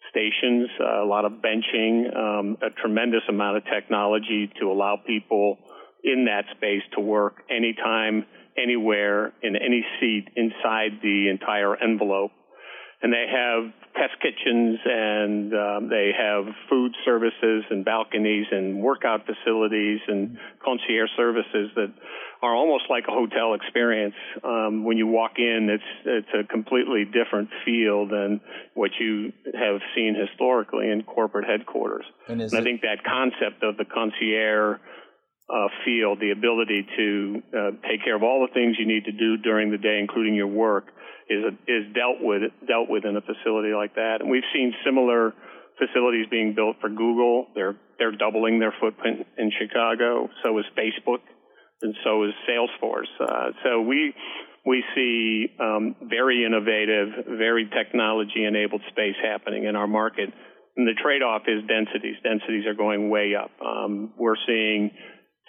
stations, 0.09 0.69
uh, 0.79 1.03
a 1.03 1.07
lot 1.07 1.25
of 1.25 1.33
benching, 1.33 2.15
um, 2.15 2.57
a 2.61 2.69
tremendous 2.69 3.23
amount 3.29 3.57
of 3.57 3.63
technology 3.65 4.51
to 4.59 4.71
allow 4.71 4.95
people 4.95 5.57
in 6.03 6.25
that 6.25 6.45
space 6.55 6.83
to 6.93 7.01
work 7.01 7.43
anytime, 7.49 8.25
anywhere, 8.57 9.33
in 9.41 9.55
any 9.55 9.85
seat 9.99 10.27
inside 10.35 10.99
the 11.01 11.29
entire 11.29 11.75
envelope. 11.75 12.31
And 13.01 13.11
they 13.11 13.25
have 13.27 13.73
test 13.95 14.21
kitchens 14.21 14.79
and 14.85 15.53
um, 15.53 15.89
they 15.89 16.11
have 16.17 16.45
food 16.69 16.95
services 17.05 17.63
and 17.69 17.83
balconies 17.83 18.45
and 18.51 18.81
workout 18.81 19.25
facilities 19.25 19.99
and 20.07 20.37
concierge 20.63 21.09
services 21.17 21.71
that 21.75 21.93
are 22.43 22.53
almost 22.53 22.83
like 22.89 23.05
a 23.07 23.11
hotel 23.11 23.53
experience. 23.53 24.15
Um, 24.43 24.83
when 24.83 24.97
you 24.97 25.07
walk 25.07 25.39
in, 25.39 25.69
it's 25.71 25.91
it's 26.05 26.27
a 26.35 26.43
completely 26.45 27.05
different 27.05 27.47
feel 27.63 28.05
than 28.05 28.41
what 28.73 28.91
you 28.99 29.31
have 29.55 29.79
seen 29.95 30.13
historically 30.13 30.91
in 30.91 31.03
corporate 31.03 31.47
headquarters. 31.47 32.03
And, 32.27 32.41
and 32.41 32.53
I 32.53 32.61
think 32.61 32.81
that 32.81 32.99
concept 33.07 33.63
of 33.63 33.77
the 33.77 33.85
concierge 33.85 34.77
uh, 35.49 35.67
feel, 35.85 36.17
the 36.17 36.31
ability 36.31 36.85
to 36.97 37.41
uh, 37.57 37.71
take 37.87 38.03
care 38.03 38.15
of 38.15 38.23
all 38.23 38.45
the 38.45 38.53
things 38.53 38.75
you 38.77 38.87
need 38.87 39.05
to 39.05 39.13
do 39.13 39.37
during 39.37 39.71
the 39.71 39.77
day, 39.77 39.99
including 39.99 40.35
your 40.35 40.47
work, 40.47 40.87
is 41.29 41.43
a, 41.47 41.53
is 41.71 41.93
dealt 41.95 42.19
with 42.19 42.51
dealt 42.67 42.89
with 42.89 43.05
in 43.05 43.15
a 43.15 43.21
facility 43.21 43.71
like 43.73 43.95
that. 43.95 44.17
And 44.19 44.29
we've 44.29 44.47
seen 44.53 44.73
similar 44.83 45.33
facilities 45.79 46.27
being 46.29 46.53
built 46.53 46.75
for 46.81 46.89
Google. 46.89 47.47
They're 47.55 47.77
they're 47.97 48.11
doubling 48.11 48.59
their 48.59 48.75
footprint 48.81 49.25
in 49.37 49.49
Chicago. 49.57 50.27
So 50.43 50.59
is 50.59 50.65
Facebook 50.75 51.23
and 51.83 51.95
so 52.03 52.23
is 52.23 52.31
Salesforce. 52.49 53.11
Uh, 53.19 53.51
so 53.63 53.81
we 53.81 54.13
we 54.65 54.83
see 54.95 55.47
um, 55.59 55.95
very 56.01 56.45
innovative, 56.45 57.25
very 57.37 57.69
technology-enabled 57.69 58.81
space 58.91 59.15
happening 59.21 59.65
in 59.65 59.75
our 59.75 59.87
market. 59.87 60.29
And 60.77 60.87
the 60.87 60.95
trade-off 61.03 61.43
is 61.47 61.67
densities. 61.67 62.15
Densities 62.23 62.65
are 62.65 62.73
going 62.73 63.09
way 63.09 63.35
up. 63.35 63.51
Um, 63.61 64.13
we're 64.17 64.39
seeing 64.47 64.91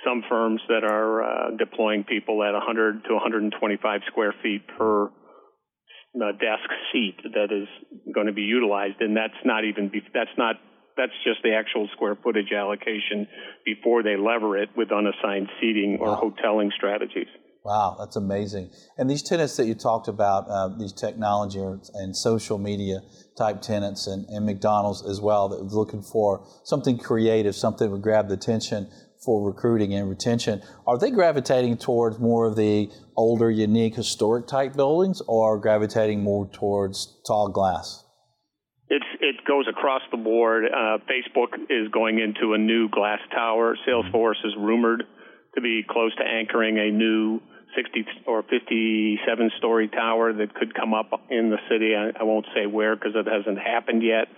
some 0.04 0.22
firms 0.28 0.60
that 0.68 0.84
are 0.84 1.22
uh, 1.22 1.56
deploying 1.56 2.04
people 2.04 2.42
at 2.42 2.52
100 2.52 3.04
to 3.04 3.14
125 3.14 4.00
square 4.10 4.34
feet 4.42 4.62
per 4.76 5.06
uh, 5.06 6.32
desk 6.32 6.68
seat 6.92 7.16
that 7.22 7.50
is 7.50 7.68
going 8.12 8.26
to 8.26 8.32
be 8.32 8.42
utilized, 8.42 9.00
and 9.00 9.16
that's 9.16 9.38
not 9.44 9.64
even 9.64 9.88
be- 9.88 10.02
that's 10.12 10.36
not 10.36 10.56
that's 10.96 11.12
just 11.24 11.42
the 11.42 11.54
actual 11.54 11.88
square 11.92 12.16
footage 12.22 12.52
allocation 12.52 13.26
before 13.64 14.02
they 14.02 14.16
lever 14.16 14.56
it 14.56 14.70
with 14.76 14.92
unassigned 14.92 15.48
seating 15.60 15.98
or 16.00 16.08
wow. 16.08 16.32
hoteling 16.32 16.70
strategies. 16.72 17.28
Wow, 17.64 17.96
that's 17.98 18.16
amazing. 18.16 18.70
And 18.98 19.08
these 19.08 19.22
tenants 19.22 19.56
that 19.56 19.64
you 19.64 19.74
talked 19.74 20.06
about, 20.06 20.44
uh, 20.50 20.68
these 20.78 20.92
technology 20.92 21.58
and 21.58 22.14
social 22.14 22.58
media 22.58 23.00
type 23.38 23.62
tenants 23.62 24.06
and, 24.06 24.26
and 24.28 24.44
McDonald's 24.44 25.02
as 25.06 25.18
well, 25.18 25.48
that 25.48 25.64
was 25.64 25.72
looking 25.72 26.02
for 26.02 26.46
something 26.64 26.98
creative, 26.98 27.56
something 27.56 27.86
that 27.86 27.90
would 27.90 28.02
grab 28.02 28.28
the 28.28 28.34
attention 28.34 28.90
for 29.24 29.46
recruiting 29.46 29.94
and 29.94 30.10
retention. 30.10 30.60
Are 30.86 30.98
they 30.98 31.10
gravitating 31.10 31.78
towards 31.78 32.18
more 32.18 32.46
of 32.46 32.56
the 32.56 32.90
older, 33.16 33.50
unique, 33.50 33.94
historic 33.94 34.46
type 34.46 34.74
buildings 34.74 35.22
or 35.26 35.58
gravitating 35.58 36.22
more 36.22 36.46
towards 36.52 37.18
tall 37.26 37.48
glass? 37.48 38.03
It's 38.88 39.04
it 39.20 39.36
goes 39.46 39.66
across 39.68 40.02
the 40.10 40.18
board. 40.18 40.64
Uh, 40.66 40.98
Facebook 41.08 41.54
is 41.70 41.88
going 41.90 42.18
into 42.18 42.52
a 42.52 42.58
new 42.58 42.88
glass 42.90 43.20
tower. 43.30 43.76
Salesforce 43.88 44.44
is 44.44 44.52
rumored 44.58 45.04
to 45.54 45.60
be 45.60 45.82
close 45.88 46.14
to 46.16 46.22
anchoring 46.22 46.78
a 46.78 46.90
new 46.90 47.40
60 47.76 48.04
or 48.26 48.42
57 48.42 49.50
story 49.58 49.88
tower 49.88 50.32
that 50.32 50.54
could 50.54 50.74
come 50.74 50.94
up 50.94 51.10
in 51.30 51.50
the 51.50 51.58
city. 51.70 51.94
I, 51.94 52.10
I 52.20 52.24
won't 52.24 52.46
say 52.54 52.66
where 52.66 52.94
because 52.94 53.12
it 53.14 53.26
hasn't 53.26 53.58
happened 53.58 54.02
yet. 54.02 54.28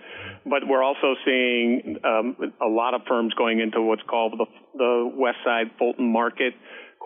But 0.45 0.67
we're 0.67 0.83
also 0.83 1.15
seeing 1.25 1.97
um, 2.03 2.35
a 2.61 2.67
lot 2.67 2.93
of 2.93 3.01
firms 3.07 3.33
going 3.33 3.59
into 3.59 3.81
what's 3.81 4.03
called 4.09 4.33
the, 4.37 4.45
the 4.75 5.11
West 5.13 5.37
Side 5.43 5.71
Fulton 5.77 6.11
Market 6.11 6.53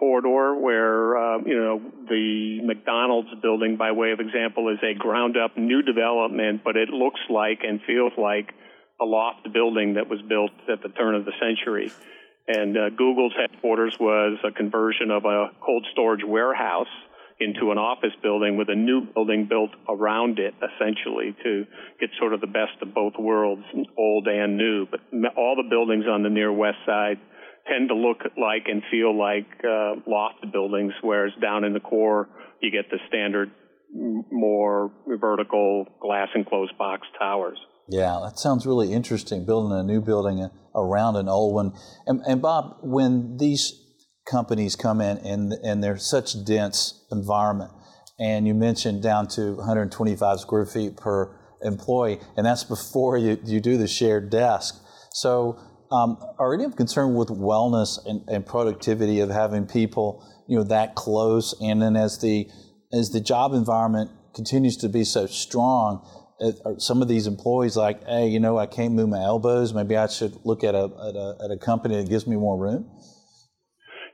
corridor 0.02 0.60
where 0.60 1.16
uh, 1.16 1.38
you 1.46 1.56
know 1.56 1.80
the 2.10 2.60
McDonald's 2.64 3.30
building, 3.40 3.78
by 3.78 3.92
way 3.92 4.12
of 4.12 4.20
example, 4.20 4.70
is 4.70 4.80
a 4.82 4.98
ground-up 4.98 5.56
new 5.58 5.84
development, 5.84 6.62
but 6.64 6.76
it 6.76 6.90
looks 6.90 7.20
like 7.30 7.60
and 7.62 7.80
feels 7.86 8.12
like 8.18 8.50
a 9.00 9.06
loft 9.06 9.54
building 9.54 9.94
that 9.94 10.10
was 10.10 10.20
built 10.28 10.52
at 10.74 10.82
the 10.82 10.90
turn 10.90 11.14
of 11.14 11.24
the 11.26 11.34
century. 11.40 11.92
And 12.48 12.76
uh, 12.76 12.90
Google's 12.90 13.34
headquarters 13.40 13.96
was 14.00 14.40
a 14.44 14.52
conversion 14.52 15.12
of 15.12 15.26
a 15.26 15.52
cold 15.64 15.86
storage 15.92 16.26
warehouse 16.26 16.92
into 17.40 17.72
an 17.72 17.78
office 17.78 18.14
building 18.24 18.58
with 18.58 18.70
a 18.70 18.76
new 18.76 19.02
building 19.14 19.46
built 19.48 19.72
around 19.88 20.40
it, 20.40 20.54
essentially, 20.58 21.36
to 21.44 21.66
get 22.00 22.10
sort 22.20 22.34
of 22.34 22.42
the 22.42 22.48
best 22.48 22.74
of 22.82 22.94
both 22.94 23.14
worlds, 23.20 23.64
old 23.98 24.28
and 24.28 24.58
new. 24.58 24.88
But 24.90 25.02
all 25.38 25.56
the 25.56 25.68
buildings 25.70 26.06
on 26.10 26.24
the 26.24 26.30
near 26.30 26.52
west 26.52 26.78
side 26.88 27.20
tend 27.68 27.90
to 27.90 27.96
look 27.96 28.20
like 28.38 28.68
and 28.68 28.82
feel 28.90 29.18
like 29.18 29.48
uh, 29.64 29.96
loft 30.08 30.52
buildings, 30.52 30.94
whereas 31.02 31.32
down 31.42 31.64
in 31.64 31.74
the 31.74 31.80
core 31.80 32.30
you 32.62 32.72
get 32.72 32.90
the 32.90 33.00
standard, 33.08 33.52
more 33.94 34.92
vertical 35.08 35.86
glass 36.02 36.30
enclosed 36.36 36.78
box 36.78 37.08
towers. 37.20 37.58
Yeah, 37.90 38.20
that 38.24 38.40
sounds 38.40 38.66
really 38.66 38.94
interesting. 38.94 39.46
Building 39.46 39.78
a 39.78 39.84
new 39.84 40.02
building 40.02 40.50
around 40.76 41.16
an 41.18 41.28
old 41.28 41.54
one. 41.54 41.74
And, 42.08 42.22
and 42.28 42.42
Bob, 42.42 42.78
when 42.82 43.38
these 43.38 43.74
companies 44.30 44.76
come 44.76 45.02
in 45.02 45.18
and, 45.18 45.54
and 45.64 45.84
they're 45.84 45.98
such 45.98 46.46
dense 46.46 47.06
environment, 47.12 47.72
and 48.20 48.48
you 48.48 48.54
mentioned 48.54 49.02
down 49.02 49.28
to 49.30 49.56
125 49.56 50.40
square 50.40 50.66
feet 50.66 50.96
per 50.96 51.38
employee, 51.64 52.20
and 52.38 52.46
that's 52.46 52.64
before 52.64 53.18
you, 53.18 53.38
you 53.44 53.60
do 53.60 53.78
the 53.78 53.88
shared 53.88 54.30
desk. 54.30 54.76
So 55.12 55.60
um, 55.92 56.18
are 56.40 56.54
any 56.54 56.64
of 56.64 56.76
concern 56.76 57.16
with 57.16 57.28
wellness 57.28 58.00
and, 58.06 58.24
and, 58.28 58.46
productivity 58.46 59.20
of 59.20 59.30
having 59.30 59.66
people, 59.66 60.26
you 60.48 60.58
know, 60.58 60.64
that 60.64 60.96
close? 60.96 61.54
And 61.62 61.82
then 61.82 61.96
as 61.96 62.20
the 62.20 62.50
as 62.94 63.12
the 63.12 63.20
job 63.20 63.54
environment 63.54 64.12
continues 64.34 64.78
to 64.78 64.90
be 64.90 65.04
so 65.04 65.26
strong, 65.26 66.06
uh, 66.42 66.78
some 66.78 67.02
of 67.02 67.08
these 67.08 67.28
employees 67.28 67.76
like, 67.76 68.06
hey, 68.08 68.28
you 68.28 68.40
know, 68.40 68.58
I 68.58 68.66
can't 68.66 68.94
move 68.94 69.10
my 69.10 69.22
elbows. 69.22 69.74
Maybe 69.74 69.98
I 69.98 70.08
should 70.08 70.36
look 70.46 70.64
at 70.64 70.76
a 70.76 70.86
at 70.86 71.16
a, 71.16 71.38
at 71.46 71.52
a 71.52 71.58
company 71.58 71.98
that 71.98 72.10
gives 72.10 72.26
me 72.26 72.36
more 72.36 72.58
room. 72.58 72.90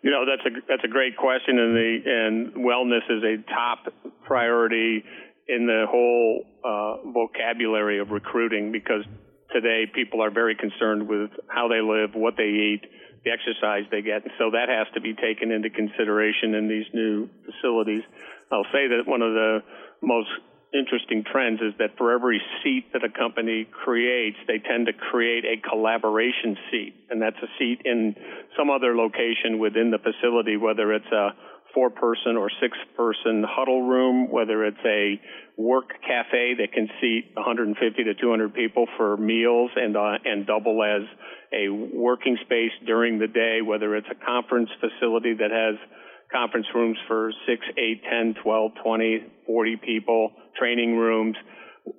You 0.03 0.11
know, 0.11 0.25
that's 0.25 0.45
a 0.45 0.59
that's 0.67 0.83
a 0.83 0.87
great 0.87 1.15
question, 1.17 1.59
and 1.59 1.75
the 1.75 1.97
and 2.05 2.65
wellness 2.65 3.05
is 3.09 3.23
a 3.23 3.37
top 3.51 3.93
priority 4.25 5.03
in 5.47 5.65
the 5.65 5.85
whole 5.89 6.43
uh, 6.65 7.11
vocabulary 7.11 7.99
of 7.99 8.09
recruiting 8.09 8.71
because 8.71 9.03
today 9.51 9.85
people 9.93 10.21
are 10.21 10.31
very 10.31 10.55
concerned 10.55 11.07
with 11.07 11.31
how 11.47 11.67
they 11.67 11.81
live, 11.81 12.11
what 12.13 12.35
they 12.37 12.75
eat, 12.75 12.81
the 13.23 13.31
exercise 13.31 13.83
they 13.91 14.01
get. 14.01 14.23
And 14.23 14.31
so 14.37 14.51
that 14.51 14.69
has 14.69 14.87
to 14.93 15.01
be 15.01 15.13
taken 15.13 15.51
into 15.51 15.69
consideration 15.69 16.55
in 16.55 16.67
these 16.67 16.85
new 16.93 17.29
facilities. 17.45 18.03
I'll 18.51 18.67
say 18.71 18.87
that 18.87 19.03
one 19.05 19.21
of 19.21 19.33
the 19.33 19.63
most 20.01 20.29
interesting 20.73 21.23
trends 21.23 21.61
is 21.61 21.73
that 21.79 21.97
for 21.97 22.11
every 22.11 22.41
seat 22.63 22.91
that 22.93 23.03
a 23.03 23.09
company 23.09 23.67
creates, 23.71 24.37
they 24.47 24.59
tend 24.59 24.87
to 24.87 24.93
create 24.93 25.45
a 25.45 25.57
collaboration 25.67 26.57
seat. 26.69 26.93
And 27.09 27.21
that's 27.21 27.37
a 27.41 27.47
seat 27.57 27.81
in 27.85 28.15
some 28.57 28.69
other 28.69 28.95
location 28.95 29.59
within 29.59 29.91
the 29.91 29.99
facility, 29.99 30.57
whether 30.57 30.93
it's 30.93 31.11
a 31.11 31.29
four 31.77 31.91
person 31.91 32.37
or 32.37 32.49
six 32.59 32.75
person 32.95 33.45
huddle 33.47 33.83
room, 33.83 34.31
whether 34.31 34.65
it's 34.65 34.83
a 34.83 35.21
work 35.61 35.89
cafe 36.01 36.55
that 36.57 36.73
can 36.73 36.89
seat 36.99 37.29
150 37.35 38.03
to 38.03 38.15
200 38.15 38.51
people 38.55 38.87
for 38.97 39.15
meals 39.15 39.69
and, 39.75 39.95
uh, 39.95 40.17
and 40.25 40.47
double 40.47 40.83
as 40.83 41.03
a 41.53 41.69
working 41.69 42.35
space 42.43 42.71
during 42.87 43.19
the 43.19 43.27
day, 43.27 43.59
whether 43.61 43.95
it's 43.95 44.07
a 44.09 44.25
conference 44.25 44.69
facility 44.79 45.35
that 45.35 45.51
has 45.51 45.75
conference 46.31 46.65
rooms 46.73 46.97
for 47.07 47.31
6, 47.45 47.61
8, 47.77 48.01
10, 48.09 48.35
12, 48.41 48.71
20, 48.83 49.23
40 49.45 49.75
people, 49.75 50.31
training 50.57 50.97
rooms 50.97 51.35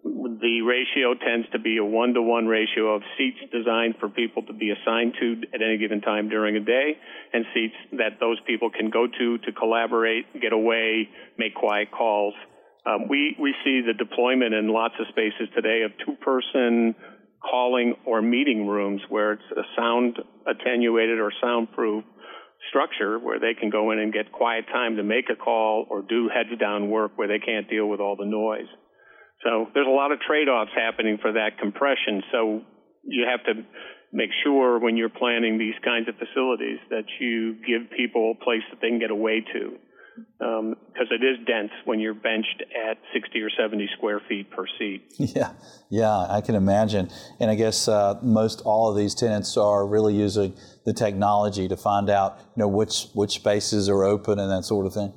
the 0.04 0.62
ratio 0.62 1.14
tends 1.14 1.48
to 1.50 1.58
be 1.58 1.78
a 1.78 1.84
one 1.84 2.14
to 2.14 2.22
one 2.22 2.46
ratio 2.46 2.94
of 2.94 3.02
seats 3.16 3.38
designed 3.52 3.94
for 3.98 4.08
people 4.08 4.42
to 4.44 4.52
be 4.52 4.70
assigned 4.70 5.14
to 5.20 5.42
at 5.54 5.62
any 5.62 5.78
given 5.78 6.00
time 6.00 6.28
during 6.28 6.56
a 6.56 6.60
day 6.60 6.96
and 7.32 7.44
seats 7.54 7.74
that 7.92 8.20
those 8.20 8.38
people 8.46 8.70
can 8.70 8.90
go 8.90 9.06
to 9.06 9.38
to 9.38 9.52
collaborate, 9.52 10.26
get 10.40 10.52
away, 10.52 11.08
make 11.38 11.54
quiet 11.54 11.88
calls. 11.90 12.34
Um, 12.86 13.08
we, 13.08 13.36
we 13.40 13.54
see 13.64 13.82
the 13.86 13.92
deployment 13.92 14.54
in 14.54 14.68
lots 14.68 14.94
of 15.00 15.06
spaces 15.08 15.48
today 15.54 15.82
of 15.82 15.92
two 16.04 16.16
person 16.24 16.94
calling 17.42 17.94
or 18.04 18.22
meeting 18.22 18.66
rooms 18.66 19.00
where 19.08 19.34
it's 19.34 19.50
a 19.56 19.62
sound 19.76 20.18
attenuated 20.46 21.18
or 21.18 21.32
soundproof 21.40 22.04
structure 22.68 23.18
where 23.18 23.38
they 23.38 23.54
can 23.58 23.70
go 23.70 23.90
in 23.92 23.98
and 23.98 24.12
get 24.12 24.32
quiet 24.32 24.66
time 24.66 24.96
to 24.96 25.02
make 25.02 25.30
a 25.30 25.36
call 25.36 25.86
or 25.88 26.02
do 26.02 26.28
heads 26.28 26.58
down 26.60 26.90
work 26.90 27.12
where 27.16 27.28
they 27.28 27.38
can't 27.38 27.68
deal 27.68 27.86
with 27.86 28.00
all 28.00 28.16
the 28.16 28.26
noise. 28.26 28.66
So 29.44 29.66
there's 29.74 29.86
a 29.86 29.90
lot 29.90 30.12
of 30.12 30.18
trade-offs 30.20 30.70
happening 30.74 31.18
for 31.20 31.32
that 31.32 31.58
compression. 31.60 32.22
So 32.32 32.62
you 33.04 33.26
have 33.30 33.44
to 33.46 33.62
make 34.12 34.30
sure 34.42 34.78
when 34.80 34.96
you're 34.96 35.10
planning 35.10 35.58
these 35.58 35.74
kinds 35.84 36.08
of 36.08 36.14
facilities 36.16 36.78
that 36.90 37.04
you 37.20 37.54
give 37.54 37.90
people 37.96 38.34
a 38.40 38.44
place 38.44 38.62
that 38.70 38.80
they 38.80 38.88
can 38.88 38.98
get 38.98 39.10
away 39.10 39.44
to. 39.52 39.76
because 40.38 41.08
um, 41.08 41.16
it 41.20 41.22
is 41.22 41.38
dense 41.46 41.70
when 41.84 42.00
you're 42.00 42.14
benched 42.14 42.62
at 42.90 42.98
60 43.12 43.40
or 43.40 43.50
70 43.50 43.88
square 43.96 44.20
feet 44.28 44.50
per 44.50 44.64
seat. 44.78 45.02
Yeah, 45.18 45.52
yeah, 45.90 46.26
I 46.28 46.40
can 46.40 46.54
imagine. 46.54 47.10
And 47.38 47.50
I 47.50 47.54
guess 47.54 47.86
uh, 47.86 48.18
most 48.22 48.62
all 48.64 48.90
of 48.90 48.96
these 48.96 49.14
tenants 49.14 49.56
are 49.56 49.86
really 49.86 50.14
using 50.14 50.54
the 50.84 50.92
technology 50.92 51.68
to 51.68 51.76
find 51.76 52.08
out, 52.10 52.38
you 52.56 52.62
know, 52.62 52.68
which 52.68 53.08
which 53.14 53.32
spaces 53.32 53.88
are 53.88 54.04
open 54.04 54.38
and 54.38 54.50
that 54.50 54.64
sort 54.64 54.86
of 54.86 54.94
thing. 54.94 55.12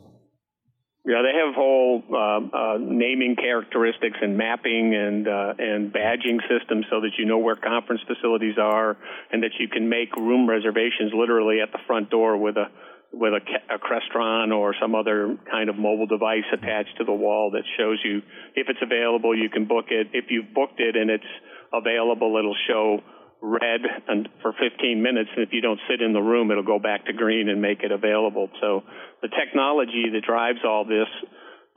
Yeah, 1.04 1.24
they 1.24 1.34
have 1.34 1.56
whole 1.56 2.04
uh, 2.14 2.16
uh, 2.16 2.78
naming 2.80 3.36
characteristics 3.36 4.18
and 4.22 4.38
mapping 4.38 4.94
and 4.94 5.28
uh, 5.28 5.54
and 5.58 5.92
badging 5.92 6.38
systems 6.48 6.86
so 6.92 7.02
that 7.02 7.18
you 7.18 7.26
know 7.26 7.40
where 7.40 7.56
conference 7.56 8.02
facilities 8.06 8.56
are 8.62 8.98
and 9.32 9.42
that 9.42 9.50
you 9.60 9.68
can 9.68 9.90
make 9.90 10.16
room 10.16 10.48
reservations 10.48 11.12
literally 11.12 11.60
at 11.60 11.72
the 11.72 11.80
front 11.88 12.12
door 12.12 12.38
with 12.38 12.56
a 12.56 12.70
with 13.12 13.34
a, 13.34 13.74
a 13.74 13.80
Crestron 13.80 14.56
or 14.56 14.76
some 14.80 14.94
other 14.94 15.38
kind 15.50 15.72
of 15.72 15.76
mobile 15.76 16.06
device 16.06 16.46
attached 16.54 16.96
to 17.00 17.04
the 17.04 17.12
wall 17.12 17.50
that 17.52 17.64
shows 17.80 18.00
you 18.06 18.22
if 18.56 18.70
it's 18.70 18.80
available, 18.84 19.36
you 19.36 19.50
can 19.50 19.66
book 19.66 19.86
it. 19.90 20.10
If 20.14 20.26
you've 20.30 20.54
booked 20.54 20.80
it 20.80 20.96
and 20.96 21.10
it's 21.10 21.24
available, 21.74 22.38
it'll 22.38 22.56
show 22.68 23.02
red 23.42 23.82
and 24.08 24.30
for 24.42 24.54
15 24.54 25.02
minutes. 25.02 25.30
And 25.36 25.46
if 25.46 25.52
you 25.52 25.62
don't 25.62 25.80
sit 25.90 26.02
in 26.02 26.14
the 26.14 26.22
room, 26.22 26.52
it'll 26.52 26.64
go 26.64 26.80
back 26.80 27.06
to 27.06 27.14
green 27.14 27.50
and 27.50 27.62
make 27.62 27.82
it 27.84 27.92
available. 27.92 28.50
So 28.62 28.84
the 29.22 29.30
technology 29.30 30.06
that 30.14 30.24
drives 30.24 30.60
all 30.64 30.86
this 30.86 31.08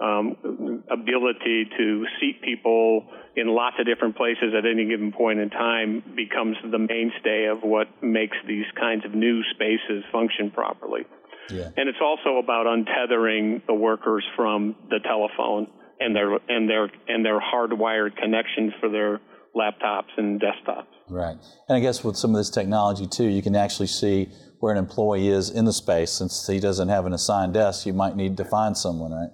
um, 0.01 0.83
ability 0.91 1.71
to 1.79 2.07
seat 2.21 2.43
people 2.43 3.07
in 3.37 3.49
lots 3.49 3.77
of 3.79 3.87
different 3.87 4.17
places 4.17 4.53
at 4.57 4.67
any 4.67 4.87
given 4.87 5.13
point 5.13 5.39
in 5.39 5.51
time 5.51 6.03
becomes 6.15 6.57
the 6.71 6.79
mainstay 6.79 7.47
of 7.47 7.63
what 7.63 7.89
makes 8.03 8.37
these 8.47 8.67
kinds 8.79 9.05
of 9.05 9.15
new 9.15 9.43
spaces 9.55 10.05
function 10.13 10.51
properly. 10.51 11.03
Yeah. 11.51 11.71
And 11.77 11.89
it's 11.89 11.99
also 12.03 12.39
about 12.39 12.67
untethering 12.67 13.67
the 13.67 13.75
workers 13.75 14.25
from 14.37 14.77
the 14.89 14.99
telephone 15.01 15.69
and 16.01 16.15
their 16.15 16.33
and 16.49 16.69
their 16.69 16.91
and 17.07 17.25
their 17.25 17.41
hardwired 17.41 18.17
connections 18.17 18.73
for 18.81 18.89
their 18.89 19.21
laptops 19.55 20.11
and 20.17 20.41
desktops. 20.41 20.87
Right. 21.09 21.37
And 21.69 21.77
I 21.77 21.81
guess 21.81 22.03
with 22.03 22.17
some 22.17 22.31
of 22.31 22.37
this 22.37 22.51
technology 22.51 23.07
too, 23.07 23.29
you 23.29 23.43
can 23.43 23.55
actually 23.55 23.89
see 23.89 24.29
where 24.61 24.73
an 24.73 24.79
employee 24.79 25.29
is 25.29 25.51
in 25.51 25.65
the 25.65 25.73
space. 25.73 26.11
Since 26.11 26.47
he 26.47 26.61
doesn't 26.61 26.89
have 26.89 27.07
an 27.07 27.13
assigned 27.13 27.55
desk, 27.55 27.87
you 27.87 27.93
might 27.93 28.17
need 28.17 28.37
to 28.39 28.45
find 28.45 28.77
someone, 28.77 29.13
right? 29.13 29.31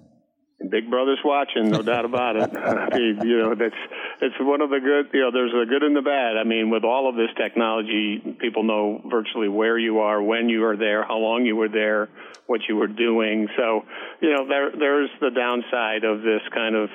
Big 0.69 0.89
Brother's 0.89 1.19
watching, 1.25 1.69
no 1.69 1.81
doubt 1.81 2.05
about 2.05 2.35
it. 2.35 2.55
I 2.57 2.97
mean, 2.97 3.19
you 3.23 3.37
know, 3.39 3.55
that's 3.55 3.75
it's 4.21 4.35
one 4.39 4.61
of 4.61 4.69
the 4.69 4.79
good. 4.79 5.09
You 5.13 5.21
know, 5.21 5.31
there's 5.31 5.51
the 5.51 5.65
good 5.67 5.83
and 5.83 5.95
the 5.95 6.01
bad. 6.01 6.37
I 6.37 6.43
mean, 6.43 6.69
with 6.69 6.83
all 6.83 7.09
of 7.09 7.15
this 7.15 7.29
technology, 7.37 8.37
people 8.39 8.63
know 8.63 9.01
virtually 9.09 9.49
where 9.49 9.77
you 9.77 9.99
are, 9.99 10.21
when 10.21 10.49
you 10.49 10.65
are 10.65 10.77
there, 10.77 11.03
how 11.03 11.17
long 11.17 11.45
you 11.45 11.55
were 11.55 11.69
there, 11.69 12.09
what 12.45 12.61
you 12.69 12.75
were 12.75 12.87
doing. 12.87 13.47
So, 13.57 13.81
you 14.21 14.29
know, 14.35 14.47
there 14.47 14.71
there's 14.77 15.09
the 15.19 15.31
downside 15.31 16.03
of 16.03 16.21
this 16.21 16.41
kind 16.53 16.75
of 16.75 16.89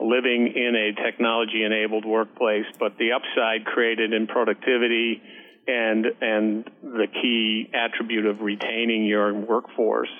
living 0.00 0.52
in 0.54 0.74
a 0.74 1.02
technology-enabled 1.02 2.04
workplace, 2.04 2.66
but 2.78 2.96
the 2.98 3.12
upside 3.12 3.64
created 3.64 4.12
in 4.12 4.26
productivity 4.26 5.22
and 5.66 6.06
and 6.20 6.70
the 6.82 7.06
key 7.22 7.70
attribute 7.72 8.26
of 8.26 8.40
retaining 8.40 9.06
your 9.06 9.32
workforce 9.32 10.10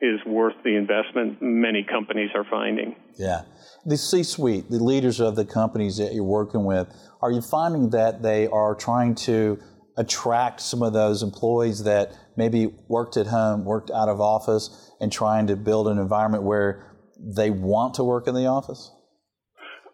is 0.00 0.20
worth 0.26 0.54
the 0.64 0.76
investment 0.76 1.38
many 1.40 1.84
companies 1.84 2.30
are 2.34 2.44
finding. 2.48 2.94
Yeah. 3.16 3.42
The 3.84 3.96
C 3.96 4.22
suite, 4.22 4.70
the 4.70 4.82
leaders 4.82 5.20
of 5.20 5.36
the 5.36 5.44
companies 5.44 5.96
that 5.96 6.14
you're 6.14 6.24
working 6.24 6.64
with, 6.64 6.88
are 7.20 7.32
you 7.32 7.40
finding 7.40 7.90
that 7.90 8.22
they 8.22 8.46
are 8.46 8.74
trying 8.74 9.14
to 9.16 9.58
attract 9.96 10.60
some 10.60 10.82
of 10.82 10.92
those 10.92 11.22
employees 11.22 11.82
that 11.84 12.12
maybe 12.36 12.72
worked 12.86 13.16
at 13.16 13.26
home, 13.26 13.64
worked 13.64 13.90
out 13.90 14.08
of 14.08 14.20
office, 14.20 14.92
and 15.00 15.10
trying 15.10 15.48
to 15.48 15.56
build 15.56 15.88
an 15.88 15.98
environment 15.98 16.44
where 16.44 16.96
they 17.18 17.50
want 17.50 17.94
to 17.94 18.04
work 18.04 18.28
in 18.28 18.34
the 18.34 18.46
office? 18.46 18.92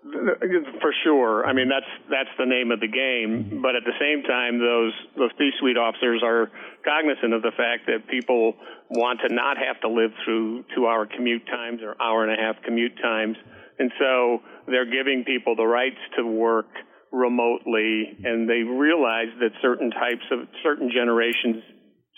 For 0.05 0.93
sure. 1.03 1.47
I 1.47 1.55
mean, 1.55 1.69
that's 1.69 1.89
that's 2.11 2.29
the 2.39 2.45
name 2.45 2.71
of 2.71 2.81
the 2.81 2.93
game. 2.93 3.49
Mm-hmm. 3.49 3.63
But 3.63 3.75
at 3.75 3.85
the 3.89 3.97
same 3.97 4.23
time, 4.23 4.59
those 4.61 4.93
those 5.17 5.31
C-suite 5.39 5.79
officers 5.79 6.21
are 6.23 6.51
cognizant 6.85 7.33
of 7.33 7.41
the 7.41 7.53
fact 7.57 7.89
that 7.89 8.07
people 8.07 8.53
want 8.91 9.21
to 9.27 9.33
not 9.33 9.57
have 9.57 9.81
to 9.81 9.89
live 9.89 10.13
through 10.25 10.65
two-hour 10.77 11.07
commute 11.07 11.47
times 11.47 11.81
or 11.83 11.97
hour 12.01 12.23
and 12.23 12.31
a 12.31 12.37
half 12.37 12.63
commute 12.63 13.01
times, 13.01 13.37
and 13.79 13.91
so 13.99 14.43
they're 14.67 14.91
giving 14.91 15.25
people 15.25 15.57
the 15.57 15.65
rights 15.65 16.01
to 16.19 16.27
work 16.27 16.69
remotely, 17.11 18.19
and 18.25 18.49
they 18.49 18.61
realize 18.61 19.33
that 19.41 19.57
certain 19.63 19.91
types 19.91 20.25
of 20.33 20.41
certain 20.63 20.91
generations, 20.93 21.65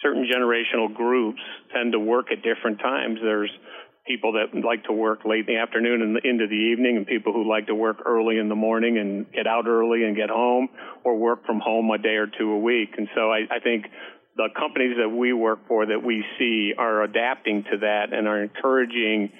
certain 0.02 0.26
generational 0.26 0.92
groups 0.92 1.40
tend 1.72 1.92
to 1.92 2.00
work 2.00 2.32
at 2.32 2.42
different 2.42 2.80
times. 2.80 3.20
There's 3.22 3.52
people 4.06 4.32
that 4.32 4.58
like 4.64 4.84
to 4.84 4.92
work 4.92 5.24
late 5.24 5.48
in 5.48 5.54
the 5.54 5.60
afternoon 5.60 6.02
and 6.02 6.16
into 6.24 6.46
the 6.46 6.54
evening, 6.54 6.96
and 6.96 7.06
people 7.06 7.32
who 7.32 7.48
like 7.48 7.66
to 7.66 7.74
work 7.74 7.98
early 8.06 8.38
in 8.38 8.48
the 8.48 8.54
morning 8.54 8.98
and 8.98 9.30
get 9.32 9.46
out 9.46 9.66
early 9.66 10.04
and 10.04 10.16
get 10.16 10.30
home, 10.30 10.68
or 11.04 11.16
work 11.16 11.44
from 11.46 11.60
home 11.60 11.90
a 11.90 11.98
day 11.98 12.16
or 12.16 12.26
two 12.26 12.50
a 12.52 12.58
week. 12.58 12.90
And 12.96 13.08
so 13.14 13.30
I, 13.30 13.46
I 13.50 13.60
think 13.60 13.86
the 14.36 14.48
companies 14.56 14.96
that 14.98 15.08
we 15.08 15.32
work 15.32 15.66
for 15.66 15.86
that 15.86 16.02
we 16.02 16.24
see 16.38 16.72
are 16.76 17.02
adapting 17.02 17.64
to 17.70 17.78
that 17.78 18.12
and 18.12 18.28
are 18.28 18.42
encouraging 18.42 19.32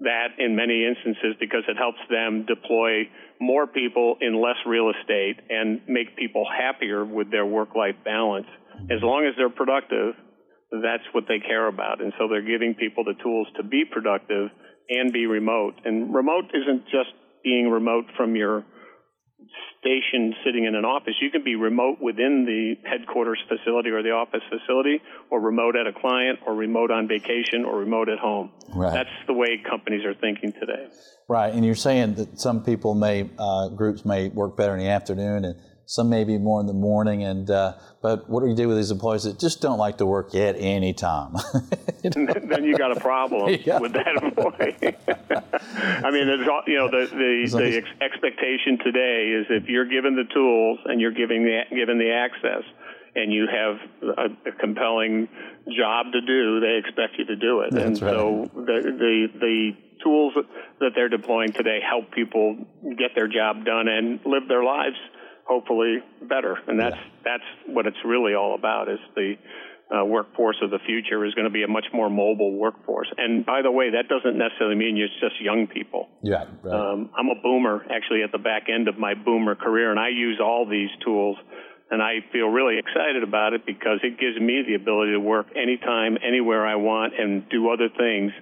that 0.00 0.38
in 0.38 0.56
many 0.56 0.86
instances 0.86 1.36
because 1.40 1.64
it 1.68 1.76
helps 1.76 1.98
them 2.08 2.46
deploy 2.46 3.08
more 3.40 3.66
people 3.66 4.16
in 4.20 4.40
less 4.40 4.56
real 4.66 4.90
estate 4.90 5.36
and 5.50 5.80
make 5.88 6.16
people 6.16 6.46
happier 6.46 7.04
with 7.04 7.30
their 7.30 7.44
work 7.44 7.74
life 7.74 7.96
balance. 8.04 8.46
As 8.90 9.02
long 9.02 9.26
as 9.26 9.34
they're 9.36 9.50
productive, 9.50 10.14
that's 10.70 11.04
what 11.12 11.24
they 11.28 11.38
care 11.38 11.66
about. 11.68 12.00
And 12.00 12.12
so 12.18 12.28
they're 12.28 12.42
giving 12.42 12.74
people 12.74 13.04
the 13.04 13.14
tools 13.22 13.48
to 13.56 13.62
be 13.62 13.84
productive 13.90 14.50
and 14.88 15.12
be 15.12 15.26
remote. 15.26 15.74
And 15.84 16.14
remote 16.14 16.46
isn't 16.52 16.84
just 16.84 17.10
being 17.44 17.70
remote 17.70 18.06
from 18.16 18.36
your 18.36 18.64
station 19.80 20.34
sitting 20.44 20.64
in 20.64 20.74
an 20.74 20.84
office. 20.84 21.14
You 21.22 21.30
can 21.30 21.44
be 21.44 21.54
remote 21.54 21.98
within 22.00 22.44
the 22.44 22.88
headquarters 22.88 23.38
facility 23.48 23.90
or 23.90 24.02
the 24.02 24.10
office 24.10 24.42
facility, 24.50 25.00
or 25.30 25.40
remote 25.40 25.76
at 25.76 25.86
a 25.86 25.92
client, 25.92 26.40
or 26.46 26.54
remote 26.54 26.90
on 26.90 27.06
vacation, 27.06 27.64
or 27.64 27.78
remote 27.78 28.08
at 28.08 28.18
home. 28.18 28.50
Right. 28.74 28.92
That's 28.92 29.26
the 29.26 29.34
way 29.34 29.62
companies 29.68 30.04
are 30.04 30.14
thinking 30.14 30.52
today. 30.52 30.88
Right. 31.28 31.54
And 31.54 31.64
you're 31.64 31.74
saying 31.76 32.14
that 32.14 32.40
some 32.40 32.64
people 32.64 32.94
may, 32.94 33.30
uh, 33.38 33.68
groups 33.68 34.04
may 34.04 34.28
work 34.28 34.56
better 34.56 34.74
in 34.74 34.80
the 34.80 34.88
afternoon 34.88 35.44
and 35.44 35.54
some 35.88 36.10
maybe 36.10 36.36
more 36.36 36.60
in 36.60 36.66
the 36.66 36.74
morning. 36.74 37.24
And 37.24 37.50
uh, 37.50 37.72
but 38.02 38.28
what 38.28 38.42
do 38.42 38.48
you 38.48 38.54
do 38.54 38.68
with 38.68 38.76
these 38.76 38.90
employees 38.90 39.24
that 39.24 39.40
just 39.40 39.62
don't 39.62 39.78
like 39.78 39.96
to 39.98 40.06
work 40.06 40.34
at 40.34 40.54
any 40.58 40.92
time? 40.92 41.34
you 42.04 42.10
then 42.10 42.62
you 42.62 42.76
got 42.76 42.94
a 42.94 43.00
problem 43.00 43.58
yeah. 43.64 43.78
with 43.78 43.94
that 43.94 44.22
employee. 44.22 44.76
I 46.04 46.10
mean, 46.10 46.28
it's 46.28 46.46
all, 46.46 46.62
you 46.66 46.76
know 46.76 46.90
the 46.90 47.06
the, 47.06 47.58
the 47.58 47.76
ex- 47.78 48.02
expectation 48.02 48.78
today 48.84 49.32
is 49.40 49.46
if 49.48 49.68
you're 49.68 49.88
given 49.88 50.14
the 50.14 50.28
tools 50.32 50.78
and 50.84 51.00
you're 51.00 51.12
giving 51.12 51.44
the 51.44 51.62
given 51.74 51.98
the 51.98 52.12
access. 52.12 52.62
And 53.16 53.32
you 53.32 53.48
have 53.50 53.78
a, 54.16 54.50
a 54.50 54.52
compelling 54.52 55.28
job 55.76 56.12
to 56.12 56.20
do. 56.20 56.60
They 56.60 56.76
expect 56.76 57.18
you 57.18 57.24
to 57.24 57.36
do 57.36 57.62
it, 57.62 57.72
That's 57.72 57.84
and 57.84 58.02
right. 58.02 58.12
so 58.12 58.50
the, 58.54 58.80
the 58.82 59.26
the 59.40 59.70
tools 60.04 60.34
that 60.78 60.90
they're 60.94 61.08
deploying 61.08 61.50
today 61.50 61.80
help 61.82 62.12
people 62.12 62.66
get 62.96 63.16
their 63.16 63.26
job 63.26 63.64
done 63.64 63.88
and 63.88 64.20
live 64.24 64.46
their 64.46 64.62
lives 64.62 64.98
hopefully 65.48 65.98
better. 66.22 66.58
And 66.68 66.78
that's 66.78 66.96
yeah. 66.96 67.24
that's 67.24 67.48
what 67.66 67.86
it's 67.86 67.96
really 68.04 68.34
all 68.34 68.54
about. 68.54 68.88
Is 68.88 69.00
the 69.16 69.34
uh, 69.90 70.04
workforce 70.04 70.56
of 70.62 70.70
the 70.70 70.78
future 70.84 71.24
is 71.24 71.34
going 71.34 71.46
to 71.46 71.52
be 71.52 71.62
a 71.62 71.68
much 71.68 71.86
more 71.92 72.10
mobile 72.10 72.54
workforce. 72.56 73.08
And 73.16 73.44
by 73.44 73.62
the 73.62 73.70
way, 73.70 73.90
that 73.90 74.08
doesn't 74.08 74.36
necessarily 74.36 74.76
mean 74.76 74.98
it's 74.98 75.12
just 75.20 75.40
young 75.40 75.66
people. 75.66 76.08
Yeah, 76.22 76.44
right. 76.62 76.92
um, 76.92 77.10
I'm 77.16 77.28
a 77.28 77.40
boomer, 77.42 77.86
actually, 77.90 78.22
at 78.22 78.30
the 78.30 78.38
back 78.38 78.64
end 78.68 78.88
of 78.88 78.98
my 78.98 79.14
boomer 79.14 79.54
career, 79.54 79.90
and 79.90 79.98
I 79.98 80.10
use 80.10 80.38
all 80.42 80.68
these 80.68 80.90
tools. 81.04 81.36
And 81.90 82.02
I 82.02 82.20
feel 82.32 82.48
really 82.48 82.76
excited 82.78 83.22
about 83.22 83.54
it 83.54 83.64
because 83.64 84.00
it 84.02 84.20
gives 84.20 84.38
me 84.38 84.62
the 84.66 84.74
ability 84.74 85.12
to 85.12 85.20
work 85.20 85.46
anytime, 85.56 86.18
anywhere 86.22 86.66
I 86.66 86.76
want, 86.76 87.14
and 87.18 87.48
do 87.48 87.70
other 87.70 87.88
things 87.88 88.32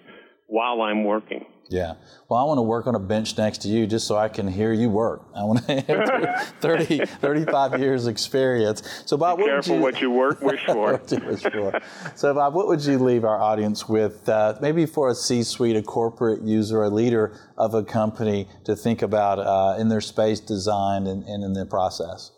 while 0.49 0.83
I'm 0.83 1.05
working. 1.05 1.47
Yeah. 1.69 1.95
Well, 2.29 2.41
I 2.41 2.45
want 2.45 2.59
to 2.59 2.62
work 2.62 2.87
on 2.87 2.95
a 2.95 3.01
bench 3.01 3.37
next 3.39 3.59
to 3.62 3.69
you 3.69 3.87
just 3.87 4.07
so 4.07 4.17
I 4.17 4.29
can 4.29 4.47
hear 4.49 4.73
you 4.73 4.89
work. 4.89 5.23
I 5.35 5.45
want 5.45 5.67
to 5.67 5.81
have 5.89 6.55
30, 6.61 7.07
35 7.07 7.81
years 7.81 8.07
experience. 8.07 8.83
So, 9.05 9.17
Bob, 9.17 9.39
Be 9.39 9.43
what 9.43 9.51
careful 9.51 9.79
would 9.79 10.01
you, 10.01 10.11
what 10.11 10.37
you 10.37 10.39
work, 10.39 10.41
wish 10.43 10.64
for. 10.67 11.01
wish 11.27 11.43
for. 11.43 11.81
So, 12.14 12.35
Bob, 12.35 12.55
what 12.55 12.69
would 12.69 12.85
you 12.85 12.99
leave 12.99 13.25
our 13.25 13.41
audience 13.41 13.89
with, 13.89 14.29
uh, 14.29 14.55
maybe 14.61 14.87
for 14.87 15.09
a 15.11 15.14
C-suite, 15.14 15.77
a 15.77 15.83
corporate 15.83 16.43
user, 16.43 16.83
a 16.83 16.91
leader 16.91 17.39
of 17.57 17.75
a 17.75 17.83
company 17.85 18.49
to 18.64 18.77
think 18.77 19.03
about 19.03 19.39
uh, 19.39 19.77
in 19.81 19.89
their 19.89 20.01
space 20.01 20.41
design 20.41 21.07
and, 21.07 21.25
and 21.25 21.43
in 21.43 21.53
the 21.53 21.67
process? 21.67 22.31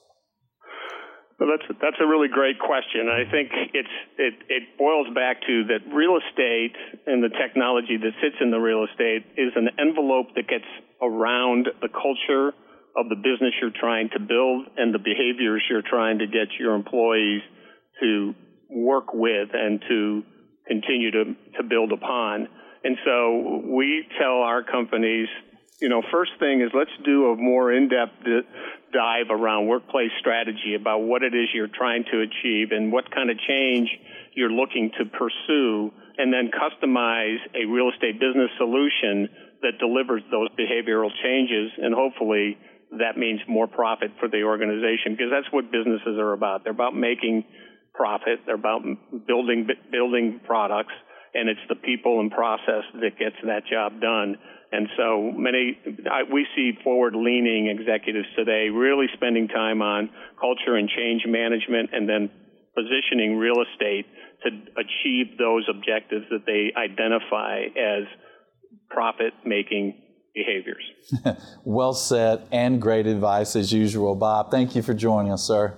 Well, 1.39 1.49
that's 1.55 1.79
that's 1.81 1.97
a 2.01 2.07
really 2.07 2.27
great 2.27 2.59
question. 2.59 3.07
I 3.07 3.23
think 3.31 3.51
it's 3.73 3.97
it 4.19 4.35
it 4.49 4.63
boils 4.77 5.07
back 5.15 5.41
to 5.47 5.65
that 5.71 5.87
real 5.95 6.19
estate 6.19 6.75
and 7.07 7.23
the 7.23 7.31
technology 7.31 7.97
that 7.97 8.11
sits 8.21 8.37
in 8.41 8.51
the 8.51 8.59
real 8.59 8.85
estate 8.91 9.23
is 9.37 9.53
an 9.55 9.69
envelope 9.79 10.35
that 10.35 10.49
gets 10.49 10.67
around 11.01 11.69
the 11.81 11.89
culture 11.89 12.51
of 12.99 13.09
the 13.09 13.15
business 13.15 13.55
you're 13.63 13.71
trying 13.71 14.11
to 14.11 14.19
build 14.19 14.67
and 14.77 14.93
the 14.93 14.99
behaviors 14.99 15.63
you're 15.71 15.87
trying 15.87 16.19
to 16.19 16.27
get 16.27 16.51
your 16.59 16.75
employees 16.75 17.43
to 18.03 18.35
work 18.69 19.15
with 19.15 19.51
and 19.53 19.81
to 19.89 20.25
continue 20.67 21.13
to 21.13 21.25
to 21.57 21.63
build 21.63 21.93
upon. 21.93 22.49
And 22.83 22.97
so 23.05 23.63
we 23.65 24.07
tell 24.19 24.43
our 24.43 24.65
companies, 24.65 25.29
you 25.81 25.89
know, 25.89 26.03
first 26.11 26.33
thing 26.41 26.63
is 26.63 26.71
let's 26.75 26.91
do 27.05 27.31
a 27.31 27.37
more 27.37 27.73
in-depth 27.73 28.27
dive 28.93 29.31
around 29.31 29.67
workplace 29.67 30.11
strategy 30.21 30.75
about 30.75 31.01
what 31.01 31.23
it 31.23 31.35
is 31.35 31.49
you're 31.53 31.69
trying 31.69 32.05
to 32.11 32.21
achieve 32.21 32.73
and 32.73 32.93
what 32.93 33.11
kind 33.11 33.31
of 33.31 33.39
change 33.39 33.89
you're 34.35 34.51
looking 34.51 34.91
to 34.99 35.05
pursue, 35.05 35.93
and 36.17 36.33
then 36.33 36.51
customize 36.51 37.39
a 37.55 37.65
real 37.67 37.91
estate 37.91 38.21
business 38.21 38.51
solution 38.57 39.29
that 39.63 39.79
delivers 39.79 40.23
those 40.31 40.49
behavioral 40.59 41.11
changes, 41.23 41.73
and 41.79 41.95
hopefully 41.95 42.57
that 42.99 43.19
means 43.19 43.41
more 43.49 43.67
profit 43.67 44.11
for 44.19 44.29
the 44.29 44.43
organization 44.43 45.13
because 45.13 45.31
that's 45.31 45.53
what 45.53 45.71
businesses 45.71 46.17
are 46.19 46.33
about. 46.33 46.65
They're 46.65 46.73
about 46.73 46.97
making 46.97 47.45
profit. 47.93 48.41
They're 48.47 48.55
about 48.55 48.83
building 49.27 49.69
building 49.91 50.41
products, 50.47 50.95
and 51.39 51.49
it's 51.49 51.61
the 51.69 51.77
people 51.77 52.21
and 52.21 52.31
process 52.31 52.85
that 52.95 53.19
gets 53.19 53.37
that 53.45 53.63
job 53.71 54.01
done. 54.01 54.37
And 54.71 54.89
so 54.99 55.33
many, 55.35 55.79
I, 56.11 56.25
we 56.31 56.47
see 56.55 56.73
forward-leaning 56.85 57.69
executives 57.69 58.27
today 58.37 58.69
really 58.69 59.07
spending 59.15 59.49
time 59.49 59.81
on 59.81 60.11
culture 60.39 60.77
and 60.77 60.89
change 60.89 61.23
management, 61.27 61.91
and 61.93 62.09
then 62.09 62.31
positioning 62.75 63.37
real 63.39 63.63
estate 63.63 64.07
to 64.45 64.51
achieve 64.77 65.39
those 65.39 65.67
objectives 65.71 66.27
that 66.31 66.45
they 66.47 66.71
identify 66.77 67.65
as 67.77 68.05
profit-making 68.91 69.95
behaviors. 70.35 70.85
well 71.65 71.95
said, 71.95 72.47
and 72.53 72.81
great 72.81 73.07
advice 73.07 73.57
as 73.57 73.73
usual, 73.73 74.15
Bob. 74.15 74.51
Thank 74.51 74.77
you 74.77 74.83
for 74.83 74.95
joining 74.95 75.33
us, 75.33 75.43
sir. 75.43 75.77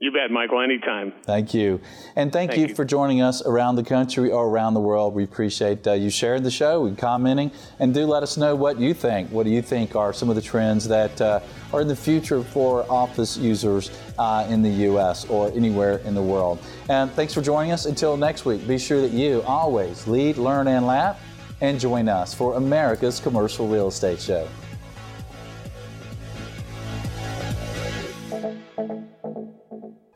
You 0.00 0.12
bet, 0.12 0.30
Michael, 0.30 0.60
anytime. 0.60 1.12
Thank 1.24 1.52
you. 1.52 1.80
And 2.14 2.32
thank, 2.32 2.52
thank 2.52 2.60
you, 2.60 2.68
you, 2.68 2.74
for 2.76 2.84
joining 2.84 3.20
us 3.20 3.44
around 3.44 3.74
the 3.74 3.82
country 3.82 4.30
or 4.30 4.46
around 4.46 4.74
the 4.74 4.80
world. 4.80 5.12
We 5.12 5.24
appreciate 5.24 5.84
uh, 5.88 5.94
you 5.94 6.08
sharing 6.08 6.44
the 6.44 6.52
show 6.52 6.86
and 6.86 6.96
commenting. 6.96 7.50
And 7.80 7.92
do 7.92 8.06
let 8.06 8.22
us 8.22 8.36
know 8.36 8.54
what 8.54 8.78
you 8.78 8.94
think. 8.94 9.28
What 9.32 9.42
do 9.42 9.50
you 9.50 9.60
think 9.60 9.96
are 9.96 10.12
some 10.12 10.30
of 10.30 10.36
the 10.36 10.42
trends 10.42 10.86
that 10.86 11.20
uh, 11.20 11.40
are 11.72 11.80
in 11.80 11.88
the 11.88 11.96
future 11.96 12.44
for 12.44 12.88
office 12.88 13.36
users 13.36 13.90
uh, 14.20 14.46
in 14.48 14.62
the 14.62 14.70
U.S. 14.70 15.24
or 15.24 15.50
anywhere 15.50 15.98
in 15.98 16.14
the 16.14 16.22
world? 16.22 16.60
And 16.88 17.10
thanks 17.10 17.34
for 17.34 17.42
joining 17.42 17.72
us. 17.72 17.84
Until 17.84 18.16
next 18.16 18.44
week, 18.44 18.68
be 18.68 18.78
sure 18.78 19.00
that 19.00 19.10
you 19.10 19.42
always 19.42 20.06
lead, 20.06 20.36
learn, 20.36 20.68
and 20.68 20.86
laugh. 20.86 21.20
And 21.60 21.80
join 21.80 22.08
us 22.08 22.32
for 22.32 22.54
America's 22.54 23.18
Commercial 23.18 23.66
Real 23.66 23.88
Estate 23.88 24.20
Show. 24.20 24.48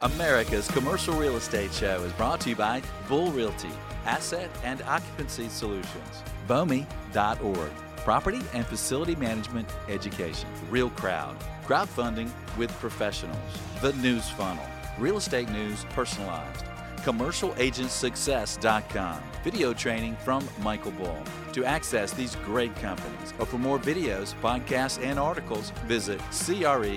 America's 0.02 0.68
Commercial 0.68 1.14
Real 1.14 1.36
Estate 1.36 1.72
Show 1.72 2.02
is 2.02 2.12
brought 2.14 2.40
to 2.40 2.48
you 2.50 2.56
by 2.56 2.82
Bull 3.08 3.30
Realty, 3.30 3.70
Asset 4.04 4.50
and 4.64 4.82
Occupancy 4.82 5.48
Solutions, 5.48 6.24
BOMI.org, 6.48 7.70
Property 7.98 8.40
and 8.52 8.66
Facility 8.66 9.14
Management 9.14 9.68
Education, 9.88 10.48
Real 10.70 10.90
Crowd, 10.90 11.36
Crowdfunding 11.64 12.32
with 12.58 12.72
Professionals, 12.80 13.38
The 13.80 13.92
News 13.94 14.28
Funnel, 14.30 14.66
Real 14.98 15.18
Estate 15.18 15.48
News 15.50 15.84
Personalized, 15.90 16.64
CommercialAgentSuccess.com, 16.96 19.22
video 19.44 19.72
training 19.72 20.16
from 20.16 20.44
Michael 20.62 20.90
Bull. 20.92 21.22
To 21.52 21.64
access 21.64 22.12
these 22.12 22.34
great 22.36 22.74
companies 22.76 23.34
or 23.38 23.44
for 23.46 23.58
more 23.58 23.78
videos, 23.78 24.34
podcasts, 24.40 25.00
and 25.00 25.20
articles, 25.20 25.70
visit 25.86 26.18
CREShow.com. 26.30 26.92